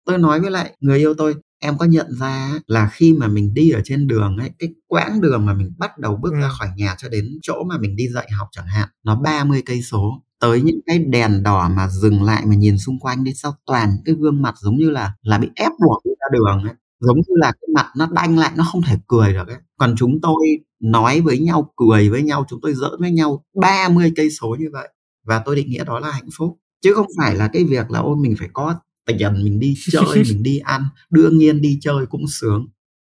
[0.06, 3.54] Tôi nói với lại người yêu tôi em có nhận ra là khi mà mình
[3.54, 6.40] đi ở trên đường ấy cái quãng đường mà mình bắt đầu bước ừ.
[6.40, 9.62] ra khỏi nhà cho đến chỗ mà mình đi dạy học chẳng hạn nó 30
[9.66, 10.22] cây số.
[10.40, 13.96] Tới những cái đèn đỏ mà dừng lại mà nhìn xung quanh đi sau toàn
[14.04, 16.74] cái gương mặt giống như là là bị ép buộc đi ra đường ấy.
[17.00, 19.56] Giống như là cái mặt nó đanh lại nó không thể cười được ấy.
[19.76, 20.46] Còn chúng tôi
[20.80, 24.66] nói với nhau cười với nhau chúng tôi giỡn với nhau 30 cây số như
[24.72, 24.88] vậy
[25.24, 26.58] và tôi định nghĩa đó là hạnh phúc.
[26.82, 28.74] Chứ không phải là cái việc là ôi mình phải có
[29.06, 30.84] tiền mình đi chơi mình đi ăn.
[31.10, 32.66] Đương nhiên đi chơi cũng sướng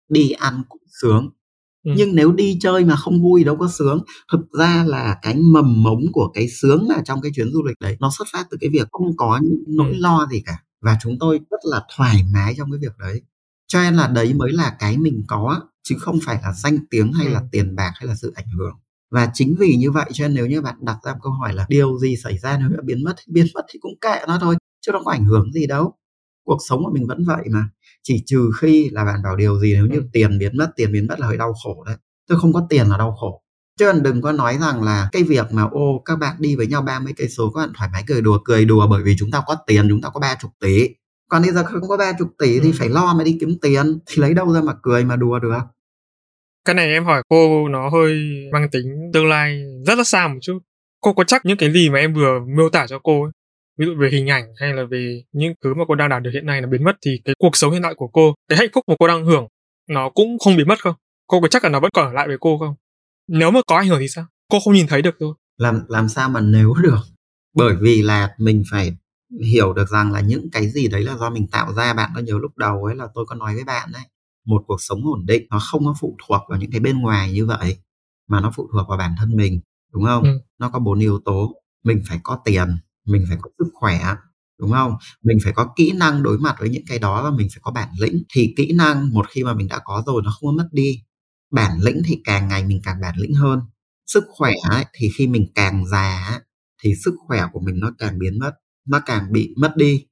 [0.09, 1.29] đi ăn cũng sướng.
[1.83, 1.93] Ừ.
[1.97, 4.03] nhưng nếu đi chơi mà không vui đâu có sướng.
[4.31, 7.79] Thực ra là cái mầm mống của cái sướng mà trong cái chuyến du lịch
[7.79, 9.97] đấy nó xuất phát từ cái việc không có những nỗi ừ.
[9.99, 10.63] lo gì cả.
[10.81, 13.21] Và chúng tôi rất là thoải mái trong cái việc đấy.
[13.67, 17.13] Cho nên là đấy mới là cái mình có chứ không phải là danh tiếng
[17.13, 18.75] hay là tiền bạc hay là sự ảnh hưởng
[19.11, 21.53] và chính vì như vậy cho nên nếu như bạn đặt ra một câu hỏi
[21.53, 24.55] là điều gì xảy ra nếu biến mất biến mất thì cũng kệ nó thôi
[24.87, 25.93] chứ nó có ảnh hưởng gì đâu.
[26.45, 27.69] Cuộc sống của mình vẫn vậy mà.
[28.03, 30.07] Chỉ trừ khi là bạn bảo điều gì nếu như ừ.
[30.13, 31.95] tiền biến mất tiền biến mất là hơi đau khổ đấy.
[32.27, 33.41] Tôi không có tiền là đau khổ.
[33.79, 36.67] Chứ còn đừng có nói rằng là cái việc mà ô các bạn đi với
[36.67, 39.31] nhau 30 cây số các bạn thoải mái cười đùa cười đùa bởi vì chúng
[39.31, 40.89] ta có tiền chúng ta có ba chục tỷ.
[41.29, 42.59] Còn bây giờ không có ba chục tỷ ừ.
[42.63, 45.39] thì phải lo mà đi kiếm tiền thì lấy đâu ra mà cười mà đùa
[45.39, 45.53] được
[46.67, 50.39] cái này em hỏi cô nó hơi mang tính tương lai rất là xa một
[50.41, 50.59] chút.
[51.01, 53.31] Cô có chắc những cái gì mà em vừa miêu tả cho cô ấy,
[53.79, 56.29] ví dụ về hình ảnh hay là về những thứ mà cô đang đạt được
[56.33, 58.69] hiện nay là biến mất thì cái cuộc sống hiện tại của cô cái hạnh
[58.73, 59.47] phúc mà cô đang hưởng
[59.89, 60.95] nó cũng không biến mất không?
[61.27, 62.75] Cô có chắc là nó vẫn còn ở lại với cô không?
[63.27, 64.25] Nếu mà có ảnh hưởng thì sao?
[64.51, 65.33] Cô không nhìn thấy được thôi.
[65.57, 67.01] Làm làm sao mà nếu được?
[67.55, 68.91] Bởi vì là mình phải
[69.45, 71.93] hiểu được rằng là những cái gì đấy là do mình tạo ra.
[71.93, 74.03] Bạn có nhớ lúc đầu ấy là tôi có nói với bạn đấy
[74.47, 77.33] một cuộc sống ổn định nó không có phụ thuộc vào những cái bên ngoài
[77.33, 77.77] như vậy
[78.27, 79.61] mà nó phụ thuộc vào bản thân mình
[79.93, 80.23] đúng không?
[80.23, 80.29] Ừ.
[80.59, 82.67] nó có bốn yếu tố mình phải có tiền
[83.07, 83.99] mình phải có sức khỏe
[84.59, 84.93] đúng không?
[85.23, 87.71] Mình phải có kỹ năng đối mặt với những cái đó và mình phải có
[87.71, 90.63] bản lĩnh thì kỹ năng một khi mà mình đã có rồi nó không có
[90.63, 91.03] mất đi.
[91.51, 93.61] Bản lĩnh thì càng ngày mình càng bản lĩnh hơn.
[94.07, 96.39] Sức khỏe ấy, thì khi mình càng già
[96.83, 98.51] thì sức khỏe của mình nó càng biến mất
[98.87, 100.05] nó càng bị mất đi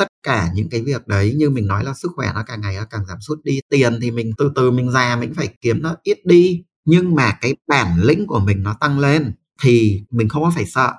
[0.00, 2.76] tất cả những cái việc đấy như mình nói là sức khỏe nó càng ngày
[2.76, 5.82] nó càng giảm sút đi tiền thì mình từ từ mình già mình phải kiếm
[5.82, 9.32] nó ít đi nhưng mà cái bản lĩnh của mình nó tăng lên
[9.62, 10.92] thì mình không có phải sợ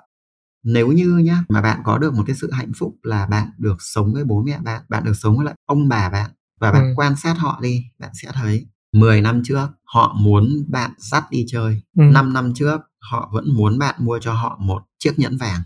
[0.64, 3.76] nếu như nhá mà bạn có được một cái sự hạnh phúc là bạn được
[3.80, 6.84] sống với bố mẹ bạn bạn được sống với lại ông bà bạn và bạn
[6.84, 6.94] ừ.
[6.96, 11.46] quan sát họ đi bạn sẽ thấy 10 năm trước họ muốn bạn dắt đi
[11.48, 12.04] chơi ừ.
[12.04, 15.62] 5 năm trước họ vẫn muốn bạn mua cho họ một chiếc nhẫn vàng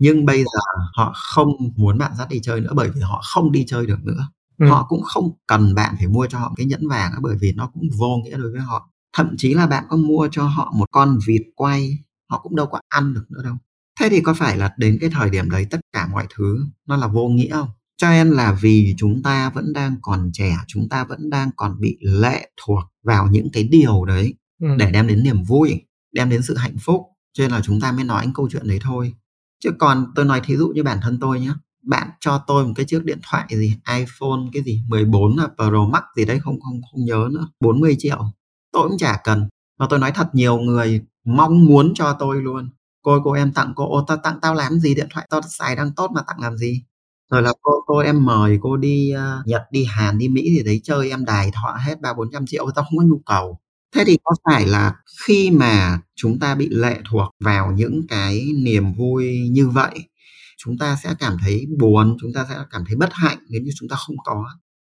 [0.00, 3.52] nhưng bây giờ họ không muốn bạn dắt đi chơi nữa bởi vì họ không
[3.52, 4.28] đi chơi được nữa.
[4.58, 4.66] Ừ.
[4.68, 7.52] họ cũng không cần bạn phải mua cho họ cái nhẫn vàng nữa bởi vì
[7.52, 8.90] nó cũng vô nghĩa đối với họ.
[9.16, 11.98] Thậm chí là bạn có mua cho họ một con vịt quay
[12.30, 13.54] họ cũng đâu có ăn được nữa đâu.
[14.00, 16.96] Thế thì có phải là đến cái thời điểm đấy tất cả mọi thứ nó
[16.96, 17.68] là vô nghĩa không?
[17.96, 21.80] Cho nên là vì chúng ta vẫn đang còn trẻ chúng ta vẫn đang còn
[21.80, 24.68] bị lệ thuộc vào những cái điều đấy ừ.
[24.78, 25.82] để đem đến niềm vui
[26.12, 27.02] đem đến sự hạnh phúc.
[27.32, 29.14] Cho nên là chúng ta mới nói anh câu chuyện đấy thôi
[29.60, 31.52] chứ còn tôi nói thí dụ như bản thân tôi nhé
[31.82, 35.84] bạn cho tôi một cái chiếc điện thoại gì iPhone cái gì 14 là Pro
[35.92, 38.32] Max gì đấy không không không nhớ nữa 40 triệu
[38.72, 39.48] tôi cũng chả cần.
[39.78, 42.70] Và tôi nói thật nhiều người mong muốn cho tôi luôn.
[43.02, 45.76] Cô cô em tặng cô ô ta tặng tao làm gì điện thoại tao xài
[45.76, 46.82] đang tốt mà tặng làm gì?
[47.30, 50.62] Rồi là cô cô em mời cô đi uh, Nhật đi Hàn đi Mỹ gì
[50.62, 53.58] đấy chơi em đài thọ hết ba bốn trăm triệu tao không có nhu cầu
[53.94, 54.94] thế thì có phải là
[55.26, 60.10] khi mà chúng ta bị lệ thuộc vào những cái niềm vui như vậy
[60.64, 63.70] chúng ta sẽ cảm thấy buồn chúng ta sẽ cảm thấy bất hạnh nếu như
[63.78, 64.44] chúng ta không có?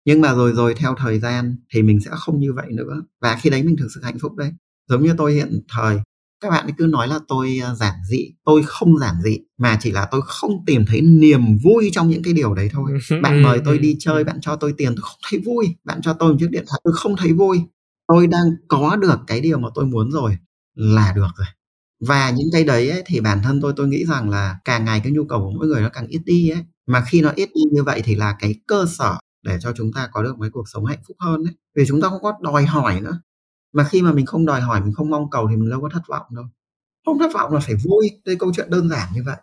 [0.05, 3.01] Nhưng mà rồi rồi theo thời gian thì mình sẽ không như vậy nữa.
[3.21, 4.51] Và khi đấy mình thực sự hạnh phúc đấy.
[4.89, 5.97] Giống như tôi hiện thời
[6.39, 8.31] các bạn cứ nói là tôi à, giản dị.
[8.45, 12.23] Tôi không giản dị mà chỉ là tôi không tìm thấy niềm vui trong những
[12.23, 12.91] cái điều đấy thôi.
[13.21, 15.75] Bạn mời tôi đi chơi bạn cho tôi tiền tôi không thấy vui.
[15.83, 17.61] Bạn cho tôi một chiếc điện thoại tôi không thấy vui
[18.07, 20.37] tôi đang có được cái điều mà tôi muốn rồi
[20.75, 21.47] là được rồi.
[22.07, 25.01] Và những cái đấy ấy, thì bản thân tôi tôi nghĩ rằng là càng ngày
[25.03, 26.63] cái nhu cầu của mỗi người nó càng ít đi ấy.
[26.87, 29.93] Mà khi nó ít đi như vậy thì là cái cơ sở để cho chúng
[29.93, 32.33] ta có được một cuộc sống hạnh phúc hơn đấy vì chúng ta không có
[32.41, 33.21] đòi hỏi nữa.
[33.73, 35.89] Mà khi mà mình không đòi hỏi mình không mong cầu thì mình đâu có
[35.93, 36.45] thất vọng đâu.
[37.05, 38.09] Không thất vọng là phải vui.
[38.25, 39.37] Đây câu chuyện đơn giản như vậy.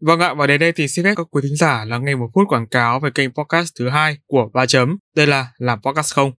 [0.00, 2.30] Vâng ạ, và đến đây thì xin phép các quý thính giả là nghe một
[2.34, 4.96] phút quảng cáo về kênh podcast thứ hai của Ba Chấm.
[5.16, 6.39] Đây là Làm Podcast Không.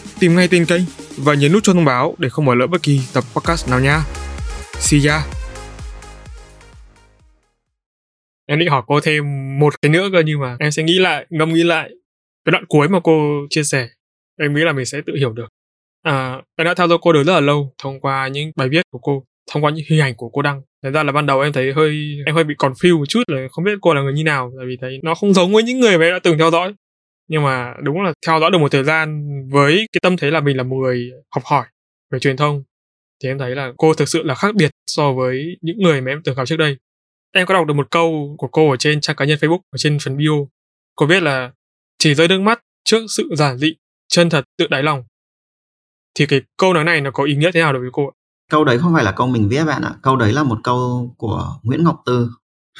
[0.21, 0.81] tìm ngay tên kênh
[1.17, 3.79] và nhấn nút cho thông báo để không bỏ lỡ bất kỳ tập podcast nào
[3.79, 3.99] nha.
[4.79, 5.21] See ya!
[8.45, 9.23] Em định hỏi cô thêm
[9.59, 11.89] một cái nữa cơ nhưng mà em sẽ nghĩ lại, ngâm nghĩ lại
[12.45, 13.87] cái đoạn cuối mà cô chia sẻ.
[14.39, 15.47] Em nghĩ là mình sẽ tự hiểu được.
[16.03, 18.81] À, em đã theo dõi cô được rất là lâu thông qua những bài viết
[18.91, 21.41] của cô thông qua những hình ảnh của cô đăng Thật ra là ban đầu
[21.41, 24.13] em thấy hơi em hơi bị confused một chút là không biết cô là người
[24.13, 26.37] như nào tại vì thấy nó không giống với những người mà em đã từng
[26.37, 26.73] theo dõi
[27.27, 30.39] nhưng mà đúng là theo dõi được một thời gian với cái tâm thế là
[30.39, 31.65] mình là một người học hỏi,
[32.11, 32.63] về truyền thông,
[33.23, 36.11] thì em thấy là cô thực sự là khác biệt so với những người mà
[36.11, 36.77] em từng gặp trước đây.
[37.33, 39.77] Em có đọc được một câu của cô ở trên trang cá nhân Facebook, ở
[39.77, 40.31] trên phần bio.
[40.95, 41.51] Cô viết là,
[41.97, 43.75] chỉ rơi nước mắt trước sự giản dị,
[44.07, 45.03] chân thật, tự đáy lòng.
[46.15, 48.13] Thì cái câu nói này nó có ý nghĩa thế nào đối với cô ạ?
[48.51, 49.95] Câu đấy không phải là câu mình viết bạn ạ.
[50.03, 52.29] Câu đấy là một câu của Nguyễn Ngọc Tư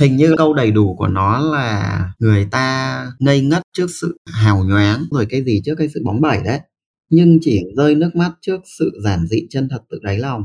[0.01, 4.63] hình như câu đầy đủ của nó là người ta ngây ngất trước sự hào
[4.63, 6.59] nhoáng, rồi cái gì trước cái sự bóng bẩy đấy,
[7.09, 10.43] nhưng chỉ rơi nước mắt trước sự giản dị chân thật tự đáy lòng.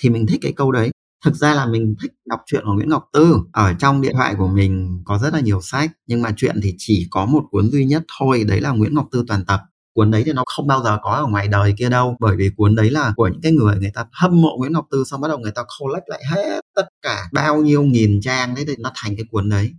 [0.00, 0.90] Thì mình thích cái câu đấy.
[1.24, 3.36] Thực ra là mình thích đọc truyện của Nguyễn Ngọc Tư.
[3.52, 6.74] Ở trong điện thoại của mình có rất là nhiều sách, nhưng mà truyện thì
[6.78, 9.60] chỉ có một cuốn duy nhất thôi, đấy là Nguyễn Ngọc Tư toàn tập.
[9.94, 12.50] Cuốn đấy thì nó không bao giờ có ở ngoài đời kia đâu, bởi vì
[12.56, 15.20] cuốn đấy là của những cái người người ta hâm mộ Nguyễn Ngọc Tư, xong
[15.20, 18.74] bắt đầu người ta collect lại hết tất cả bao nhiêu nghìn trang đấy thì
[18.78, 19.72] nó thành cái cuốn đấy.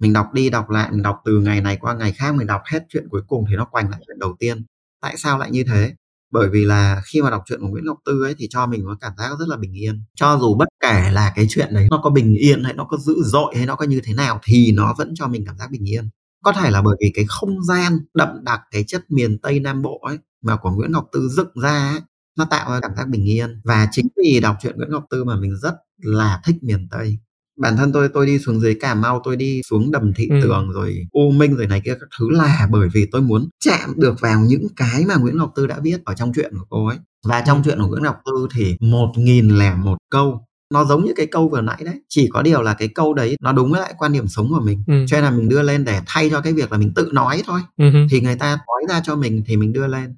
[0.00, 2.62] Mình đọc đi đọc lại mình đọc từ ngày này qua ngày khác mình đọc
[2.72, 4.64] hết chuyện cuối cùng thì nó quanh lại chuyện đầu tiên.
[5.02, 5.94] Tại sao lại như thế?
[6.32, 8.82] Bởi vì là khi mà đọc truyện của Nguyễn Ngọc Tư ấy thì cho mình
[8.86, 10.04] có cảm giác rất là bình yên.
[10.16, 12.96] Cho dù bất kể là cái chuyện đấy nó có bình yên hay nó có
[12.98, 15.70] dữ dội hay nó có như thế nào thì nó vẫn cho mình cảm giác
[15.70, 16.08] bình yên.
[16.44, 19.82] Có thể là bởi vì cái không gian đậm đặc cái chất miền Tây Nam
[19.82, 22.00] Bộ ấy mà của Nguyễn Ngọc Tư dựng ra ấy,
[22.38, 23.60] nó tạo ra cảm giác bình yên.
[23.64, 27.18] Và chính vì đọc truyện Nguyễn Ngọc Tư mà mình rất là thích miền Tây
[27.58, 30.36] bản thân tôi tôi đi xuống dưới Cà Mau tôi đi xuống đầm thị ừ.
[30.42, 33.94] tường rồi U Minh rồi này kia các thứ là bởi vì tôi muốn chạm
[33.96, 36.86] được vào những cái mà Nguyễn Ngọc Tư đã viết ở trong chuyện của cô
[36.86, 40.84] ấy và trong chuyện của Nguyễn Ngọc Tư thì một nghìn lẻ một câu nó
[40.84, 43.52] giống như cái câu vừa nãy đấy chỉ có điều là cái câu đấy nó
[43.52, 45.04] đúng với lại quan điểm sống của mình ừ.
[45.08, 47.42] cho nên là mình đưa lên để thay cho cái việc là mình tự nói
[47.46, 47.84] thôi ừ.
[48.10, 50.16] thì người ta nói ra cho mình thì mình đưa lên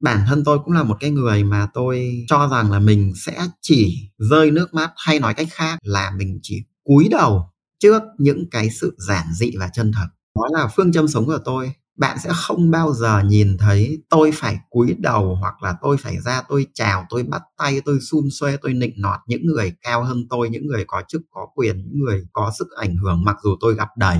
[0.00, 3.46] bản thân tôi cũng là một cái người mà tôi cho rằng là mình sẽ
[3.62, 8.50] chỉ rơi nước mắt hay nói cách khác là mình chỉ cúi đầu trước những
[8.50, 10.06] cái sự giản dị và chân thật.
[10.34, 11.72] Đó là phương châm sống của tôi.
[11.96, 16.20] Bạn sẽ không bao giờ nhìn thấy tôi phải cúi đầu hoặc là tôi phải
[16.20, 20.04] ra, tôi chào, tôi bắt tay, tôi xun xuê, tôi nịnh nọt những người cao
[20.04, 23.36] hơn tôi, những người có chức, có quyền, những người có sức ảnh hưởng mặc
[23.44, 24.18] dù tôi gặp đầy.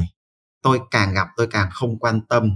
[0.62, 2.50] Tôi càng gặp tôi càng không quan tâm.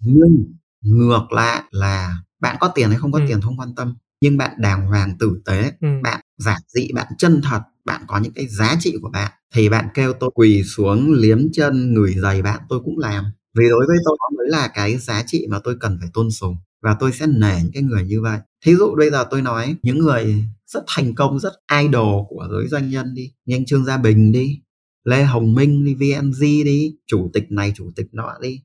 [0.00, 3.24] Nhưng ngược lại là bạn có tiền hay không có ừ.
[3.28, 5.88] tiền không quan tâm nhưng bạn đàng hoàng tử tế ừ.
[6.02, 9.68] bạn giản dị bạn chân thật bạn có những cái giá trị của bạn thì
[9.68, 13.24] bạn kêu tôi quỳ xuống liếm chân ngửi giày bạn tôi cũng làm
[13.58, 16.30] vì đối với tôi đó mới là cái giá trị mà tôi cần phải tôn
[16.30, 19.42] sùng và tôi sẽ nể những cái người như vậy thí dụ bây giờ tôi
[19.42, 23.66] nói những người rất thành công rất idol của giới doanh nhân đi như anh
[23.66, 24.60] trương gia bình đi
[25.04, 28.60] lê hồng minh đi vng đi chủ tịch này chủ tịch nọ đi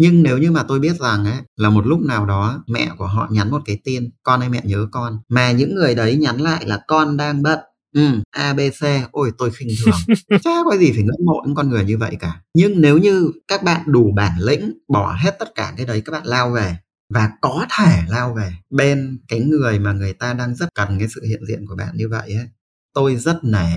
[0.00, 3.06] nhưng nếu như mà tôi biết rằng ấy là một lúc nào đó mẹ của
[3.06, 6.40] họ nhắn một cái tin con ơi mẹ nhớ con mà những người đấy nhắn
[6.40, 7.58] lại là con đang bận
[7.94, 10.16] Ừ, ABC, ôi tôi khinh thường.
[10.42, 12.40] Chả có gì phải ngưỡng mộ những con người như vậy cả.
[12.54, 16.12] Nhưng nếu như các bạn đủ bản lĩnh, bỏ hết tất cả cái đấy các
[16.12, 16.76] bạn lao về
[17.14, 21.08] và có thể lao về bên cái người mà người ta đang rất cần cái
[21.14, 22.46] sự hiện diện của bạn như vậy ấy.
[22.94, 23.76] Tôi rất nể.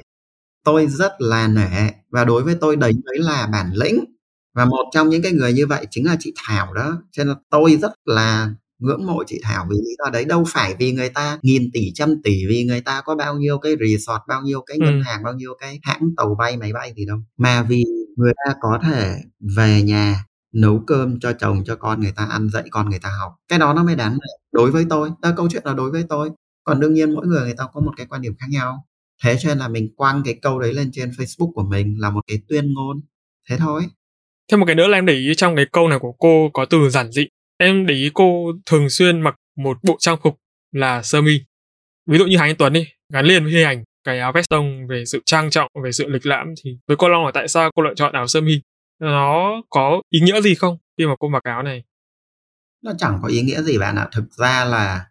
[0.65, 4.05] Tôi rất là nể và đối với tôi đấy mới là bản lĩnh.
[4.53, 7.01] Và một trong những cái người như vậy chính là chị Thảo đó.
[7.11, 10.25] Cho nên tôi rất là ngưỡng mộ chị Thảo vì lý do đấy.
[10.25, 13.57] Đâu phải vì người ta nghìn tỷ trăm tỷ vì người ta có bao nhiêu
[13.57, 15.01] cái resort bao nhiêu cái ngân ừ.
[15.05, 17.17] hàng bao nhiêu cái hãng tàu bay máy bay gì đâu.
[17.37, 17.83] Mà vì
[18.17, 19.15] người ta có thể
[19.57, 23.09] về nhà nấu cơm cho chồng cho con người ta ăn dạy con người ta
[23.19, 23.35] học.
[23.47, 24.17] Cái đó nó mới đáng
[24.51, 25.09] đối với tôi.
[25.21, 26.29] Đó câu chuyện là đối với tôi.
[26.63, 28.87] Còn đương nhiên mỗi người người ta có một cái quan điểm khác nhau.
[29.23, 32.09] Thế cho nên là mình quăng cái câu đấy lên trên facebook của mình là
[32.09, 33.01] một cái tuyên ngôn.
[33.49, 33.83] Thế thôi
[34.51, 36.65] thêm một cái nữa là em để ý trong cái câu này của cô có
[36.65, 37.27] từ giản dị.
[37.57, 40.37] Em để ý cô thường xuyên mặc một bộ trang phục
[40.71, 41.39] là sơ mi.
[42.07, 44.49] Ví dụ như Hà Anh Tuấn đi, gắn liền với hình ảnh cái áo vest
[44.49, 47.47] tông về sự trang trọng, về sự lịch lãm thì với cô Long là tại
[47.47, 48.61] sao cô lựa chọn áo sơ mi?
[48.99, 51.83] Nó có ý nghĩa gì không khi mà cô mặc áo này?
[52.83, 54.09] Nó chẳng có ý nghĩa gì bạn ạ.
[54.11, 55.05] Thực ra là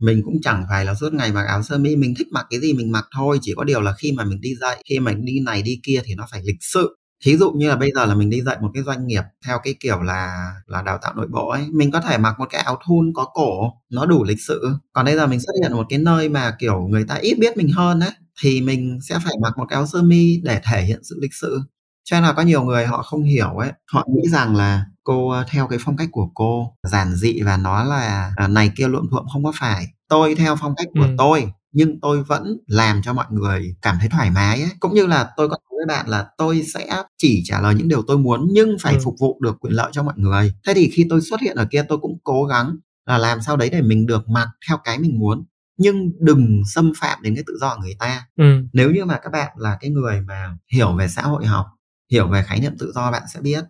[0.00, 1.96] mình cũng chẳng phải là suốt ngày mặc áo sơ mi.
[1.96, 3.38] Mình thích mặc cái gì mình mặc thôi.
[3.42, 5.80] Chỉ có điều là khi mà mình đi dạy khi mà mình đi này đi
[5.82, 8.42] kia thì nó phải lịch sự thí dụ như là bây giờ là mình đi
[8.42, 11.66] dạy một cái doanh nghiệp theo cái kiểu là là đào tạo nội bộ ấy
[11.72, 14.74] mình có thể mặc một cái áo thun có cổ nó đủ lịch sự.
[14.92, 17.56] Còn bây giờ mình xuất hiện một cái nơi mà kiểu người ta ít biết
[17.56, 18.10] mình hơn ấy
[18.42, 21.34] thì mình sẽ phải mặc một cái áo sơ mi để thể hiện sự lịch
[21.40, 21.60] sự.
[22.04, 25.30] Cho nên là có nhiều người họ không hiểu ấy họ nghĩ rằng là cô
[25.30, 28.88] ờ, theo cái phong cách của cô giản dị và nó là à, này kia
[28.88, 31.14] luộm thuộm không có phải tôi theo phong cách của ừ.
[31.18, 34.70] tôi nhưng tôi vẫn làm cho mọi người cảm thấy thoải mái ấy.
[34.80, 37.88] cũng như là tôi có nói với bạn là tôi sẽ chỉ trả lời những
[37.88, 39.00] điều tôi muốn nhưng phải ừ.
[39.04, 41.68] phục vụ được quyền lợi cho mọi người thế thì khi tôi xuất hiện ở
[41.70, 44.98] kia tôi cũng cố gắng là làm sao đấy để mình được mặc theo cái
[44.98, 45.44] mình muốn
[45.78, 48.44] nhưng đừng xâm phạm đến cái tự do của người ta ừ.
[48.72, 51.66] nếu như mà các bạn là cái người mà hiểu về xã hội học
[52.10, 53.64] hiểu về khái niệm tự do bạn sẽ biết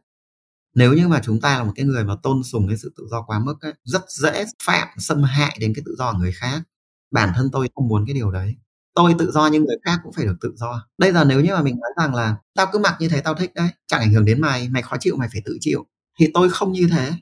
[0.74, 3.07] nếu như mà chúng ta là một cái người mà tôn sùng cái sự tự
[3.11, 6.32] do quá mức ấy, rất dễ phạm xâm hại đến cái tự do của người
[6.32, 6.62] khác
[7.12, 8.56] bản thân tôi không muốn cái điều đấy.
[8.94, 10.86] Tôi tự do nhưng người khác cũng phải được tự do.
[10.98, 13.34] Bây giờ nếu như mà mình nói rằng là tao cứ mặc như thế tao
[13.34, 15.86] thích đấy chẳng ảnh hưởng đến mày mày khó chịu mày phải tự chịu.
[16.20, 17.12] Thì tôi không như thế.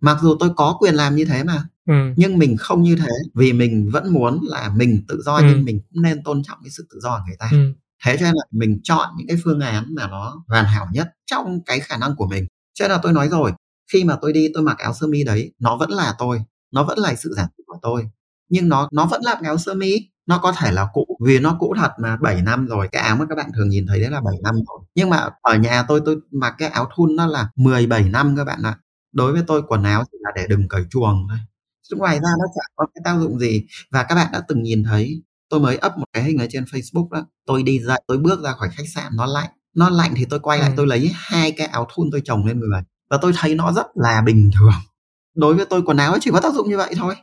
[0.00, 1.94] Mặc dù tôi có quyền làm như thế mà ừ.
[2.16, 5.44] nhưng mình không như thế vì mình vẫn muốn là mình tự do ừ.
[5.48, 7.48] nhưng mình cũng nên tôn trọng cái sự tự do của người ta.
[7.52, 7.72] Ừ.
[8.04, 11.08] thế cho nên là mình chọn những cái phương án mà nó hoàn hảo nhất
[11.26, 12.46] trong cái khả năng của mình.
[12.74, 13.52] Cho nên là tôi nói rồi
[13.92, 16.42] khi mà tôi đi tôi mặc áo sơ mi đấy nó vẫn là tôi
[16.72, 18.10] nó vẫn là sự giản dị của tôi
[18.50, 19.96] nhưng nó nó vẫn là áo sơ mi.
[20.26, 22.88] Nó có thể là cũ vì nó cũ thật mà 7 năm rồi.
[22.92, 24.80] Cái áo mà các bạn thường nhìn thấy đấy là 7 năm rồi.
[24.94, 28.44] Nhưng mà ở nhà tôi tôi mặc cái áo thun nó là 17 năm các
[28.44, 28.78] bạn ạ.
[29.12, 31.38] Đối với tôi quần áo chỉ là để đừng cởi chuồng thôi.
[31.98, 33.66] Ngoài ra nó chẳng có cái tác dụng gì.
[33.90, 36.64] Và các bạn đã từng nhìn thấy tôi mới up một cái hình ở trên
[36.64, 37.26] Facebook đó.
[37.46, 39.50] Tôi đi dậy tôi bước ra khỏi khách sạn nó lạnh.
[39.76, 40.74] Nó lạnh thì tôi quay lại ừ.
[40.76, 42.80] tôi lấy hai cái áo thun tôi trồng lên người.
[43.10, 44.72] Và tôi thấy nó rất là bình thường.
[45.36, 47.14] Đối với tôi quần áo chỉ có tác dụng như vậy thôi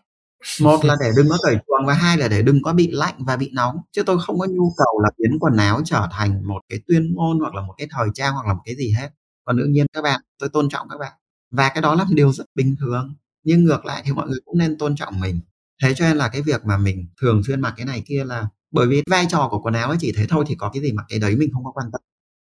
[0.61, 3.15] một là để đừng có cởi chuồng và hai là để đừng có bị lạnh
[3.19, 3.77] và bị nóng.
[3.91, 7.13] Chứ tôi không có nhu cầu là biến quần áo trở thành một cái tuyên
[7.15, 9.09] ngôn hoặc là một cái thời trang hoặc là một cái gì hết.
[9.45, 11.13] Còn đương nhiên các bạn tôi tôn trọng các bạn.
[11.51, 13.15] Và cái đó là một điều rất bình thường.
[13.43, 15.39] Nhưng ngược lại thì mọi người cũng nên tôn trọng mình.
[15.83, 18.47] Thế cho nên là cái việc mà mình thường xuyên mặc cái này kia là
[18.71, 20.91] bởi vì vai trò của quần áo ấy chỉ thế thôi thì có cái gì
[20.91, 22.01] mặc cái đấy mình không có quan tâm.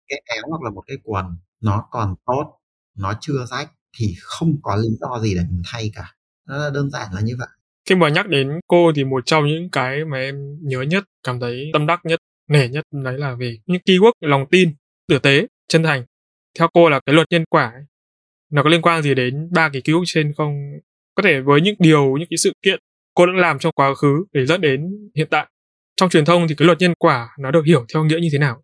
[0.09, 1.26] Cái áo hoặc là một cái quần
[1.61, 2.59] nó còn tốt
[2.99, 6.14] nó chưa rách thì không có lý do gì để mình thay cả.
[6.49, 7.49] Nó là đơn giản là như vậy
[7.89, 11.41] khi mà nhắc đến cô thì một trong những cái mà em nhớ nhất cảm
[11.41, 14.74] thấy tâm đắc nhất nể nhất đấy là về những keyword lòng tin
[15.09, 16.05] tử tế chân thành.
[16.59, 17.82] Theo cô là cái luật nhân quả ấy,
[18.51, 20.55] nó có liên quan gì đến ba cái keyword trên không?
[21.14, 22.80] Có thể với những điều những cái sự kiện
[23.14, 25.47] cô đã làm trong quá khứ để dẫn đến hiện tại.
[25.97, 28.39] Trong truyền thông thì cái luật nhân quả nó được hiểu theo nghĩa như thế
[28.39, 28.62] nào?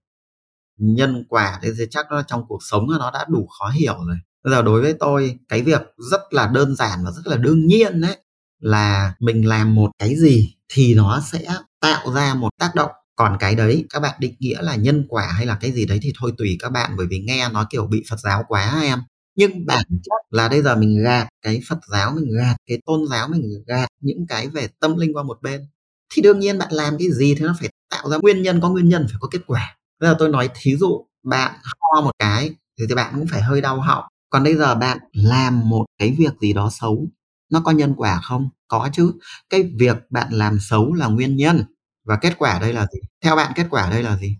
[0.79, 4.16] Nhân quả thì chắc trong cuộc sống nó đã đủ khó hiểu rồi.
[4.45, 7.66] Bây giờ đối với tôi cái việc rất là đơn giản và rất là đương
[7.66, 8.16] nhiên đấy
[8.61, 11.45] là mình làm một cái gì thì nó sẽ
[11.81, 12.91] tạo ra một tác động.
[13.17, 15.99] Còn cái đấy các bạn định nghĩa là nhân quả hay là cái gì đấy
[16.03, 18.99] thì thôi tùy các bạn bởi vì nghe nó kiểu bị phật giáo quá em.
[19.37, 23.01] Nhưng bản chất là bây giờ mình gạt cái phật giáo mình gạt cái tôn
[23.11, 25.67] giáo mình gạt những cái về tâm linh qua một bên
[26.15, 28.71] thì đương nhiên bạn làm cái gì thì nó phải tạo ra nguyên nhân có
[28.71, 29.77] nguyên nhân phải có kết quả.
[30.01, 33.43] Bây giờ tôi nói thí dụ bạn ho một cái thì, thì bạn cũng phải
[33.43, 34.05] hơi đau họng.
[34.31, 37.07] Còn bây giờ bạn làm một cái việc gì đó xấu
[37.51, 38.49] nó có nhân quả không?
[38.69, 39.13] Có chứ.
[39.51, 41.65] Cái việc bạn làm xấu là nguyên nhân.
[42.05, 43.01] Và kết quả đây là gì?
[43.25, 44.39] Theo bạn, kết quả đây là gì?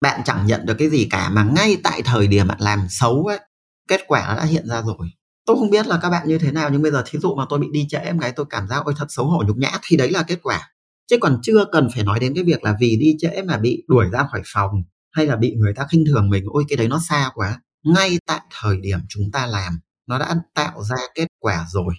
[0.00, 3.24] Bạn chẳng nhận được cái gì cả mà ngay tại thời điểm bạn làm xấu
[3.24, 3.38] ấy
[3.88, 5.08] kết quả nó đã hiện ra rồi.
[5.46, 7.44] Tôi không biết là các bạn như thế nào, nhưng bây giờ thí dụ mà
[7.48, 9.70] tôi bị đi trễ em gái, tôi cảm giác ôi thật xấu hổ nhục nhã,
[9.82, 10.70] thì đấy là kết quả.
[11.10, 13.84] Chứ còn chưa cần phải nói đến cái việc là vì đi trễ mà bị
[13.88, 14.82] đuổi ra khỏi phòng,
[15.12, 17.60] hay là bị người ta khinh thường mình, ôi cái đấy nó xa quá.
[17.84, 21.94] Ngay tại thời điểm chúng ta làm, nó đã tạo ra kết quả rồi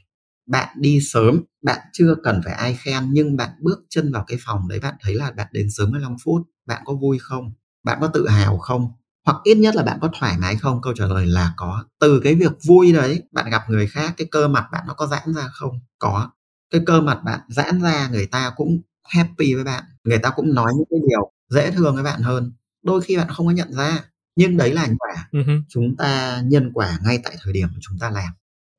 [0.48, 4.38] bạn đi sớm bạn chưa cần phải ai khen nhưng bạn bước chân vào cái
[4.46, 7.52] phòng đấy bạn thấy là bạn đến sớm 15 phút bạn có vui không?
[7.84, 8.92] Bạn có tự hào không?
[9.26, 10.82] Hoặc ít nhất là bạn có thoải mái không?
[10.82, 11.86] Câu trả lời là có.
[12.00, 15.08] Từ cái việc vui đấy bạn gặp người khác cái cơ mặt bạn nó có
[15.08, 15.80] giãn ra không?
[16.00, 16.32] Có.
[16.72, 20.54] Cái cơ mặt bạn giãn ra người ta cũng happy với bạn người ta cũng
[20.54, 22.54] nói những cái điều dễ thương với bạn hơn.
[22.84, 24.04] Đôi khi bạn không có nhận ra
[24.36, 25.62] nhưng đấy là quả uh-huh.
[25.70, 28.34] chúng ta nhân quả ngay tại thời điểm chúng ta làm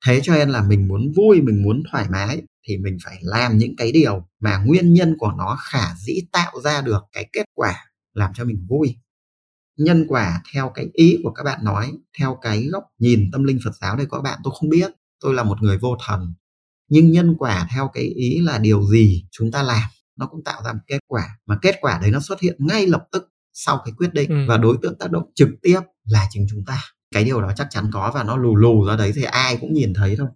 [0.06, 3.58] thế cho nên là mình muốn vui mình muốn thoải mái thì mình phải làm
[3.58, 7.44] những cái điều mà nguyên nhân của nó khả dĩ tạo ra được cái kết
[7.54, 7.74] quả
[8.14, 8.96] làm cho mình vui.
[9.78, 13.58] Nhân quả theo cái ý của các bạn nói theo cái góc nhìn tâm linh
[13.64, 14.90] phật giáo đây các bạn tôi không biết.
[15.20, 16.34] Tôi là một người vô thần.
[16.88, 20.62] Nhưng nhân quả theo cái ý là điều gì chúng ta làm nó cũng tạo
[20.64, 21.38] ra một kết quả.
[21.46, 24.36] Mà kết quả đấy nó xuất hiện ngay lập tức sau cái quyết định ừ.
[24.48, 26.80] và đối tượng tác động trực tiếp là chính chúng ta
[27.14, 29.72] cái điều đó chắc chắn có và nó lù lù ra đấy thì ai cũng
[29.72, 30.28] nhìn thấy thôi.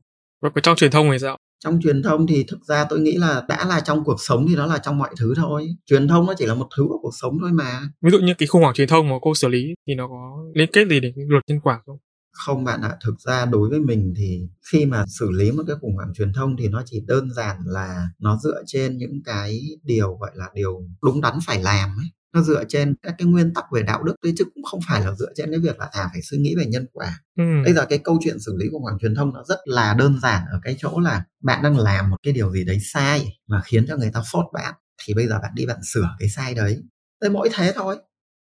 [0.43, 1.37] Và trong truyền thông thì sao?
[1.65, 4.57] Trong truyền thông thì thực ra tôi nghĩ là đã là trong cuộc sống thì
[4.57, 5.69] nó là trong mọi thứ thôi.
[5.87, 7.81] Truyền thông nó chỉ là một thứ của cuộc sống thôi mà.
[8.03, 10.39] Ví dụ như cái khủng hoảng truyền thông mà cô xử lý thì nó có
[10.55, 11.99] liên kết gì đến luật nhân quả không?
[12.33, 14.41] Không bạn ạ thực ra đối với mình thì
[14.73, 17.57] khi mà xử lý một cái khủng hoảng truyền thông thì nó chỉ đơn giản
[17.67, 22.07] là nó dựa trên những cái điều gọi là điều đúng đắn phải làm ấy
[22.35, 25.01] nó dựa trên các cái nguyên tắc về đạo đức đấy chứ cũng không phải
[25.01, 27.21] là dựa trên cái việc là à phải suy nghĩ về nhân quả.
[27.37, 27.45] Ừ.
[27.65, 30.19] bây giờ cái câu chuyện xử lý của hoàng truyền thông nó rất là đơn
[30.23, 33.63] giản ở cái chỗ là bạn đang làm một cái điều gì đấy sai mà
[33.65, 34.75] khiến cho người ta phốt bạn
[35.05, 36.83] thì bây giờ bạn đi bạn sửa cái sai đấy.
[37.21, 37.97] Tới mỗi thế thôi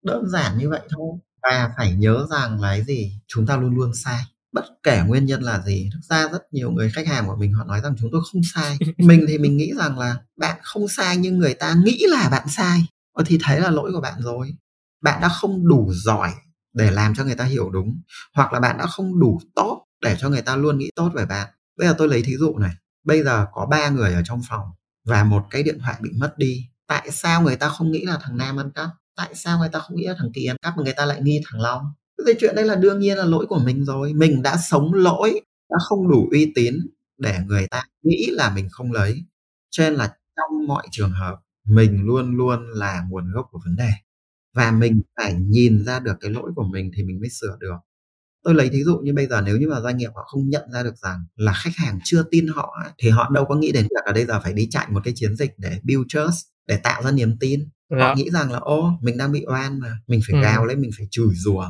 [0.06, 1.18] đơn giản như vậy thôi.
[1.44, 3.12] Và phải nhớ rằng là cái gì?
[3.28, 4.22] Chúng ta luôn luôn sai.
[4.54, 7.54] Bất kể nguyên nhân là gì thực ra rất nhiều người khách hàng của mình
[7.54, 8.78] họ nói rằng chúng tôi không sai.
[8.98, 12.48] Mình thì mình nghĩ rằng là bạn không sai nhưng người ta nghĩ là bạn
[12.50, 14.52] sai Ờ, thì thấy là lỗi của bạn rồi.
[15.02, 16.32] Bạn đã không đủ giỏi
[16.74, 18.02] để làm cho người ta hiểu đúng,
[18.36, 21.26] hoặc là bạn đã không đủ tốt để cho người ta luôn nghĩ tốt về
[21.26, 21.48] bạn.
[21.78, 22.72] Bây giờ tôi lấy thí dụ này,
[23.04, 24.66] bây giờ có ba người ở trong phòng
[25.06, 28.18] và một cái điện thoại bị mất đi, tại sao người ta không nghĩ là
[28.22, 28.90] thằng nam ăn cắp?
[29.16, 31.22] Tại sao người ta không nghĩ là thằng kỳ ăn cắp mà người ta lại
[31.22, 31.82] nghi thằng long?
[32.26, 34.14] Cái chuyện đây là đương nhiên là lỗi của mình rồi.
[34.14, 36.76] Mình đã sống lỗi, đã không đủ uy tín
[37.18, 39.24] để người ta nghĩ là mình không lấy.
[39.72, 40.08] Cho nên là
[40.38, 41.36] trong mọi trường hợp
[41.70, 43.90] mình luôn luôn là nguồn gốc của vấn đề
[44.54, 47.76] và mình phải nhìn ra được cái lỗi của mình thì mình mới sửa được
[48.44, 50.72] tôi lấy thí dụ như bây giờ nếu như mà doanh nghiệp họ không nhận
[50.74, 53.84] ra được rằng là khách hàng chưa tin họ thì họ đâu có nghĩ đến
[53.84, 56.78] việc là bây giờ phải đi chạy một cái chiến dịch để build trust để
[56.84, 57.60] tạo ra niềm tin
[57.92, 58.14] họ dạ.
[58.16, 60.44] nghĩ rằng là ô mình đang bị oan mà mình phải ừ.
[60.44, 61.66] gào lên mình phải chửi rủa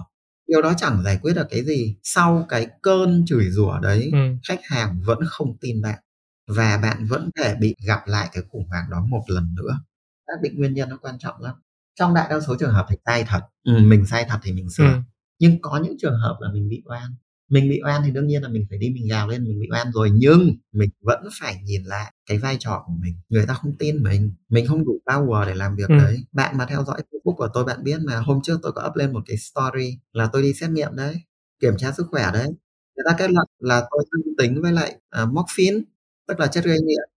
[0.47, 4.19] điều đó chẳng giải quyết được cái gì sau cái cơn chửi rủa đấy ừ.
[4.47, 5.99] khách hàng vẫn không tin bạn
[6.47, 9.80] và bạn vẫn thể bị gặp lại cái khủng hoảng đó một lần nữa
[10.31, 11.56] xác định nguyên nhân nó quan trọng lắm.
[11.99, 13.41] Trong đại đa số trường hợp thì sai thật.
[13.64, 14.84] Ừ, mình sai thật thì mình sửa.
[14.84, 14.99] Ừ.
[15.39, 17.15] nhưng có những trường hợp là mình bị oan.
[17.49, 19.68] Mình bị oan thì đương nhiên là mình phải đi mình gào lên mình bị
[19.72, 20.10] oan rồi.
[20.14, 23.15] Nhưng mình vẫn phải nhìn lại cái vai trò của mình.
[23.30, 24.34] Người ta không tin mình.
[24.49, 25.97] Mình không đủ power để làm việc ừ.
[25.97, 26.23] đấy.
[26.31, 28.95] Bạn mà theo dõi facebook của tôi bạn biết mà hôm trước tôi có up
[28.95, 31.22] lên một cái story là tôi đi xét nghiệm đấy
[31.60, 32.47] kiểm tra sức khỏe đấy.
[32.95, 35.80] Người ta kết luận là tôi dương tính với lại uh, morphine
[36.27, 37.10] tức là chất gây nghiện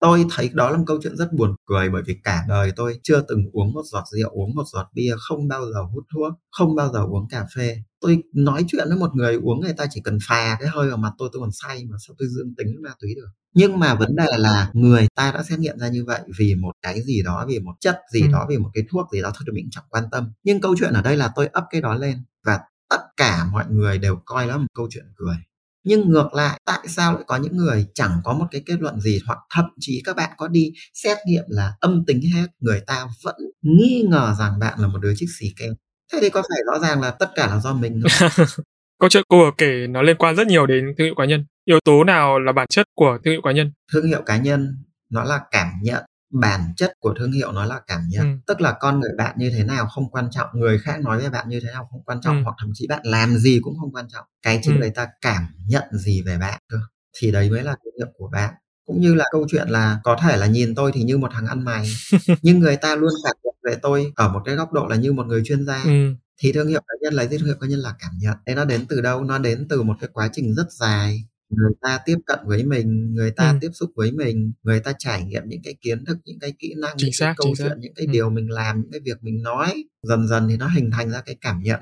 [0.00, 3.00] tôi thấy đó là một câu chuyện rất buồn cười bởi vì cả đời tôi
[3.02, 6.32] chưa từng uống một giọt rượu uống một giọt bia không bao giờ hút thuốc
[6.50, 7.76] không bao giờ uống cà phê.
[8.00, 10.96] Tôi nói chuyện với một người uống người ta chỉ cần phà cái hơi vào
[10.96, 13.28] mặt tôi tôi còn say mà sao tôi dương tính với ma túy được?
[13.54, 16.72] Nhưng mà vấn đề là người ta đã xét nghiệm ra như vậy vì một
[16.82, 18.28] cái gì đó vì một chất gì ừ.
[18.32, 20.32] đó vì một cái thuốc gì đó thôi thì mình chẳng quan tâm.
[20.44, 22.60] Nhưng câu chuyện ở đây là tôi ấp cái đó lên và
[22.90, 25.36] tất cả mọi người đều coi nó một câu chuyện cười
[25.84, 29.00] nhưng ngược lại tại sao lại có những người chẳng có một cái kết luận
[29.00, 32.80] gì hoặc thậm chí các bạn có đi xét nghiệm là âm tính hết người
[32.86, 35.74] ta vẫn nghi ngờ rằng bạn là một đứa chích xì kem
[36.12, 38.28] thế thì có phải rõ ràng là tất cả là do mình không?
[39.00, 41.44] câu chuyện cô vừa kể nó liên quan rất nhiều đến thương hiệu cá nhân.
[41.64, 43.72] Yếu tố nào là bản chất của thương hiệu cá nhân?
[43.92, 44.66] Thương hiệu cá nhân
[45.10, 48.38] nó là cảm nhận bản chất của thương hiệu nó là cảm nhận ừ.
[48.46, 51.30] tức là con người bạn như thế nào không quan trọng người khác nói với
[51.30, 52.42] bạn như thế nào không quan trọng ừ.
[52.42, 54.78] hoặc thậm chí bạn làm gì cũng không quan trọng cái chứ ừ.
[54.78, 56.78] người ta cảm nhận gì về bạn cơ
[57.18, 58.54] thì đấy mới là thương hiệu của bạn
[58.86, 61.46] cũng như là câu chuyện là có thể là nhìn tôi thì như một thằng
[61.46, 61.90] ăn mày
[62.42, 65.12] nhưng người ta luôn cảm nhận về tôi ở một cái góc độ là như
[65.12, 66.14] một người chuyên gia ừ.
[66.42, 68.56] thì thương hiệu cá nhân là gì thương hiệu cá nhân là cảm nhận đấy
[68.56, 71.98] nó đến từ đâu nó đến từ một cái quá trình rất dài người ta
[72.04, 73.56] tiếp cận với mình người ta ừ.
[73.60, 76.74] tiếp xúc với mình người ta trải nghiệm những cái kiến thức những cái kỹ
[76.76, 77.74] năng chính những xác, cái câu chuyện xác.
[77.78, 78.12] những cái ừ.
[78.12, 81.22] điều mình làm những cái việc mình nói dần dần thì nó hình thành ra
[81.26, 81.80] cái cảm nhận.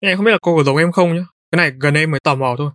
[0.00, 1.24] Em không biết là cô có giống em không nhá.
[1.52, 2.70] Cái này gần em mới tò mò thôi.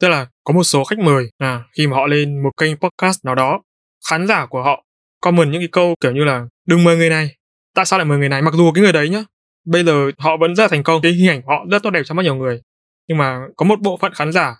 [0.00, 3.24] Tức là có một số khách mời à khi mà họ lên một kênh podcast
[3.24, 3.62] nào đó
[4.10, 4.84] khán giả của họ
[5.20, 7.36] comment những cái câu kiểu như là đừng mời người này.
[7.74, 8.42] Tại sao lại mời người này?
[8.42, 9.24] Mặc dù cái người đấy nhá
[9.64, 11.02] bây giờ họ vẫn rất là thành công.
[11.02, 12.60] Cái hình ảnh họ rất tốt đẹp trong mắt nhiều người.
[13.08, 14.56] Nhưng mà có một bộ phận khán giả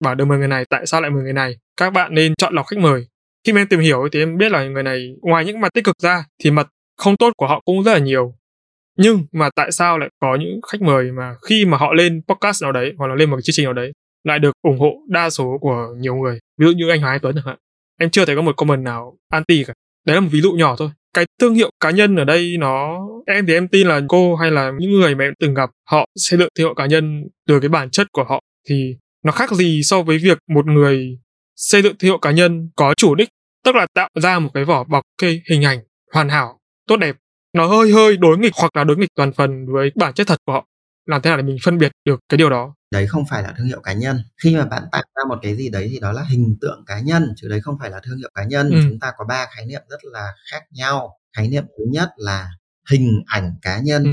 [0.00, 1.56] bảo được mời người này, tại sao lại mời người này?
[1.76, 3.06] Các bạn nên chọn lọc khách mời.
[3.46, 5.84] Khi mà em tìm hiểu thì em biết là người này, ngoài những mặt tích
[5.84, 8.34] cực ra, thì mặt không tốt của họ cũng rất là nhiều.
[8.96, 12.62] Nhưng mà tại sao lại có những khách mời mà khi mà họ lên podcast
[12.62, 13.92] nào đấy, hoặc là lên một chương trình nào đấy,
[14.24, 16.38] lại được ủng hộ đa số của nhiều người?
[16.58, 17.56] Ví dụ như anh Hoàng Anh Tuấn chẳng hạn.
[18.00, 19.72] Em chưa thấy có một comment nào anti cả.
[20.06, 20.90] Đấy là một ví dụ nhỏ thôi.
[21.14, 24.50] Cái thương hiệu cá nhân ở đây nó, em thì em tin là cô hay
[24.50, 27.60] là những người mà em từng gặp, họ xây dựng thương hiệu cá nhân từ
[27.60, 28.40] cái bản chất của họ.
[28.68, 31.18] Thì nó khác gì so với việc một người
[31.56, 33.28] xây dựng thương hiệu cá nhân có chủ đích
[33.64, 35.78] tức là tạo ra một cái vỏ bọc cái hình ảnh
[36.12, 37.16] hoàn hảo tốt đẹp.
[37.52, 40.38] Nó hơi hơi đối nghịch hoặc là đối nghịch toàn phần với bản chất thật
[40.46, 40.66] của họ.
[41.06, 42.74] Làm thế nào để mình phân biệt được cái điều đó?
[42.90, 44.18] Đấy không phải là thương hiệu cá nhân.
[44.42, 47.00] Khi mà bạn tạo ra một cái gì đấy thì đó là hình tượng cá
[47.00, 48.70] nhân chứ đấy không phải là thương hiệu cá nhân.
[48.70, 48.80] Ừ.
[48.90, 51.16] chúng ta có ba khái niệm rất là khác nhau.
[51.36, 52.48] Khái niệm thứ nhất là
[52.90, 54.04] hình ảnh cá nhân.
[54.04, 54.10] Ừ.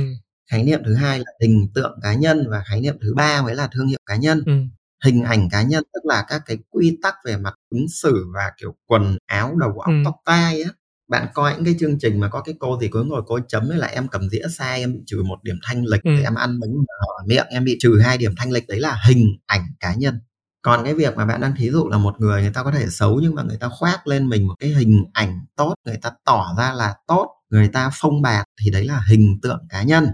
[0.51, 3.55] khái niệm thứ hai là hình tượng cá nhân và khái niệm thứ ba mới
[3.55, 4.43] là thương hiệu cá nhân.
[4.45, 4.53] Ừ
[5.03, 8.51] hình ảnh cá nhân tức là các cái quy tắc về mặt ứng xử và
[8.57, 10.01] kiểu quần áo đầu óc ừ.
[10.05, 10.69] tóc tai á
[11.07, 13.67] bạn coi những cái chương trình mà có cái cô gì cứ ngồi cô chấm
[13.67, 16.11] với lại em cầm dĩa sai em bị trừ một điểm thanh lịch ừ.
[16.23, 19.37] em ăn bánh ở miệng em bị trừ hai điểm thanh lịch đấy là hình
[19.45, 20.19] ảnh cá nhân
[20.61, 22.85] còn cái việc mà bạn đang thí dụ là một người người ta có thể
[22.89, 26.11] xấu nhưng mà người ta khoác lên mình một cái hình ảnh tốt người ta
[26.25, 30.07] tỏ ra là tốt người ta phông bạt thì đấy là hình tượng cá nhân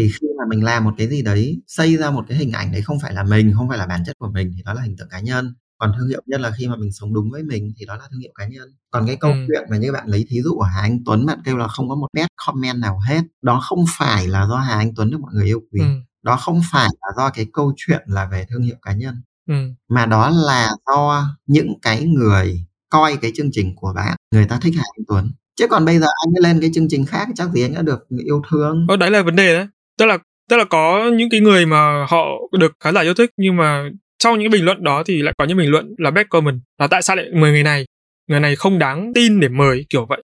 [0.00, 2.72] thì khi mà mình làm một cái gì đấy xây ra một cái hình ảnh
[2.72, 4.82] đấy không phải là mình không phải là bản chất của mình thì đó là
[4.82, 5.54] hình tượng cá nhân.
[5.78, 8.04] Còn thương hiệu nhân là khi mà mình sống đúng với mình thì đó là
[8.10, 8.68] thương hiệu cá nhân.
[8.90, 9.36] Còn cái câu ừ.
[9.48, 11.88] chuyện mà như bạn lấy thí dụ của Hà Anh Tuấn bạn kêu là không
[11.88, 13.20] có một bad comment nào hết.
[13.42, 15.80] Đó không phải là do Hà Anh Tuấn được mọi người yêu quý.
[15.80, 15.86] Ừ.
[16.22, 19.22] đó không phải là do cái câu chuyện là về thương hiệu cá nhân.
[19.48, 19.54] Ừ.
[19.88, 24.58] mà đó là do những cái người coi cái chương trình của bạn người ta
[24.62, 25.32] thích Hà Anh Tuấn.
[25.56, 27.82] Chứ còn bây giờ anh ấy lên cái chương trình khác chắc gì anh đã
[27.82, 28.86] được yêu thương.
[28.88, 29.66] Ờ, đấy là vấn đề đấy
[30.00, 30.18] tức là
[30.50, 32.26] tức là có những cái người mà họ
[32.58, 35.44] được khán giả yêu thích nhưng mà trong những bình luận đó thì lại có
[35.44, 37.84] những bình luận là bad comment là tại sao lại mời người này?
[38.28, 40.22] Người này không đáng tin để mời kiểu vậy.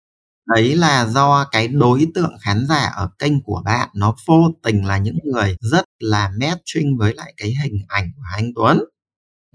[0.56, 4.86] Đấy là do cái đối tượng khán giả ở kênh của bạn nó vô tình
[4.86, 8.80] là những người rất là matching với lại cái hình ảnh của anh Tuấn.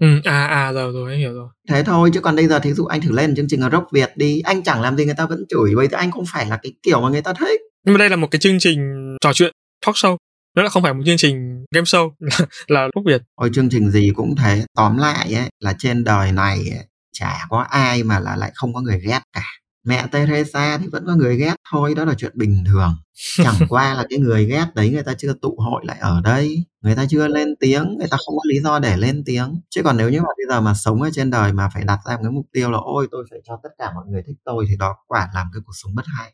[0.01, 1.47] Ừ à à rồi rồi anh hiểu rồi.
[1.69, 4.11] Thế thôi chứ còn bây giờ thí dụ anh thử lên chương trình Rock Việt
[4.15, 4.41] đi.
[4.41, 6.71] Anh chẳng làm gì người ta vẫn chửi bởi vì anh không phải là cái
[6.83, 7.61] kiểu mà người ta thích.
[7.85, 8.79] Nhưng mà đây là một cái chương trình
[9.21, 9.53] trò chuyện
[9.85, 10.17] talk show.
[10.55, 12.11] Nó là không phải một chương trình game show
[12.67, 13.21] là lúc Việt.
[13.35, 14.65] Ôi chương trình gì cũng thế.
[14.75, 18.73] Tóm lại ấy là trên đời này ấy, chả có ai mà là lại không
[18.73, 19.43] có người ghét cả.
[19.85, 22.95] Mẹ Teresa thì vẫn có người ghét thôi đó là chuyện bình thường.
[23.43, 26.65] Chẳng qua là cái người ghét đấy người ta chưa tụ hội lại ở đây
[26.81, 29.61] người ta chưa lên tiếng người ta không có lý do để lên tiếng.
[29.69, 31.99] Chứ còn nếu như mà bây giờ mà sống ở trên đời mà phải đặt
[32.07, 34.37] ra một cái mục tiêu là ôi tôi phải cho tất cả mọi người thích
[34.45, 36.33] tôi thì đó quả làm cái cuộc sống bất hạnh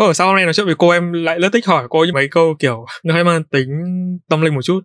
[0.00, 2.04] Vâng, ở sau hôm nay nói chuyện với cô em lại rất thích hỏi cô
[2.04, 3.68] những mấy câu kiểu, nó hay mang tính
[4.28, 4.80] tâm linh một chút.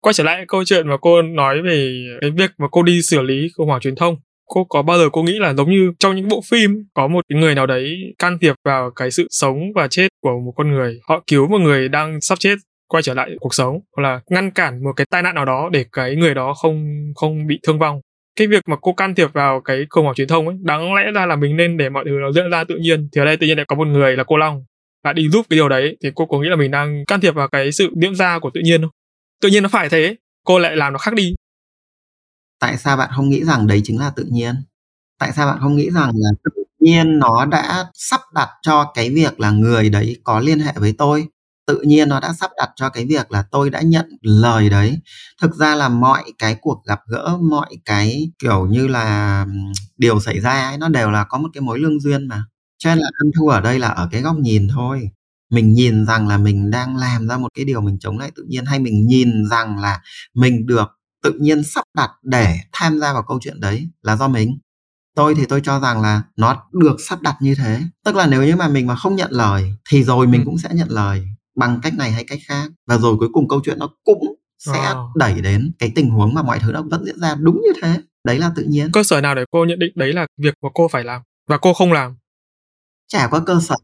[0.00, 3.22] Quay trở lại câu chuyện mà cô nói về cái việc mà cô đi xử
[3.22, 4.16] lý khủng hoảng truyền thông.
[4.46, 7.24] Cô có bao giờ cô nghĩ là giống như trong những bộ phim có một
[7.28, 11.00] người nào đấy can thiệp vào cái sự sống và chết của một con người,
[11.08, 12.54] họ cứu một người đang sắp chết,
[12.88, 15.68] quay trở lại cuộc sống hoặc là ngăn cản một cái tai nạn nào đó
[15.72, 16.84] để cái người đó không
[17.14, 18.00] không bị thương vong?
[18.36, 21.02] Cái việc mà cô can thiệp vào cái khủng hoảng truyền thông ấy, đáng lẽ
[21.14, 23.08] ra là mình nên để mọi thứ nó diễn ra tự nhiên.
[23.12, 24.64] Thì ở đây tự nhiên lại có một người là cô long,
[25.04, 27.34] đã đi giúp cái điều đấy, thì cô có nghĩ là mình đang can thiệp
[27.34, 28.90] vào cái sự diễn ra của tự nhiên không?
[29.42, 31.34] Tự nhiên nó phải thế, cô lại làm nó khác đi.
[32.60, 34.54] Tại sao bạn không nghĩ rằng đấy chính là tự nhiên?
[35.18, 39.10] Tại sao bạn không nghĩ rằng là tự nhiên nó đã sắp đặt cho cái
[39.10, 41.26] việc là người đấy có liên hệ với tôi?
[41.66, 44.98] Tự nhiên nó đã sắp đặt cho cái việc là tôi đã nhận lời đấy.
[45.42, 49.46] Thực ra là mọi cái cuộc gặp gỡ mọi cái kiểu như là
[49.96, 52.44] điều xảy ra ấy nó đều là có một cái mối lương duyên mà.
[52.78, 55.10] Cho nên là ăn thua ở đây là ở cái góc nhìn thôi.
[55.50, 58.44] Mình nhìn rằng là mình đang làm ra một cái điều mình chống lại tự
[58.48, 60.00] nhiên hay mình nhìn rằng là
[60.34, 60.88] mình được
[61.22, 64.58] tự nhiên sắp đặt để tham gia vào câu chuyện đấy là do mình.
[65.16, 67.80] Tôi thì tôi cho rằng là nó được sắp đặt như thế.
[68.04, 70.44] Tức là nếu như mà mình mà không nhận lời thì rồi mình ừ.
[70.44, 72.70] cũng sẽ nhận lời bằng cách này hay cách khác.
[72.86, 74.94] Và rồi cuối cùng câu chuyện nó cũng sẽ à.
[75.14, 78.00] đẩy đến cái tình huống mà mọi thứ nó vẫn diễn ra đúng như thế.
[78.24, 78.92] Đấy là tự nhiên.
[78.92, 81.58] Cơ sở nào để cô nhận định đấy là việc mà cô phải làm và
[81.58, 82.16] cô không làm?
[83.08, 83.74] Chả có cơ sở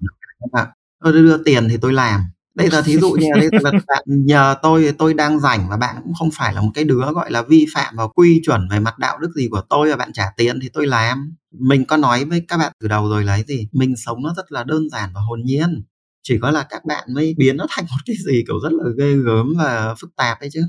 [0.53, 0.67] nào
[1.05, 2.21] tôi đưa tiền thì tôi làm.
[2.55, 6.15] Bây giờ thí dụ như là bạn nhờ tôi tôi đang rảnh và bạn cũng
[6.19, 8.99] không phải là một cái đứa gọi là vi phạm vào quy chuẩn về mặt
[8.99, 11.37] đạo đức gì của tôi và bạn trả tiền thì tôi làm.
[11.59, 13.69] Mình có nói với các bạn từ đầu rồi là gì?
[13.73, 15.83] Mình sống nó rất là đơn giản và hồn nhiên
[16.23, 18.85] chỉ có là các bạn mới biến nó thành một cái gì kiểu rất là
[18.99, 20.61] ghê gớm và phức tạp đấy chứ.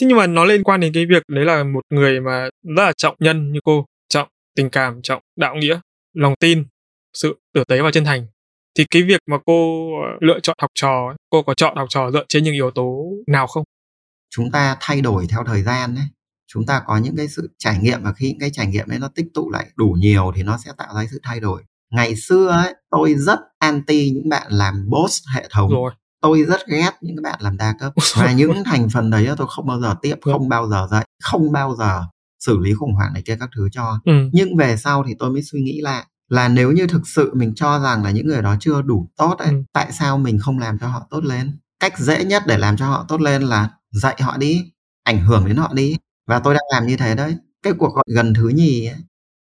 [0.00, 2.84] Thế nhưng mà nó liên quan đến cái việc đấy là một người mà rất
[2.84, 5.80] là trọng nhân như cô trọng tình cảm trọng đạo nghĩa
[6.14, 6.64] lòng tin
[7.14, 8.26] sự tử tế và chân thành.
[8.78, 12.10] Thì cái việc mà cô ờ, lựa chọn học trò cô có chọn học trò
[12.10, 13.64] dựa trên những yếu tố nào không?
[14.30, 16.04] Chúng ta thay đổi theo thời gian đấy
[16.46, 18.98] chúng ta có những cái sự trải nghiệm và khi những cái trải nghiệm ấy
[18.98, 21.62] nó tích tụ lại đủ nhiều thì nó sẽ tạo ra sự thay đổi.
[21.90, 25.70] Ngày xưa ấy tôi rất anti những bạn làm boss hệ thống.
[25.70, 25.92] Rồi.
[26.20, 27.92] Tôi rất ghét những bạn làm đa cấp.
[28.16, 31.52] Và những thành phần đấy tôi không bao giờ tiếp không bao giờ dạy không
[31.52, 32.02] bao giờ
[32.40, 34.00] xử lý khủng hoảng này kia các thứ cho.
[34.04, 34.12] Ừ.
[34.32, 37.54] nhưng về sau thì tôi mới suy nghĩ lại là nếu như thực sự mình
[37.54, 39.62] cho rằng là những người đó chưa đủ tốt ấy, ừ.
[39.72, 41.58] tại sao mình không làm cho họ tốt lên?
[41.80, 44.64] Cách dễ nhất để làm cho họ tốt lên là dạy họ đi
[45.04, 45.96] ảnh hưởng đến họ đi.
[46.26, 47.36] Và tôi đang làm như thế đấy.
[47.62, 48.96] Cái cuộc gọi gần thứ nhì ấy,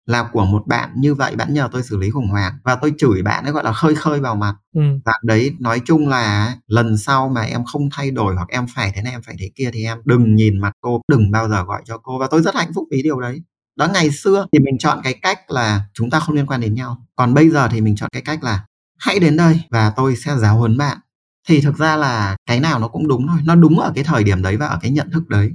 [0.09, 0.91] là của một bạn.
[0.97, 3.65] Như vậy bạn nhờ tôi xử lý khủng hoảng và tôi chửi bạn ấy gọi
[3.65, 4.55] là khơi khơi vào mặt.
[4.75, 4.81] Ừ.
[5.05, 8.93] và đấy nói chung là lần sau mà em không thay đổi hoặc em phải
[8.95, 11.63] thế này em phải thế kia thì em đừng nhìn mặt cô đừng bao giờ
[11.65, 12.19] gọi cho cô.
[12.19, 13.43] Và tôi rất hạnh phúc vì điều đấy.
[13.77, 16.75] Đó ngày xưa thì mình chọn cái cách là chúng ta không liên quan đến
[16.75, 17.07] nhau.
[17.17, 18.65] Còn bây giờ thì mình chọn cái cách là
[18.99, 20.99] hãy đến đây và tôi sẽ giáo huấn bạn.
[21.49, 23.39] Thì thực ra là cái nào nó cũng đúng thôi.
[23.45, 25.51] Nó đúng ở cái thời điểm đấy và ở cái nhận thức đấy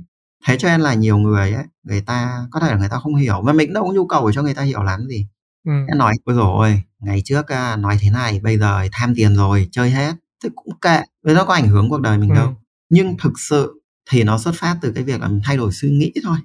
[0.47, 3.15] thế cho nên là nhiều người ấy người ta có thể là người ta không
[3.15, 5.27] hiểu mà mình cũng đâu có nhu cầu để cho người ta hiểu lắm gì
[5.65, 5.71] ừ.
[5.95, 7.45] nói ôi rồi ngày trước
[7.79, 10.13] nói thế này bây giờ tham tiền rồi chơi hết
[10.43, 12.35] thì cũng kệ với nó có ảnh hưởng cuộc đời mình ừ.
[12.35, 12.55] đâu
[12.89, 15.89] nhưng thực sự thì nó xuất phát từ cái việc là mình thay đổi suy
[15.89, 16.37] nghĩ thôi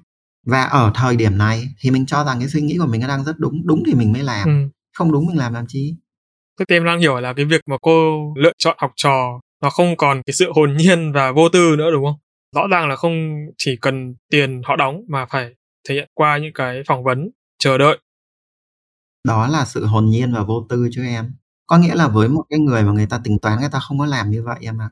[0.45, 3.23] và ở thời điểm này thì mình cho rằng cái suy nghĩ của mình đang
[3.23, 4.69] rất đúng đúng thì mình mới làm ừ.
[4.97, 5.95] không đúng mình làm làm chi
[6.59, 9.69] thế thì em đang hiểu là cái việc mà cô lựa chọn học trò nó
[9.69, 12.19] không còn cái sự hồn nhiên và vô tư nữa đúng không
[12.55, 13.13] rõ ràng là không
[13.57, 15.55] chỉ cần tiền họ đóng mà phải
[15.89, 17.97] thể hiện qua những cái phỏng vấn, chờ đợi.
[19.27, 21.33] Đó là sự hồn nhiên và vô tư chứ em.
[21.67, 23.99] Có nghĩa là với một cái người mà người ta tính toán, người ta không
[23.99, 24.89] có làm như vậy em ạ.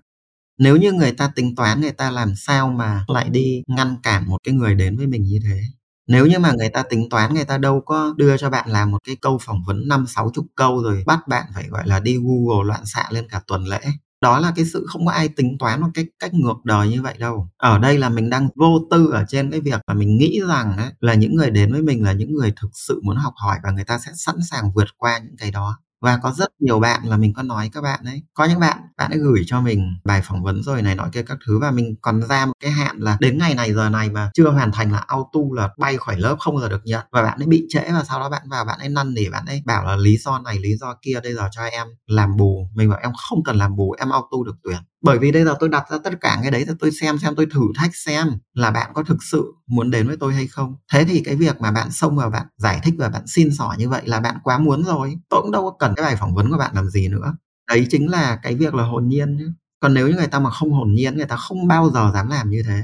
[0.59, 4.29] Nếu như người ta tính toán, người ta làm sao mà lại đi ngăn cản
[4.29, 5.61] một cái người đến với mình như thế?
[6.07, 8.91] Nếu như mà người ta tính toán, người ta đâu có đưa cho bạn làm
[8.91, 11.99] một cái câu phỏng vấn năm sáu chục câu rồi bắt bạn phải, gọi là,
[11.99, 13.79] đi google loạn xạ lên cả tuần lễ
[14.21, 17.01] đó là cái sự không có ai tính toán một cách cách ngược đời như
[17.01, 17.49] vậy đâu.
[17.57, 20.77] Ở đây là mình đang vô tư ở trên cái việc mà mình nghĩ rằng
[20.77, 23.57] ấy, là những người đến với mình là những người thực sự muốn học hỏi
[23.63, 26.79] và người ta sẽ sẵn sàng vượt qua những cái đó và có rất nhiều
[26.79, 29.61] bạn là mình có nói các bạn ấy, có những bạn bạn ấy gửi cho
[29.61, 32.53] mình bài phỏng vấn rồi này nọ kia các thứ và mình còn ra một
[32.59, 35.69] cái hạn là đến ngày này giờ này mà chưa hoàn thành là auto là
[35.77, 37.05] bay khỏi lớp không giờ được nhận.
[37.11, 39.45] Và bạn ấy bị trễ và sau đó bạn vào bạn ấy năn nỉ, bạn
[39.45, 42.69] ấy bảo là lý do này, lý do kia, bây giờ cho em làm bù.
[42.75, 45.55] Mình bảo em không cần làm bù, em auto được tuyển bởi vì đây giờ
[45.59, 48.27] tôi đặt ra tất cả cái đấy thì tôi xem xem, tôi thử thách xem
[48.53, 50.75] là bạn có thực sự muốn đến với tôi hay không.
[50.93, 53.75] Thế thì cái việc mà bạn xông vào, bạn giải thích và bạn xin xỏ
[53.77, 55.15] như vậy là bạn quá muốn rồi.
[55.29, 57.35] Tôi cũng đâu có cần cái bài phỏng vấn của bạn làm gì nữa.
[57.69, 60.49] Đấy chính là cái việc là hồn nhiên chứ còn nếu như người ta mà
[60.49, 62.83] không hồn nhiên, người ta không bao giờ dám làm như thế.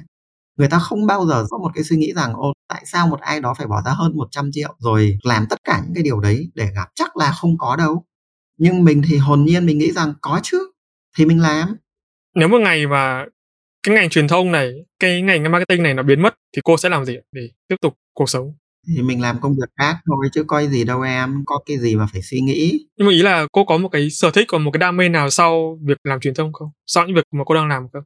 [0.57, 3.19] Người ta không bao giờ có một cái suy nghĩ rằng ô tại sao một
[3.19, 6.19] ai đó phải bỏ ra hơn 100 triệu rồi làm tất cả những cái điều
[6.19, 6.89] đấy để gặp?
[6.95, 8.05] Chắc là không có đâu.
[8.57, 10.71] Nhưng mình thì hồn nhiên mình nghĩ rằng có chứ.
[11.17, 11.77] Thì mình làm
[12.35, 13.25] nếu một ngày mà
[13.83, 16.89] cái ngành truyền thông này cái ngành marketing này nó biến mất thì cô sẽ
[16.89, 18.53] làm gì để tiếp tục cuộc sống?
[18.87, 21.95] Thì mình làm công việc khác thôi chứ coi gì đâu em có cái gì
[21.95, 22.85] mà phải suy nghĩ.
[22.97, 25.09] Nhưng mà ý là cô có một cái sở thích còn một cái đam mê
[25.09, 26.69] nào sau việc làm truyền thông không?
[26.87, 28.03] Sau những việc mà cô đang làm không?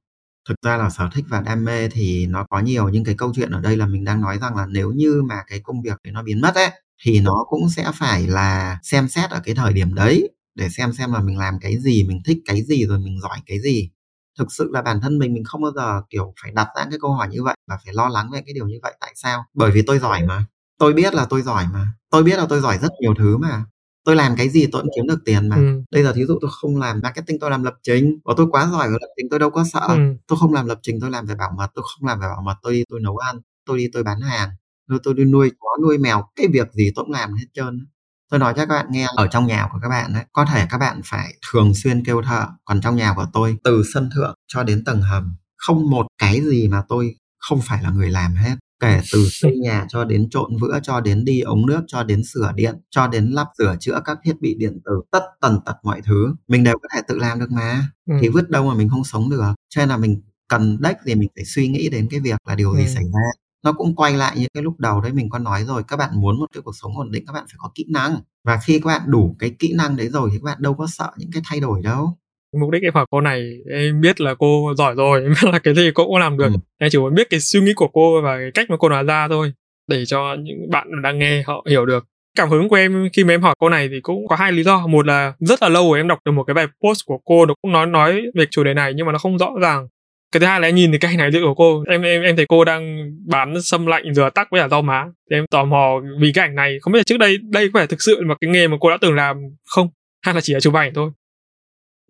[0.49, 3.31] Thực ra là sở thích và đam mê thì nó có nhiều nhưng cái câu
[3.35, 5.97] chuyện ở đây là mình đang nói rằng là nếu như mà cái công việc
[6.03, 6.69] đấy nó biến mất ấy
[7.03, 10.93] thì nó cũng sẽ phải là xem xét ở cái thời điểm đấy để xem
[10.93, 13.89] xem là mình làm cái gì mình thích cái gì rồi mình giỏi cái gì
[14.37, 16.99] thực sự là bản thân mình mình không bao giờ kiểu phải đặt ra cái
[17.01, 19.45] câu hỏi như vậy và phải lo lắng về cái điều như vậy tại sao?
[19.53, 20.45] Bởi vì tôi giỏi mà.
[20.79, 21.87] Tôi biết là tôi giỏi mà.
[22.09, 23.65] Tôi biết là tôi giỏi rất nhiều thứ mà.
[24.05, 25.55] Tôi làm cái gì tôi cũng kiếm được tiền mà.
[25.55, 25.81] Ừ.
[25.91, 28.19] bây giờ thí dụ tôi không làm marketing tôi làm lập trình.
[28.25, 29.87] Và tôi quá giỏi về lập trình tôi đâu có sợ.
[29.87, 29.97] Ừ.
[30.27, 31.67] tôi không làm lập trình tôi làm về bảo mật.
[31.75, 34.21] Tôi không làm về bảo mật tôi đi tôi nấu ăn tôi đi tôi bán
[34.21, 34.49] hàng
[34.87, 36.23] tôi, tôi đi nuôi chó nuôi mèo.
[36.35, 37.87] Cái việc gì tôi cũng làm hết trơn
[38.29, 40.65] tôi nói cho các bạn nghe ở trong nhà của các bạn ấy có thể
[40.69, 44.35] các bạn phải thường xuyên kêu thợ còn trong nhà của tôi từ sân thượng
[44.47, 48.35] cho đến tầng hầm không một cái gì mà tôi không phải là người làm
[48.35, 48.55] hết.
[48.79, 52.21] Kể từ xây nhà cho đến trộn vữa cho đến đi ống nước cho đến
[52.23, 55.75] sửa điện cho đến lắp sửa chữa các thiết bị điện tử tất tần tật
[55.83, 56.35] mọi thứ.
[56.47, 57.89] Mình đều có thể tự làm được mà.
[58.09, 58.13] Ừ.
[58.21, 59.53] thì vứt đâu mà mình không sống được.
[59.69, 62.55] Cho nên là mình cần đếch thì mình phải suy nghĩ đến cái việc là
[62.55, 62.87] điều gì ừ.
[62.87, 65.83] xảy ra nó cũng quay lại như cái lúc đầu đấy mình có nói rồi
[65.87, 68.17] các bạn muốn một cái cuộc sống ổn định các bạn phải có kỹ năng.
[68.43, 70.87] Và khi các bạn đủ cái kỹ năng đấy rồi thì các bạn đâu có
[70.87, 72.17] sợ những cái thay đổi đâu.
[72.59, 73.41] Mục đích em hỏi cô này
[73.71, 76.45] em biết là cô giỏi rồi em biết là cái gì cô cũng làm được.
[76.45, 76.57] Ừ.
[76.77, 79.03] em chỉ muốn biết cái suy nghĩ của cô và cái cách mà cô nói
[79.03, 79.53] ra thôi
[79.87, 82.05] để cho những bạn đang nghe họ hiểu được.
[82.37, 84.63] Cảm hứng của em khi mà em hỏi cô này thì cũng có hai lý
[84.63, 84.87] do.
[84.87, 87.45] Một là rất là lâu rồi em đọc được một cái bài post của cô
[87.45, 89.87] nó cũng nói nói về chủ đề này nhưng mà nó không rõ ràng
[90.31, 91.83] cái thứ hai là em nhìn thấy cái hình ảnh của cô.
[91.87, 95.05] Em em em thấy cô đang bán sâm lạnh rửa tắc với cả rau má.
[95.29, 97.79] Thì em tò mò vì cái ảnh này, không biết là trước đây đây có
[97.79, 99.89] phải thực sự là cái nghề mà cô đã từng làm không?
[100.21, 101.11] Hay là chỉ là chụp ảnh thôi?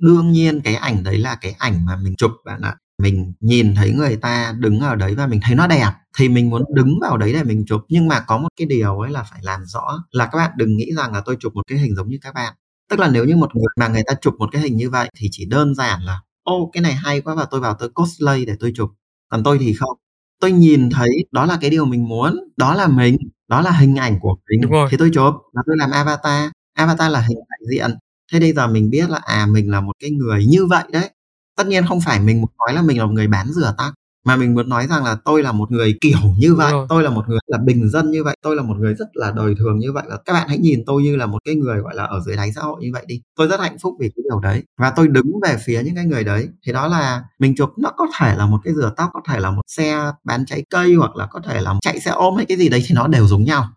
[0.02, 2.76] Đương nhiên cái ảnh đấy là cái ảnh mà mình chụp bạn ạ.
[3.04, 6.50] Mình nhìn thấy người ta đứng ở đấy và mình thấy nó đẹp thì mình
[6.50, 7.82] muốn đứng vào đấy để mình chụp.
[7.90, 10.78] Nhưng mà có một cái điều ấy là phải làm rõ là các bạn đừng
[10.78, 12.54] nghĩ rằng là tôi chụp một cái hình giống như các bạn.
[12.90, 15.10] Tức là nếu như một người mà người ta chụp một cái hình như vậy
[15.20, 18.46] thì chỉ đơn giản là ô cái này hay quá và tôi vào tôi cosplay
[18.46, 18.90] để tôi chụp.
[19.30, 19.98] Còn tôi thì không.
[20.40, 23.18] Tôi nhìn thấy đó là cái điều mình muốn đó là mình
[23.48, 24.62] đó là hình ảnh của mình
[24.92, 25.34] thì tôi chụp.
[25.54, 26.52] Và tôi làm avatar.
[26.74, 27.98] Avatar là hình đại diện.
[28.32, 31.10] Thế bây giờ mình biết là à mình là một cái người như vậy đấy.
[31.58, 33.94] Tất nhiên không phải mình muốn nói là mình là một người bán rửa tắc
[34.28, 37.10] mà mình muốn nói rằng là tôi là một người kiểu như vậy tôi là
[37.10, 39.80] một người là bình dân như vậy tôi là một người rất là đời thường
[39.80, 40.04] như vậy.
[40.08, 42.36] Là các bạn hãy nhìn tôi như là một cái người gọi là ở dưới
[42.36, 43.22] đáy xã hội như vậy đi.
[43.36, 46.06] Tôi rất hạnh phúc vì cái điều đấy và tôi đứng về phía những cái
[46.06, 46.48] người đấy.
[46.66, 49.40] Thì đó là mình chụp nó có thể là một cái rửa tóc có thể
[49.40, 52.46] là một xe bán trái cây hoặc là có thể là chạy xe ôm hay
[52.46, 53.68] cái gì đấy thì nó đều giống nhau.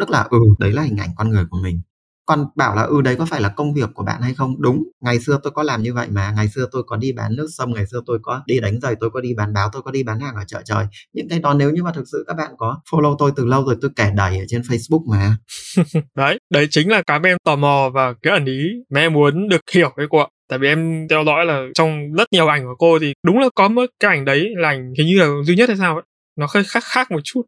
[0.00, 1.80] Tức là ừ đấy là hình ảnh con người của mình
[2.26, 4.62] còn bảo là ừ đấy có phải là công việc của bạn hay không?
[4.62, 6.32] Đúng, ngày xưa tôi có làm như vậy mà.
[6.36, 8.94] Ngày xưa tôi có đi bán nước sông, ngày xưa tôi có đi đánh giày,
[9.00, 10.86] tôi có đi bán báo, tôi có đi bán hàng ở chợ trời.
[11.12, 13.64] Những cái đó nếu như mà thực sự các bạn có follow tôi từ lâu
[13.64, 15.36] rồi, tôi kể đầy ở trên facebook mà.
[16.16, 19.12] Đấy đấy chính là cái mà em tò mò và cái ẩn ý mà em
[19.12, 20.26] muốn được hiểu với cô ạ.
[20.48, 23.48] Tại vì em theo dõi là trong rất nhiều ảnh của cô thì đúng là
[23.54, 26.02] có một cái ảnh đấy là ảnh hình như là duy nhất hay sao ấy.
[26.38, 27.42] Nó hơi khác khác một chút.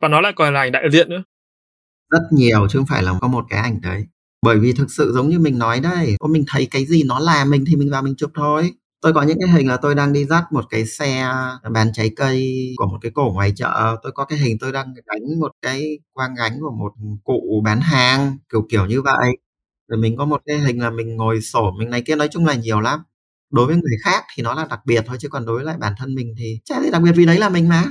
[0.00, 1.22] Và nó lại còn là ảnh đại diện nữa
[2.10, 4.06] rất nhiều chứ không phải là có một cái ảnh đấy.
[4.42, 7.44] Bởi vì thực sự giống như mình nói đây mình thấy cái gì nó là
[7.44, 8.72] mình thì mình vào mình chụp thôi.
[9.02, 11.32] Tôi có những cái hình là tôi đang đi dắt một cái xe
[11.72, 13.96] bán trái cây của một cái cổ ngoài chợ.
[14.02, 16.92] Tôi có cái hình tôi đang đánh một cái quang gánh của một
[17.24, 19.38] cụ bán hàng, kiểu kiểu như vậy.
[19.88, 22.46] Rồi mình có một cái hình là mình ngồi sổ mình này kia, nói chung
[22.46, 23.00] là nhiều lắm.
[23.52, 25.76] Đối với người khác thì nó là đặc biệt thôi, chứ còn đối với lại
[25.80, 27.84] bản thân mình thì chả gì đặc biệt vì đấy là mình mà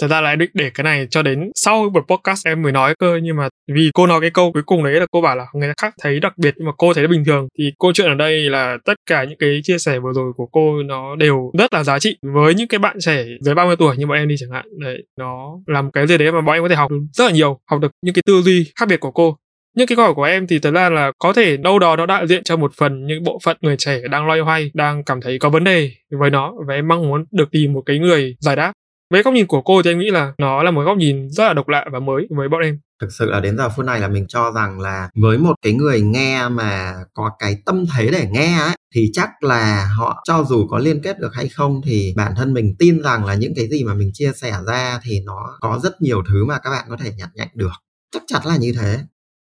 [0.00, 2.94] thật ra là định để cái này cho đến sau buổi podcast em mới nói
[2.98, 5.46] cơ, nhưng mà vì cô nói cái câu cuối cùng đấy là cô bảo là
[5.54, 7.48] người khác thấy đặc biệt nhưng mà cô thấy bình thường.
[7.58, 10.46] Thì câu chuyện ở đây là tất cả những cái chia sẻ vừa rồi của
[10.46, 12.16] cô nó đều rất là giá trị.
[12.22, 15.02] Với những cái bạn trẻ dưới 30 tuổi như bọn em đi chẳng hạn, đấy,
[15.18, 17.80] nó làm cái gì đấy mà bọn em có thể học rất là nhiều, học
[17.80, 19.36] được những cái tư duy khác biệt của cô.
[19.76, 22.06] Những cái câu hỏi của em thì thật ra là có thể đâu đó nó
[22.06, 25.20] đại diện cho một phần những bộ phận người trẻ đang loay hoay, đang cảm
[25.20, 28.36] thấy có vấn đề với nó và em mong muốn được tìm một cái người
[28.40, 28.72] giải đáp
[29.10, 31.44] với góc nhìn của cô thì em nghĩ là nó là một góc nhìn rất
[31.44, 32.78] là độc lạ và mới với bọn em.
[33.00, 35.72] Thực sự là đến giờ phút này là mình cho rằng là với một cái
[35.72, 40.44] người nghe mà có cái tâm thế để nghe ấy, thì chắc là họ cho
[40.48, 43.52] dù có liên kết được hay không thì bản thân mình tin rằng là những
[43.56, 46.70] cái gì mà mình chia sẻ ra thì nó có rất nhiều thứ mà các
[46.70, 47.72] bạn có thể nhặt nhạnh được.
[48.14, 48.98] Chắc chắn là như thế.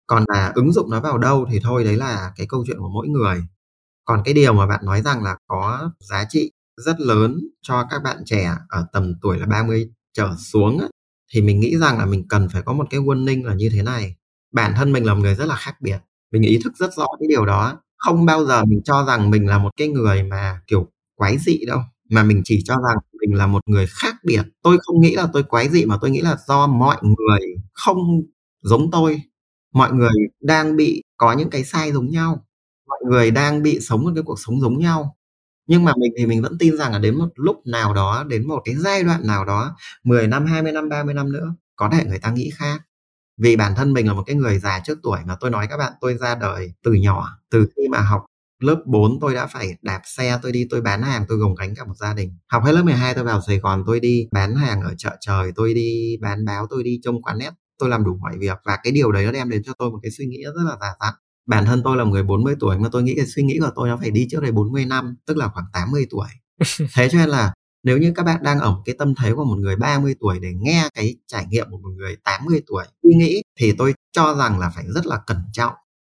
[0.07, 2.90] Còn là ứng dụng nó vào đâu thì thôi, đấy là cái câu chuyện của
[2.90, 3.44] mỗi người.
[4.06, 8.04] Còn cái điều mà bạn nói rằng là có giá trị rất lớn cho các
[8.04, 10.88] bạn trẻ ở tầm tuổi là 30 trở xuống á,
[11.34, 13.84] thì mình nghĩ rằng là mình cần phải có một cái warning là như thế
[13.84, 14.16] này.
[14.54, 15.98] Bản thân mình là một người rất là khác biệt
[16.32, 19.48] mình ý thức rất rõ cái điều đó không bao giờ mình cho rằng mình
[19.48, 21.80] là một cái người mà kiểu quái dị đâu
[22.10, 24.41] mà mình chỉ cho rằng mình là một người khác biệt.
[24.64, 27.40] Tôi không nghĩ là tôi quái dị mà tôi nghĩ là do mọi người
[27.74, 27.98] không
[28.64, 29.22] giống tôi.
[29.74, 32.45] Mọi người đang bị có những cái sai giống nhau
[32.88, 35.16] mọi người đang bị sống một cái cuộc sống giống nhau
[35.68, 38.48] nhưng mà mình thì mình vẫn tin rằng là đến một lúc nào đó, đến
[38.48, 42.06] một cái giai đoạn nào đó, 10 năm, 20 năm, 30 năm nữa, có thể
[42.06, 42.81] người ta nghĩ khác.
[43.38, 45.77] Vì bản thân mình là một cái người già trước tuổi mà tôi nói các
[45.77, 48.26] bạn tôi ra đời từ nhỏ, từ khi mà học
[48.64, 51.76] lớp 4 tôi đã phải đạp xe tôi đi tôi bán hàng tôi gồng gánh
[51.76, 52.38] cả một gia đình.
[52.49, 55.52] Học hết lớp 12 tôi vào Sài Gòn tôi đi bán hàng ở chợ trời
[55.56, 58.57] tôi đi bán báo tôi đi trông quán nét tôi làm đủ mọi việc.
[58.65, 60.77] Và cái điều đấy nó đem đến cho tôi một cái suy nghĩ rất là
[60.81, 61.14] già dặn
[61.45, 63.72] bản thân tôi là một người 40 tuổi mà tôi nghĩ cái suy nghĩ của
[63.76, 66.28] tôi nó phải đi trước đây 40 năm tức là khoảng 80 tuổi.
[66.95, 67.53] Thế cho nên là
[67.84, 70.40] nếu như các bạn đang ở một cái tâm thế của một người 30 tuổi
[70.40, 74.36] để nghe cái trải nghiệm của một người 80 tuổi suy nghĩ thì tôi cho
[74.36, 75.74] rằng là phải rất là cẩn trọng.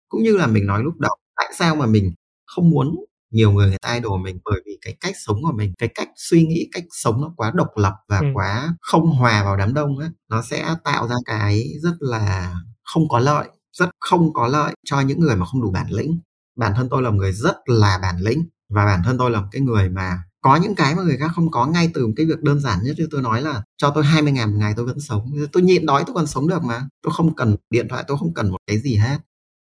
[0.09, 2.15] Cũng như là mình nói lúc đầu tại sao mà mình
[2.47, 2.97] không muốn
[3.31, 4.39] nhiều người người ta idol mình?
[4.45, 7.53] Bởi vì cái cách sống của mình cái cách suy nghĩ cách sống nó quá
[7.55, 8.27] độc lập và ừ.
[8.35, 12.55] quá không hòa vào đám đông á nó sẽ tạo ra cái rất là
[12.85, 13.49] không có lợi
[13.79, 16.19] rất không có lợi cho những người mà không đủ bản lĩnh.
[16.57, 19.41] Bản thân tôi là một người rất là bản lĩnh và bản thân tôi là
[19.41, 22.27] một cái người mà có những cái mà người khác không có ngay từ cái
[22.27, 24.87] việc đơn giản nhất như tôi nói là cho tôi 20 ngàn một ngày tôi
[24.87, 25.33] vẫn sống.
[25.53, 26.89] Tôi nhịn đói tôi còn sống được mà.
[27.03, 29.19] Tôi không cần điện thoại, tôi không cần một cái gì hết.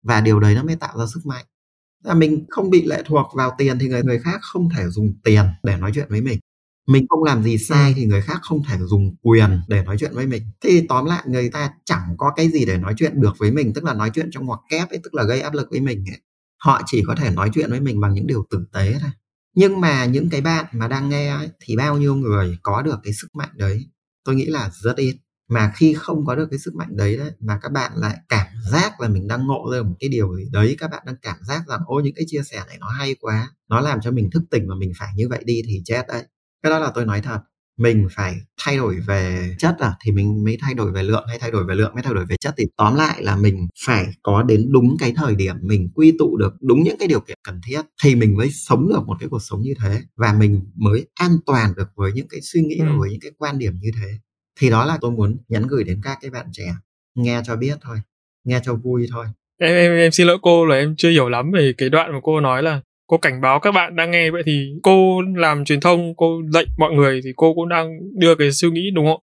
[0.04, 1.46] Và điều đấy nó mới tạo ra sức mạnh.
[2.04, 5.14] Là mình không bị lệ thuộc vào tiền thì người người khác không thể dùng
[5.24, 6.40] tiền để nói chuyện với mình
[6.90, 10.12] mình không làm gì sai thì người khác không thể dùng quyền để nói chuyện
[10.14, 10.44] với mình.
[10.62, 13.74] Thì tóm lại người ta chẳng có cái gì để nói chuyện được với mình
[13.74, 16.06] tức là nói chuyện trong ngoặc kép ấy tức là gây áp lực với mình
[16.10, 16.22] ấy.
[16.64, 19.12] họ chỉ có thể nói chuyện với mình bằng những điều tử tế thôi.
[19.56, 23.00] Nhưng mà những cái bạn mà đang nghe ấy, thì bao nhiêu người có được
[23.04, 23.86] cái sức mạnh đấy?
[24.26, 25.16] Tôi nghĩ là rất ít.
[25.50, 28.48] Mà khi không có được cái sức mạnh đấy đấy mà các bạn lại cảm
[28.72, 31.38] giác là mình đang ngộ ra một cái điều gì đấy các bạn đang cảm
[31.42, 34.30] giác rằng ô những cái chia sẻ này nó hay quá nó làm cho mình
[34.32, 36.24] thức tỉnh và mình phải như vậy đi thì chết đấy
[36.64, 37.40] cái đó là tôi nói thật
[37.80, 41.40] mình phải thay đổi về chất à thì mình mới thay đổi về lượng hay
[41.40, 44.06] thay đổi về lượng mới thay đổi về chất thì tóm lại là mình phải
[44.24, 47.38] có đến đúng cái thời điểm mình quy tụ được đúng những cái điều kiện
[47.44, 50.62] cần thiết thì mình mới sống được một cái cuộc sống như thế và mình
[50.76, 52.86] mới an toàn được với những cái suy nghĩ ừ.
[52.86, 54.08] và với những cái quan điểm như thế
[54.60, 56.76] thì đó là tôi muốn nhắn gửi đến các cái bạn trẻ
[57.16, 57.98] nghe cho biết thôi
[58.44, 59.26] nghe cho vui thôi
[59.60, 62.20] em em em xin lỗi cô là em chưa hiểu lắm về cái đoạn mà
[62.24, 65.80] cô nói là cô cảnh báo các bạn đang nghe vậy thì cô làm truyền
[65.80, 69.20] thông cô dạy mọi người thì cô cũng đang đưa cái suy nghĩ đúng không?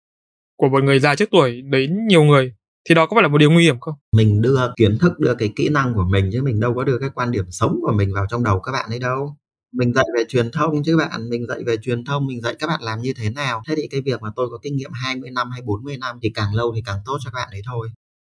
[0.56, 2.52] Của một người già trước tuổi đến nhiều người
[2.88, 3.94] thì đó có phải là một điều nguy hiểm không?
[4.16, 6.98] Mình đưa kiến thức đưa cái kỹ năng của mình chứ mình đâu có đưa
[6.98, 9.36] cái quan điểm sống của mình vào trong đầu các bạn ấy đâu.
[9.72, 12.66] Mình dạy về truyền thông chứ bạn mình dạy về truyền thông mình dạy các
[12.66, 13.62] bạn làm như thế nào.
[13.68, 16.30] Thế thì cái việc mà tôi có kinh nghiệm 20 năm hay 40 năm thì
[16.34, 17.88] càng lâu thì càng tốt cho các bạn ấy thôi.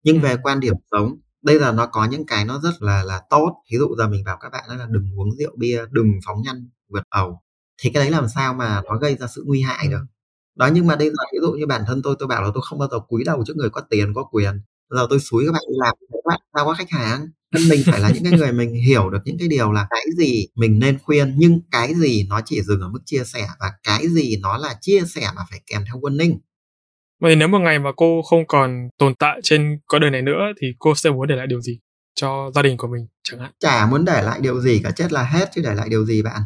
[0.04, 0.20] Nhưng ừ.
[0.20, 3.62] về quan điểm sống đây là nó có những cái nó rất là là tốt.
[3.72, 6.68] Ví dụ giờ mình bảo các bạn là đừng uống rượu bia đừng phóng nhanh
[6.92, 7.40] vượt ẩu.
[7.82, 10.02] Thì cái đấy làm sao mà nó gây ra sự nguy hại được?
[10.56, 12.62] Đó nhưng mà đây là ví dụ như bản thân tôi tôi bảo là tôi
[12.66, 14.60] không bao giờ cúi đầu trước người có tiền có quyền.
[14.90, 17.28] Giờ tôi xúi các bạn đi làm các bạn sao có khách hàng.
[17.52, 20.04] Nên mình phải là những cái người mình hiểu được những cái điều là cái
[20.18, 23.72] gì mình nên khuyên nhưng cái gì nó chỉ dừng ở mức chia sẻ và
[23.82, 26.38] cái gì nó là chia sẻ mà phải kèm theo warning
[27.20, 30.40] Vậy nếu một ngày mà cô không còn tồn tại trên cõi đời này nữa
[30.60, 31.78] thì cô sẽ muốn để lại điều gì
[32.14, 33.52] cho gia đình của mình chẳng hạn?
[33.60, 36.22] Chả muốn để lại điều gì cả, chết là hết chứ để lại điều gì
[36.22, 36.40] bạn.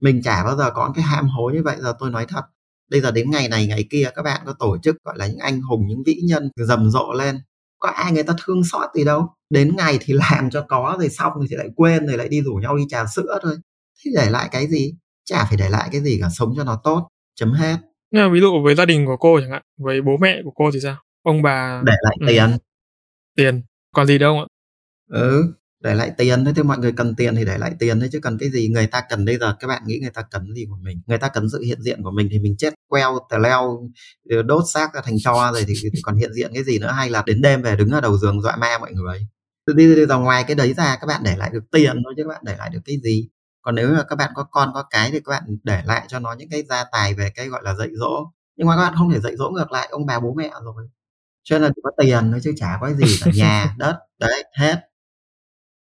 [0.00, 2.42] Mình chả bao giờ có cái ham hố như vậy, giờ tôi nói thật.
[2.90, 5.38] Bây giờ đến ngày này, ngày kia các bạn có tổ chức, gọi là, những
[5.38, 7.38] anh hùng, những vĩ nhân rầm rộ lên
[7.78, 11.08] có ai người ta thương xót gì đâu đến ngày thì làm cho có rồi
[11.08, 13.56] xong thì lại quên rồi lại đi rủ nhau đi trà sữa thôi
[14.04, 14.94] Thế để lại cái gì
[15.24, 17.76] chả phải để lại cái gì cả, sống cho nó tốt chấm hết
[18.10, 20.52] nhưng mà ví dụ với gia đình của cô chẳng hạn với bố mẹ của
[20.54, 20.96] cô thì sao?
[21.22, 22.26] Ông bà để lại Ừ.
[22.26, 22.58] tiền.
[23.36, 23.62] Tiền
[23.94, 24.46] còn gì đâu ạ?
[25.10, 28.08] Ừ để lại tiền thôi thế mọi người cần tiền thì để lại tiền thôi
[28.12, 30.54] chứ cần cái gì người ta cần bây giờ các bạn nghĩ người ta cần
[30.54, 31.00] gì của mình?
[31.06, 33.88] Người ta cần sự hiện diện của mình thì mình chết queo tè leo
[34.30, 36.92] ờ, đốt xác ra thành tro rồi thì, thì còn hiện diện cái gì nữa?
[36.96, 39.26] Hay là đến đêm về đứng ở đầu giường dọa ma mọi người?
[39.76, 42.22] Đi đi ra ngoài cái đấy ra các bạn để lại được tiền thôi chứ
[42.22, 43.28] các bạn để lại được cái gì
[43.62, 46.18] còn nếu mà các bạn có con có cái thì các bạn để lại cho
[46.18, 48.32] nó những cái gia tài về cái gọi là dạy dỗ.
[48.56, 50.88] Nhưng mà các bạn không thể dạy dỗ ngược lại ông bà bố mẹ rồi.
[51.42, 54.44] Cho nên là chỉ có tiền thôi chứ chả có gì cả nhà đất đấy
[54.58, 54.76] hết.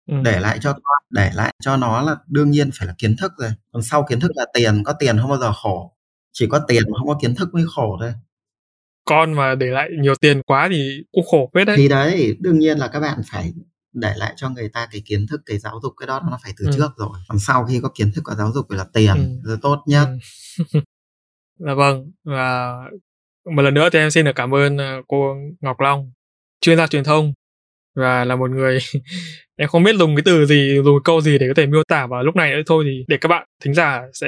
[0.08, 0.16] Ừ.
[0.24, 3.32] để lại cho con để lại cho nó là đương nhiên phải là kiến thức
[3.38, 3.50] rồi.
[3.72, 5.96] Còn sau kiến thức là tiền có tiền không bao giờ khổ.
[6.32, 8.14] Chỉ có tiền mà không có kiến thức mới khổ thôi.
[9.06, 11.78] Con mà để lại nhiều tiền quá thì cũng khổ phết đấy.
[11.78, 13.54] Thì đấy đương nhiên là các bạn phải
[13.94, 16.54] để lại cho người ta cái kiến thức cái giáo dục cái đó nó phải
[16.60, 16.72] từ Ừ.
[16.78, 19.14] trước rồi còn sau khi có kiến thức có giáo dục thì là tiền
[19.44, 19.50] Ừ.
[19.52, 20.08] là tốt nhất
[20.74, 20.80] Ừ.
[21.60, 22.74] dạ vâng và
[23.56, 26.12] một lần nữa thì em xin được cảm ơn ờ, cô Ngọc Long
[26.62, 27.34] chuyên gia truyền thông
[27.96, 28.80] và là một người
[29.56, 31.84] em không biết dùng cái từ gì dùng cái câu gì để có thể miêu
[31.88, 34.28] tả vào lúc này nữa thôi thì để các bạn thính giả sẽ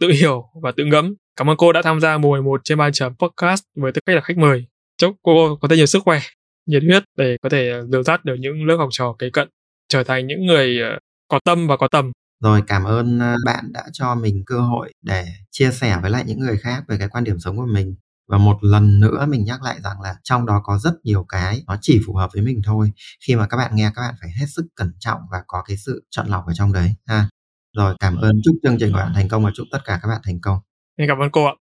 [0.00, 2.90] tự hiểu và tự ngẫm cảm ơn cô đã tham gia mùa 11 trên ba
[2.92, 4.66] chấm podcast với tư cách là khách mời
[4.98, 6.20] chúc cô có thể nhiều sức khỏe
[6.66, 9.48] nhiệt huyết để có thể dìu dắt được những lớp học trò kế cận
[9.88, 10.98] trở thành những người ờ,
[11.28, 12.12] có tâm và có tầm.
[12.42, 16.24] Rồi cảm ơn ờ, bạn đã cho mình cơ hội để chia sẻ với lại
[16.26, 17.96] những người khác về cái quan điểm sống của mình.
[18.28, 21.62] Và một lần nữa mình nhắc lại rằng là trong đó có rất nhiều cái
[21.66, 22.92] nó chỉ phù hợp với mình thôi.
[23.26, 25.76] Khi mà các bạn nghe các bạn phải hết sức cẩn trọng và có cái
[25.76, 27.28] sự chọn lọc ở trong đấy ha.
[27.76, 30.08] Rồi cảm ơn chúc chương trình của bạn thành công và chúc tất cả các
[30.08, 30.58] bạn thành công.
[30.96, 31.65] Em cảm ơn cô ạ.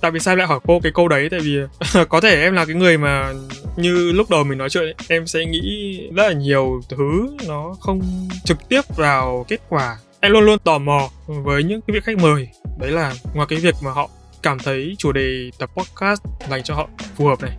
[0.00, 1.28] Tại vì sao lại hỏi cô cái câu đấy?
[1.30, 1.58] Tại vì
[2.08, 3.32] có thể em là cái người mà
[3.76, 7.74] như lúc đầu mình nói chuyện ấy, em sẽ nghĩ rất là nhiều thứ nó
[7.80, 9.98] không trực tiếp vào kết quả.
[10.20, 12.48] Em luôn luôn tò mò với những cái vị khách mời.
[12.78, 14.10] Đấy là ngoài cái việc mà họ
[14.42, 17.56] cảm thấy chủ đề tập podcast dành cho họ phù hợp này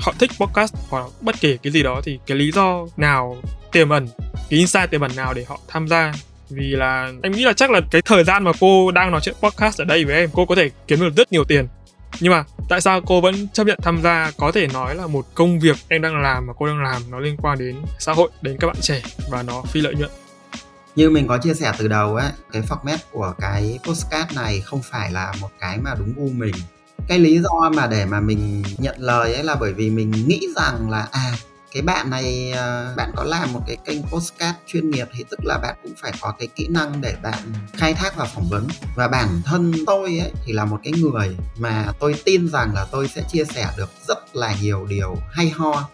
[0.00, 3.36] họ thích podcast hoặc bất kể cái gì đó thì cái lý do nào
[3.72, 6.12] tiềm ẩn cái insight tiềm ẩn nào để họ tham gia
[6.50, 9.34] vì là em nghĩ là chắc là cái thời gian mà cô đang nói chuyện
[9.42, 11.66] podcast ở đây với em cô có thể kiếm được rất nhiều tiền
[12.20, 14.32] nhưng mà tại sao cô vẫn chấp nhận tham gia?
[14.36, 17.18] Có thể nói là một công việc em đang làm mà cô đang làm nó
[17.18, 20.10] liên quan đến xã hội, đến các bạn trẻ và nó phi lợi nhuận.
[20.96, 24.80] Như mình có chia sẻ từ đầu ấy, cái format của cái postcard này không
[24.90, 26.54] phải là một cái mà đúng gu mình.
[27.08, 30.48] Cái lý do mà để mà mình nhận lời ấy là bởi vì mình nghĩ
[30.56, 31.32] rằng là à
[31.72, 35.40] cái bạn này ờ, bạn có làm một cái kênh postcard chuyên nghiệp thì tức
[35.44, 37.38] là bạn cũng phải có cái kỹ năng để bạn
[37.72, 38.66] khai thác và phỏng vấn.
[38.96, 42.86] Và bản thân tôi ấy thì là một cái người mà tôi tin rằng là
[42.90, 45.88] tôi sẽ chia sẻ được rất là nhiều điều hay ho.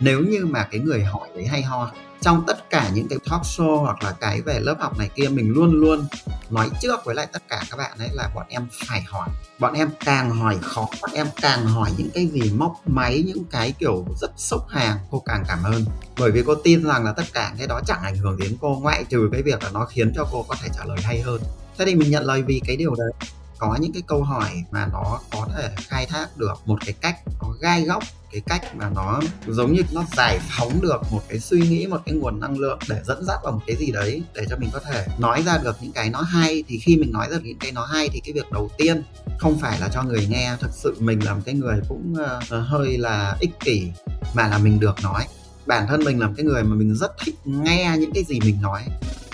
[0.00, 3.42] Nếu như mà cái người hỏi đấy hay ho trong tất cả những cái talk
[3.42, 6.06] show hoặc là cái về lớp học này kia, mình luôn luôn
[6.50, 9.28] nói trước với lại tất cả các bạn ấy là bọn em phải hỏi,
[9.58, 13.44] bọn em càng hỏi khó, bọn em càng hỏi những cái gì móc máy, những
[13.50, 15.84] cái kiểu rất sốc hàng, cô càng cảm ơn.
[16.18, 18.78] Bởi vì cô tin rằng là tất cả cái đó chẳng ảnh hưởng đến cô,
[18.82, 21.40] ngoại trừ cái việc là nó khiến cho cô có thể trả lời hay hơn.
[21.78, 23.12] Thế thì mình nhận lời vì cái điều đấy.
[23.58, 27.16] Có những cái câu hỏi mà nó có thể khai thác được một cái cách
[27.42, 31.40] nó gai góc cái cách mà nó giống như nó giải phóng được một cái
[31.40, 34.22] suy nghĩ một cái nguồn năng lượng để dẫn dắt vào một cái gì đấy
[34.34, 36.64] để cho mình có thể nói ra được những cái nó hay.
[36.68, 39.02] Thì khi mình nói ra được những cái nó hay thì cái việc đầu tiên
[39.38, 42.66] không phải là cho người nghe thực sự mình là một cái người cũng uh,
[42.66, 43.88] hơi là ích kỷ
[44.34, 45.26] mà là mình được nói.
[45.66, 48.40] Bản thân mình là một cái người mà mình rất thích nghe những cái gì
[48.40, 48.82] mình nói.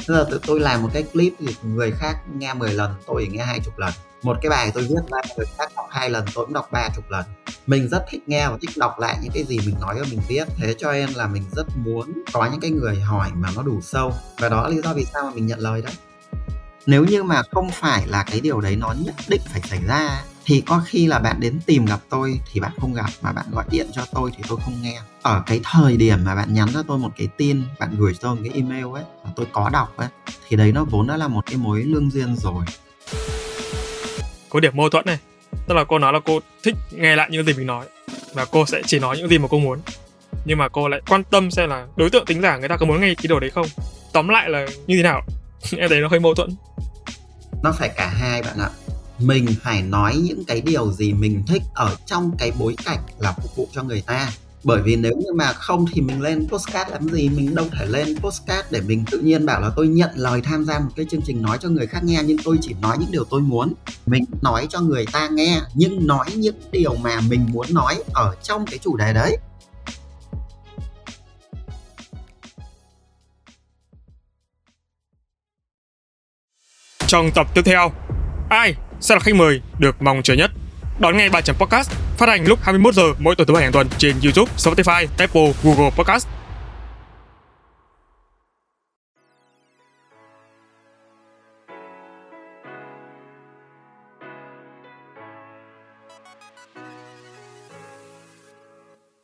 [0.07, 3.37] Tức là tôi làm một cái clip thì người khác nghe 10 lần tôi chỉ
[3.37, 3.93] nghe hai chục lần
[4.25, 6.89] một cái bài tôi viết ra người khác đọc hai lần, tôi cũng đọc ba
[6.97, 7.25] chục lần.
[7.67, 10.21] Mình rất thích nghe và thích đọc lại những cái gì mình nói và mình
[10.29, 13.63] viết thế cho nên là mình rất muốn có những cái người hỏi mà nó
[13.63, 14.13] đủ sâu.
[14.39, 15.95] Và đó là lý do vì sao mà mình nhận lời đấy.
[16.87, 20.25] Nếu như mà không phải là cái điều đấy nó nhất định phải xảy ra,
[20.45, 23.47] thì có khi là bạn đến tìm gặp tôi thì bạn không gặp, mà bạn
[23.53, 25.01] gọi điện cho tôi thì tôi không nghe.
[25.23, 28.19] Ở cái thời điểm mà bạn nhắn cho tôi một cái tin, bạn gửi cho
[28.23, 30.09] tôi một cái email ấy, mà tôi có đọc ấy,
[30.49, 32.65] thì đấy nó vốn đã là một cái mối lương duyên rồi
[34.55, 35.19] có điểm mâu thuẫn này.
[35.69, 37.87] Tức là cô nói là cô thích nghe lại những gì mình nói,
[38.33, 39.79] và cô sẽ chỉ nói những gì mà cô muốn.
[40.45, 42.87] Nhưng mà cô lại quan tâm xem là đối tượng tính giả người ta có
[42.87, 43.67] muốn nghe cái điều đấy không.
[44.13, 45.23] Tóm lại là như thế nào?
[45.79, 46.51] Em thấy nó hơi mâu thuẫn.
[47.63, 48.71] Nó phải cả hai bạn ạ.
[49.19, 53.33] Mình phải nói những cái điều gì mình thích ở trong cái bối cảnh là
[53.33, 54.31] phục vụ cho người ta
[54.65, 57.29] bởi vì nếu như mà không thì mình lên postcard làm gì?
[57.29, 60.65] Mình đâu thể lên postcard để mình tự nhiên bảo là tôi nhận lời tham
[60.65, 63.13] gia một cái chương trình nói cho người khác nghe nhưng tôi chỉ nói những
[63.13, 63.75] điều tôi muốn.
[64.07, 68.35] Mình nói cho người ta nghe nhưng nói những điều mà mình muốn nói ở
[68.43, 69.37] trong cái chủ đề đấy.
[77.07, 77.93] Trong tập tiếp theo,
[78.49, 80.51] ai sẽ là khách mời được mong chờ nhất?
[80.99, 83.73] Đón nghe bài chấm podcast phát hành lúc 21 giờ mỗi tuần thứ bảy hàng
[83.73, 86.29] tuần trên YouTube, Spotify, Apple, Google Podcast.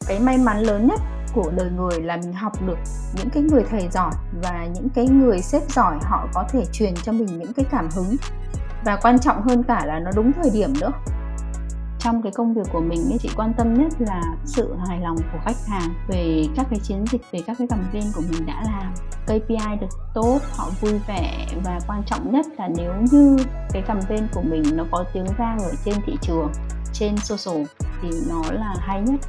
[0.08, 1.00] cái may mắn lớn nhất
[1.34, 2.78] của đời người là mình học được
[3.16, 6.94] những cái người thầy giỏi và những cái người sếp giỏi họ có thể truyền
[6.94, 8.16] cho mình những cái cảm hứng
[8.84, 10.90] và quan trọng hơn cả là nó đúng thời điểm nữa
[12.00, 15.16] trong cái công việc của mình ấy, chị quan tâm nhất là sự hài lòng
[15.16, 18.64] của khách hàng về các cái chiến dịch về các cái campaign của mình đã
[18.64, 18.92] làm.
[19.24, 23.36] KPI được tốt họ vui vẻ và quan trọng nhất là nếu như
[23.72, 26.52] cái campaign của mình nó có tiếng vang ở trên thị trường
[26.92, 27.62] trên social
[28.02, 29.20] thì nó là hay nhất.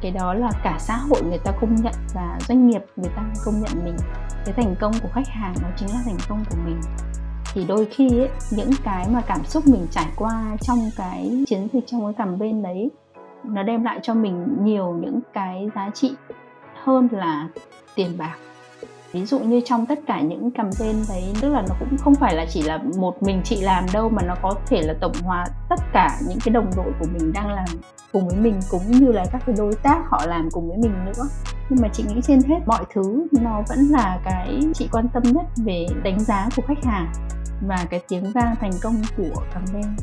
[0.00, 3.22] Cái đó là cả xã hội người ta công nhận và doanh nghiệp người ta
[3.44, 3.96] công nhận mình.
[4.44, 6.80] Cái thành công của khách hàng nó chính là thành công của mình
[7.54, 11.68] thì đôi khi ấy, những cái mà cảm xúc mình trải qua trong cái chiến
[11.72, 12.90] dịch trong cái campaign đấy
[13.44, 16.14] nó đem lại cho mình nhiều những cái giá trị
[16.84, 17.48] hơn là
[17.94, 18.36] tiền bạc.
[19.12, 22.34] Ví dụ như trong tất cả những campaign đấy tức là nó cũng không phải
[22.34, 25.46] là chỉ là một mình chị làm đâu mà nó có thể là tổng hòa
[25.68, 27.68] tất cả những cái đồng đội của mình đang làm
[28.12, 30.92] cùng với mình cũng như là các cái đối tác họ làm cùng với mình
[31.06, 31.24] nữa.
[31.68, 35.22] Nhưng mà chị nghĩ trên hết mọi thứ nó vẫn là cái chị quan tâm
[35.22, 37.12] nhất về đánh giá của khách hàng
[37.60, 39.96] và cái tiếng vang thành công của campaign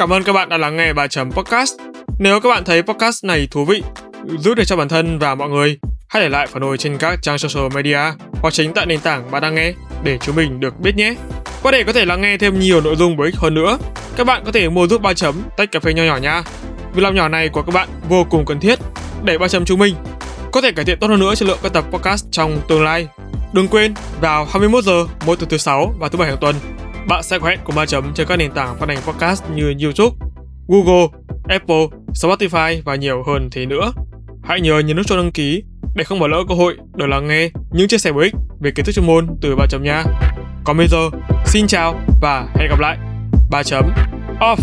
[0.00, 1.72] Cảm ơn các bạn đã lắng nghe bài chấm podcast.
[2.18, 3.82] Nếu các bạn thấy podcast này thú vị,
[4.38, 5.78] giúp được cho bản thân và mọi người,
[6.08, 7.98] hãy để lại phản hồi trên các trang social media
[8.32, 9.72] hoặc chính tại nền tảng bạn đang nghe
[10.04, 11.14] để chúng mình được biết nhé.
[11.62, 13.78] Và để có thể lắng nghe thêm nhiều nội dung bổ ích hơn nữa,
[14.16, 16.42] các bạn có thể mua giúp ba chấm tách cà phê nho nhỏ nha.
[16.94, 18.78] Việc làm nhỏ này của các bạn vô cùng cần thiết
[19.24, 19.94] để ba chấm chúng mình
[20.52, 23.08] có thể cải thiện tốt hơn nữa chất lượng các tập podcast trong tương lai.
[23.52, 26.56] Đừng quên vào 21 giờ mỗi tuần thứ sáu và thứ bảy hàng tuần
[27.08, 29.74] bạn sẽ có hẹn cùng ba chấm trên các nền tảng phát hành podcast như
[29.82, 30.16] YouTube,
[30.68, 31.06] Google,
[31.48, 33.92] Apple, Spotify và nhiều hơn thế nữa.
[34.42, 35.62] Hãy nhớ nhấn nút cho đăng ký
[35.94, 38.70] để không bỏ lỡ cơ hội được lắng nghe những chia sẻ bổ ích về
[38.70, 40.04] kiến thức chuyên môn từ ba chấm nha.
[40.64, 41.10] Còn bây giờ,
[41.46, 42.98] xin chào và hẹn gặp lại.
[43.50, 43.92] Ba chấm
[44.40, 44.56] off.